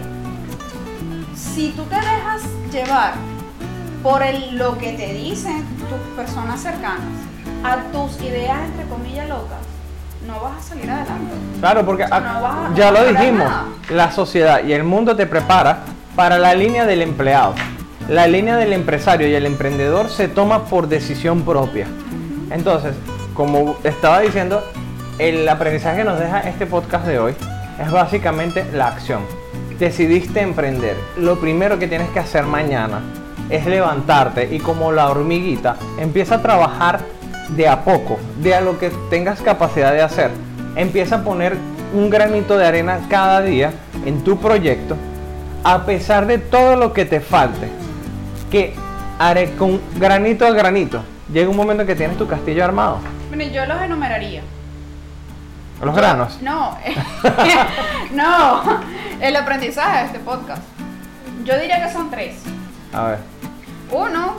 si 1.36 1.72
tú 1.72 1.84
te 1.84 1.96
dejas 1.96 2.42
llevar 2.72 3.14
por 4.04 4.22
el- 4.22 4.58
lo 4.58 4.78
que 4.78 4.94
te 4.94 5.14
dicen 5.14 5.64
tus 5.90 6.00
personas 6.18 6.62
cercanas, 6.62 7.00
a 7.74 7.84
tus 7.92 8.22
ideas 8.22 8.58
entre 8.66 8.86
comillas 8.86 9.28
locas, 9.30 9.58
no 10.28 10.40
vas 10.42 10.58
a 10.58 10.70
salir 10.70 10.90
adelante. 10.90 11.34
Claro, 11.60 11.86
porque 11.86 12.04
a- 12.04 12.20
No 12.20 12.42
vas 12.42 12.72
a- 12.72 12.76
ya 12.76 12.92
no 12.92 13.00
lo 13.00 13.06
dijimos, 13.08 13.44
nada. 13.46 13.66
la 13.90 14.12
sociedad 14.12 14.64
y 14.64 14.74
el 14.74 14.84
mundo 14.84 15.16
te 15.16 15.26
prepara 15.26 15.80
para 16.16 16.38
la 16.38 16.54
línea 16.56 16.86
del 16.86 17.02
empleado. 17.02 17.54
La 18.10 18.28
línea 18.28 18.56
del 18.58 18.74
empresario 18.74 19.28
y 19.28 19.34
el 19.34 19.46
emprendedor 19.46 20.10
se 20.10 20.28
toma 20.28 20.66
por 20.66 20.88
decisión 20.88 21.42
propia. 21.42 21.88
Entonces, 22.52 22.94
como 23.34 23.76
estaba 23.84 24.20
diciendo, 24.22 24.64
el 25.18 25.48
aprendizaje 25.50 25.98
que 25.98 26.04
nos 26.04 26.20
deja 26.20 26.42
este 26.42 26.66
podcast 26.68 27.06
de 27.08 27.20
hoy 27.20 27.36
es 27.82 27.92
básicamente 27.92 28.66
la 28.74 28.88
acción. 28.88 29.22
Decidiste 29.80 30.42
emprender. 30.42 30.96
Lo 31.18 31.40
primero 31.40 31.78
que 31.80 31.88
tienes 31.88 32.10
que 32.10 32.20
hacer 32.20 32.44
mañana 32.46 33.02
es 33.50 33.66
levantarte 33.66 34.54
y 34.56 34.60
como 34.60 34.92
la 34.92 35.10
hormiguita 35.10 35.76
empieza 36.00 36.36
a 36.36 36.42
trabajar 36.42 37.00
de 37.50 37.68
a 37.68 37.84
poco, 37.84 38.20
de 38.42 38.56
a 38.56 38.62
lo 38.62 38.80
que 38.80 38.90
tengas 39.10 39.42
capacidad 39.42 39.92
de 39.92 40.02
hacer. 40.02 40.32
Empieza 40.76 41.18
a 41.18 41.24
poner 41.24 41.58
un 41.94 42.10
granito 42.10 42.58
de 42.58 42.66
arena 42.66 43.00
cada 43.10 43.42
día 43.42 43.72
en 44.06 44.24
tu 44.24 44.38
proyecto, 44.38 44.98
a 45.64 45.86
pesar 45.86 46.26
de 46.26 46.38
todo 46.38 46.76
lo 46.76 46.94
que 46.94 47.06
te 47.06 47.20
falte. 47.20 47.70
Que 48.52 48.74
haré 49.20 49.52
con 49.56 49.80
granito 49.98 50.46
a 50.46 50.52
granito. 50.52 51.04
Llega 51.32 51.50
un 51.50 51.58
momento 51.58 51.82
en 51.82 51.88
que 51.88 51.96
tienes 51.96 52.18
tu 52.18 52.28
castillo 52.28 52.64
armado. 52.64 53.00
Miren, 53.32 53.52
yo 53.52 53.66
los 53.66 53.82
enumeraría. 53.82 54.42
Los 55.82 55.96
granos. 55.96 56.42
No, 56.42 56.78
no, 58.14 58.80
el 59.20 59.36
aprendizaje 59.36 60.00
de 60.00 60.06
este 60.06 60.20
podcast. 60.20 60.62
Yo 61.44 61.60
diría 61.60 61.86
que 61.86 61.92
son 61.92 62.10
tres. 62.10 62.36
A 62.94 63.08
ver. 63.08 63.20
Uno, 63.92 64.36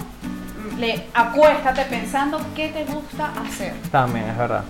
le 0.78 1.06
acuéstate 1.14 1.82
pensando 1.86 2.40
qué 2.54 2.68
te 2.68 2.84
gusta 2.84 3.30
hacer. 3.46 3.74
También, 3.90 4.28
es 4.28 4.36
verdad. 4.38 4.64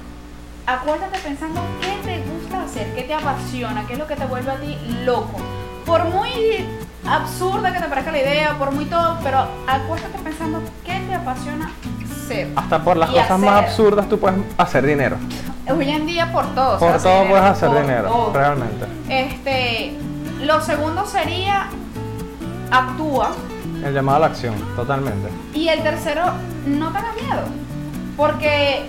Acuéstate 0.66 1.18
pensando 1.18 1.60
qué 1.80 1.96
te 2.04 2.24
gusta 2.24 2.62
hacer, 2.62 2.94
qué 2.94 3.02
te 3.02 3.14
apasiona, 3.14 3.86
qué 3.86 3.92
es 3.94 3.98
lo 3.98 4.06
que 4.06 4.16
te 4.16 4.26
vuelve 4.26 4.50
a 4.50 4.56
ti 4.56 4.76
loco. 5.04 5.38
Por 5.84 6.04
muy 6.04 6.66
absurda 7.08 7.72
que 7.72 7.78
te 7.78 7.86
parezca 7.86 8.10
la 8.10 8.18
idea, 8.18 8.58
por 8.58 8.72
muy 8.72 8.84
todo, 8.86 9.18
pero 9.22 9.46
acuéstate 9.66 10.18
pensando 10.18 10.60
qué 10.84 11.00
te 11.08 11.14
apasiona 11.14 11.70
hacer. 12.04 12.48
Hasta 12.56 12.82
por 12.82 12.96
las 12.96 13.10
Y 13.10 13.14
cosas 13.14 13.38
más 13.38 13.64
absurdas 13.64 14.08
tú 14.08 14.18
puedes 14.18 14.38
hacer 14.58 14.84
dinero. 14.86 15.16
Hoy 15.68 15.90
en 15.90 16.06
día 16.06 16.32
por 16.32 16.46
todo. 16.54 16.78
Por 16.78 16.92
hace 16.92 17.04
todo 17.08 17.22
dinero, 17.22 17.30
puedes 17.30 17.50
hacer 17.50 17.70
dinero, 17.82 18.08
todo. 18.08 18.32
realmente. 18.32 18.86
Este, 19.08 19.94
lo 20.42 20.60
segundo 20.60 21.06
sería 21.06 21.68
actúa 22.70 23.30
El 23.84 23.94
llamado 23.94 24.16
a 24.16 24.20
la 24.20 24.26
acción, 24.26 24.54
totalmente. 24.74 25.28
y 25.54 25.68
el 25.68 25.82
tercero 25.82 26.22
no 26.66 26.86
tengas 26.92 27.14
miedo, 27.14 27.42
porque 28.16 28.86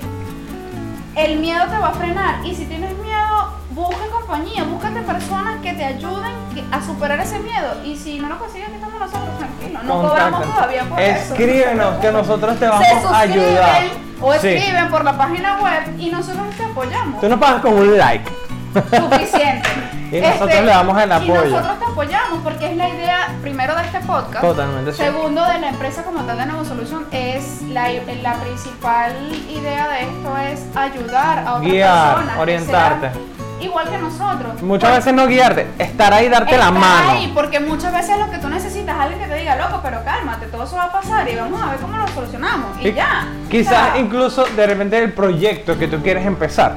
el 1.16 1.40
miedo 1.40 1.66
te 1.68 1.78
va 1.78 1.90
a 1.90 1.94
frenar 1.94 2.46
y 2.46 2.56
si 2.56 2.66
tienes 2.66 2.96
miedo 2.98 3.54
busca 3.72 4.06
compañía, 4.12 4.64
búscate 4.64 5.02
personas 5.02 5.62
que 5.62 5.74
te 5.74 5.86
ayuden 5.86 6.32
a 6.72 6.84
superar 6.84 7.20
ese 7.20 7.38
miedo 7.40 7.76
y 7.86 7.96
si 7.96 8.18
no 8.20 8.28
lo 8.30 8.40
consigues 8.40 8.68
aquí 8.68 8.76
estamos 8.76 9.00
nosotros 9.00 9.38
tranquilos, 9.38 9.84
no 9.84 9.94
cobramos 10.02 10.16
Contáctanos. 10.42 10.56
todavía 10.56 10.84
por 10.90 11.00
eso. 11.00 11.34
Escríbenos 11.34 11.96
que 12.00 12.12
nosotros 12.12 12.60
te 12.60 12.68
vamos 12.68 12.88
a 13.12 13.20
ayudar. 13.20 13.82
o 14.20 14.34
Sí. 14.34 14.48
escriben 14.48 14.90
por 14.90 15.04
la 15.04 15.16
página 15.18 15.60
web 15.62 16.00
y 16.00 16.10
nosotros 16.10 16.48
te 16.58 16.64
apoyamos. 16.64 17.22
Tú 17.22 17.30
nos 17.30 17.40
pagas 17.40 17.62
con 17.62 17.74
un 17.74 17.98
like. 17.98 18.32
suficiente. 18.74 19.70
Y 20.12 20.22
nosotros 20.22 20.62
le 20.62 20.66
damos 20.72 21.02
el 21.02 21.12
apoyo. 21.12 21.46
Y 21.46 21.50
nosotros 21.52 21.80
te 21.80 21.86
apoyamos 21.86 22.40
porque 22.44 22.72
es 22.72 22.78
la 22.78 22.90
idea, 22.90 23.28
primero, 23.42 23.76
de 23.76 23.82
este 23.84 24.00
podcast. 24.02 24.42
Totalmente, 24.42 24.92
sí. 24.94 24.98
Segundo, 25.04 25.44
de 25.46 25.60
la 25.60 25.70
empresa 25.70 26.04
como 26.04 26.22
tal 26.24 26.38
de 26.38 26.46
Nuevo 26.46 26.66
Solution, 26.66 27.06
es 27.12 27.62
la, 27.64 27.90
la 28.22 28.34
principal 28.36 29.14
idea 29.50 29.88
de 29.90 30.02
esto 30.04 30.38
es 30.38 30.64
ayudar 30.78 31.40
a 31.40 31.56
otras 31.56 31.72
Guiar, 31.72 32.16
personas. 32.16 32.38
orientarte. 32.40 33.10
Igual 33.60 33.90
que 33.90 33.98
nosotros. 33.98 34.62
Muchas 34.62 34.90
Porque 34.90 34.96
veces 34.98 35.14
no 35.16 35.26
guiarte, 35.28 35.68
estar 35.80 36.14
ahí 36.14 36.28
y 36.28 36.30
darte 36.30 36.56
la 36.58 36.70
mano. 36.70 37.10
ahí, 37.14 37.32
porque 37.34 37.60
muchas 37.60 37.92
veces 37.92 38.16
lo 38.20 38.30
que 38.30 38.38
tú 38.38 38.50
necesitas 38.50 38.96
es 38.96 39.02
alguien 39.02 39.20
que 39.20 39.28
te 39.28 39.36
diga, 39.36 39.56
loco, 39.56 39.80
pero 39.82 40.04
cálmate, 40.06 40.46
todo 40.46 40.64
eso 40.64 40.76
va 40.76 40.84
a 40.84 40.92
pasar 40.92 41.28
y 41.28 41.36
vamos 41.36 41.60
a 41.60 41.72
ver 41.72 41.80
cómo 41.80 41.98
lo 41.98 42.08
solucionamos. 42.10 42.78
Y, 42.80 42.90
Y 42.90 42.94
ya. 42.94 43.28
Quizás 43.50 43.74
O 43.90 43.92
sea, 43.94 43.98
incluso 44.00 44.46
de 44.46 44.68
repente 44.68 45.00
el 45.00 45.12
proyecto 45.12 45.76
que 45.78 45.88
tú 45.88 46.04
quieres 46.04 46.24
empezar 46.28 46.76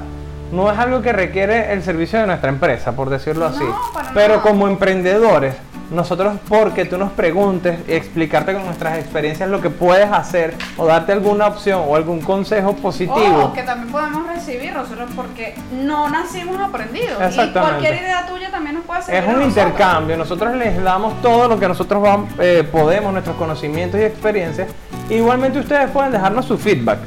no 0.52 0.70
es 0.70 0.78
algo 0.78 1.02
que 1.02 1.12
requiere 1.12 1.72
el 1.72 1.82
servicio 1.82 2.18
de 2.20 2.26
nuestra 2.26 2.48
empresa, 2.48 2.92
por 2.92 3.10
decirlo 3.10 3.46
así. 3.46 3.64
No, 3.64 3.78
Pero 4.14 4.36
nada. 4.36 4.42
como 4.42 4.68
emprendedores, 4.68 5.54
nosotros 5.90 6.36
porque 6.48 6.84
tú 6.84 6.98
nos 6.98 7.10
preguntes 7.12 7.80
y 7.88 7.92
explicarte 7.92 8.52
con 8.52 8.64
nuestras 8.64 8.98
experiencias 8.98 9.48
lo 9.48 9.60
que 9.60 9.70
puedes 9.70 10.10
hacer 10.10 10.54
o 10.76 10.86
darte 10.86 11.12
alguna 11.12 11.48
opción 11.48 11.82
o 11.86 11.96
algún 11.96 12.20
consejo 12.20 12.74
positivo. 12.74 13.52
Que 13.52 13.62
también 13.62 13.90
podemos 13.90 14.26
recibir 14.26 14.72
nosotros 14.72 15.10
porque 15.16 15.54
no 15.72 16.08
nacimos 16.08 16.60
aprendidos. 16.60 17.20
Y 17.20 17.24
Exactamente. 17.24 17.60
cualquier 17.60 17.94
idea 18.02 18.26
tuya 18.26 18.50
también 18.50 18.76
nos 18.76 18.84
puede 18.84 19.02
servir. 19.02 19.30
Es 19.30 19.36
un 19.36 19.42
intercambio, 19.42 20.16
nosotros 20.16 20.54
les 20.54 20.82
damos 20.82 21.20
todo 21.22 21.48
lo 21.48 21.58
que 21.58 21.66
nosotros 21.66 22.06
eh, 22.38 22.66
podemos, 22.70 23.12
nuestros 23.12 23.36
conocimientos 23.36 24.00
y 24.00 24.04
experiencias. 24.04 24.68
Igualmente 25.08 25.58
ustedes 25.58 25.90
pueden 25.90 26.12
dejarnos 26.12 26.44
su 26.46 26.56
feedback. 26.56 26.98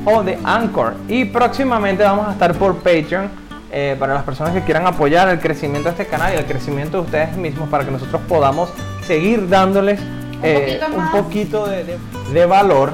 o 0.05 0.23
de 0.23 0.37
Anchor. 0.43 0.93
Y 1.07 1.25
próximamente 1.25 2.03
vamos 2.03 2.27
a 2.27 2.31
estar 2.31 2.53
por 2.53 2.75
Patreon 2.77 3.29
eh, 3.77 3.95
para 3.99 4.13
las 4.13 4.23
personas 4.23 4.53
que 4.53 4.61
quieran 4.61 4.87
apoyar 4.87 5.27
el 5.27 5.39
crecimiento 5.39 5.89
de 5.89 6.01
este 6.01 6.07
canal 6.07 6.33
y 6.33 6.37
el 6.37 6.45
crecimiento 6.45 6.97
de 6.99 7.03
ustedes 7.03 7.35
mismos 7.35 7.67
para 7.69 7.83
que 7.83 7.91
nosotros 7.91 8.21
podamos 8.27 8.69
seguir 9.05 9.49
dándoles 9.49 9.99
eh, 10.41 10.79
poquito 10.79 10.85
un 10.87 10.97
más. 11.03 11.11
poquito 11.11 11.65
de- 11.67 11.83
de- 11.83 11.99
de 12.33 12.45
valor 12.45 12.93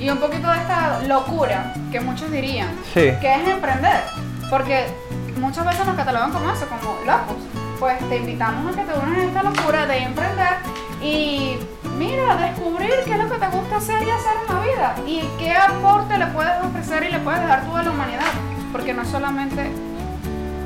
Y 0.00 0.10
un 0.10 0.18
poquito 0.18 0.48
de 0.50 0.56
esta 0.58 1.00
locura 1.06 1.72
que 1.92 2.00
muchos 2.00 2.30
dirían, 2.30 2.68
Sí. 2.92 3.12
que 3.20 3.34
es 3.34 3.48
emprender. 3.48 4.00
Porque 4.50 4.84
muchas 5.40 5.64
veces 5.64 5.86
nos 5.86 5.96
catalogan 5.96 6.32
como 6.32 6.50
eso, 6.52 6.66
como 6.68 6.98
locos. 7.06 7.36
Pues 7.80 7.98
te 8.08 8.16
invitamos 8.18 8.66
a 8.72 8.76
que 8.78 8.84
te 8.84 8.98
unas 8.98 9.18
a 9.18 9.24
esta 9.24 9.42
locura 9.42 9.86
de 9.86 9.98
emprender 9.98 10.54
y 11.02 11.56
mira, 11.98 12.36
descubrir 12.36 12.90
qué 13.06 13.12
es 13.12 13.18
lo 13.18 13.30
que 13.30 13.38
te 13.38 13.48
gusta 13.48 13.76
hacer 13.76 14.02
y 14.02 14.10
hacer 14.10 14.32
en 14.46 14.54
la 14.54 14.60
vida. 14.62 14.94
Y 15.06 15.22
qué 15.38 15.52
aporte 15.52 16.18
le 16.18 16.26
puedes 16.26 16.62
ofrecer 16.62 17.02
y 17.04 17.12
le 17.12 17.18
puedes 17.20 17.40
dejar 17.40 17.64
tú 17.64 17.76
a 17.76 17.82
la 17.82 17.90
humanidad. 17.90 18.32
Porque 18.72 18.92
no 18.92 19.02
es 19.02 19.08
solamente 19.08 19.70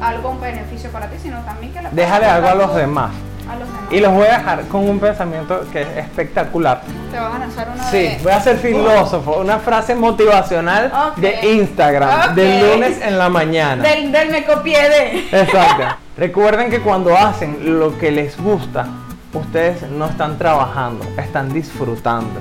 algo, 0.00 0.30
un 0.30 0.40
beneficio 0.40 0.90
para 0.90 1.06
ti, 1.08 1.16
sino 1.22 1.38
también 1.40 1.72
que 1.72 1.82
le 1.82 1.88
Déjale 1.92 2.26
algo 2.26 2.48
a 2.48 2.54
los 2.54 2.74
demás. 2.74 3.10
A 3.50 3.56
los 3.56 3.66
demás. 3.66 3.82
Y 3.90 4.00
los 4.00 4.12
voy 4.12 4.26
a 4.26 4.38
dejar 4.38 4.62
con 4.68 4.88
un 4.88 5.00
pensamiento 5.00 5.64
que 5.72 5.82
es 5.82 5.88
espectacular. 5.96 6.82
Te 7.10 7.18
vas 7.18 7.34
a 7.34 7.38
lanzar 7.38 7.68
una 7.74 7.84
Sí, 7.90 7.98
de... 7.98 8.18
voy 8.22 8.32
a 8.32 8.40
ser 8.40 8.58
filósofo, 8.58 9.38
una 9.40 9.58
frase 9.58 9.94
motivacional 9.96 10.92
de 11.16 11.52
Instagram, 11.54 12.30
Ok. 12.30 12.34
del 12.36 12.70
lunes 12.74 13.00
en 13.02 13.18
la 13.18 13.28
mañana. 13.28 13.82
Del, 13.82 14.12
del 14.12 14.30
me 14.30 14.44
copié 14.44 14.88
de... 14.88 15.18
Exacto. 15.40 15.96
Recuerden 16.16 16.70
que 16.70 16.80
cuando 16.80 17.16
hacen 17.16 17.78
lo 17.80 17.96
que 17.98 18.10
les 18.10 18.40
gusta, 18.40 18.86
ustedes 19.32 19.82
no 19.90 20.06
están 20.06 20.38
trabajando, 20.38 21.04
están 21.16 21.52
disfrutando. 21.52 22.40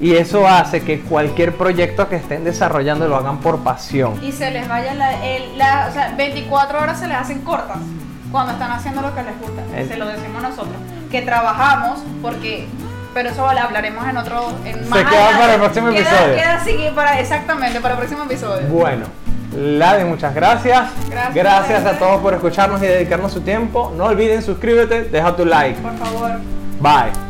Y 0.00 0.14
eso 0.16 0.48
hace 0.48 0.82
que 0.82 1.00
cualquier 1.00 1.54
proyecto 1.56 2.08
que 2.08 2.16
estén 2.16 2.42
desarrollando 2.42 3.06
lo 3.06 3.16
hagan 3.16 3.38
por 3.38 3.58
pasión. 3.58 4.14
y 4.22 4.32
se 4.32 4.50
les 4.50 4.66
vaya 4.68 4.94
la, 4.94 5.24
el- 5.26 5.58
la- 5.58 5.88
o 5.90 5.92
sea, 5.92 6.14
24 6.16 6.80
horas 6.80 6.98
se 6.98 7.06
les 7.06 7.16
hacen 7.18 7.40
cortas 7.42 7.76
cuando 8.32 8.52
están 8.52 8.72
haciendo 8.72 9.02
lo 9.02 9.14
que 9.14 9.22
les 9.22 9.38
gusta. 9.40 9.62
El- 9.76 9.88
Se 9.88 9.96
lo 9.96 10.06
decimos 10.06 10.40
nosotros, 10.42 10.74
que 11.10 11.20
trabajamos 11.22 12.00
porque 12.22 12.66
pero 13.12 13.28
eso 13.30 13.42
lo 13.52 13.60
hablaremos 13.60 14.06
en 14.08 14.16
otro 14.16 14.52
en 14.64 14.88
más 14.88 15.00
queda 15.04 15.30
para 15.38 15.54
el 15.54 15.60
próximo 15.60 15.88
Queda- 15.90 15.98
episodio. 16.00 16.34
Queda 16.36 16.54
así 16.54 16.76
para 16.94 17.18
exactamente 17.20 17.80
para 17.80 17.94
el 17.94 17.98
próximo 17.98 18.22
episodio. 18.24 18.68
Bueno, 18.68 19.06
Lade, 19.54 20.04
muchas 20.04 20.32
gracias. 20.32 20.88
Gracias, 21.10 21.34
Gracias 21.34 21.84
a 21.84 21.98
todos 21.98 22.20
por 22.22 22.32
escucharnos 22.34 22.80
y 22.82 22.86
dedicarnos 22.86 23.32
su 23.32 23.40
tiempo. 23.40 23.92
No 23.96 24.04
olviden 24.04 24.40
suscríbete, 24.42 25.02
deja 25.04 25.34
tu 25.34 25.44
like. 25.44 25.78
Por 25.80 25.96
favor. 25.98 26.38
Bye. 26.80 27.29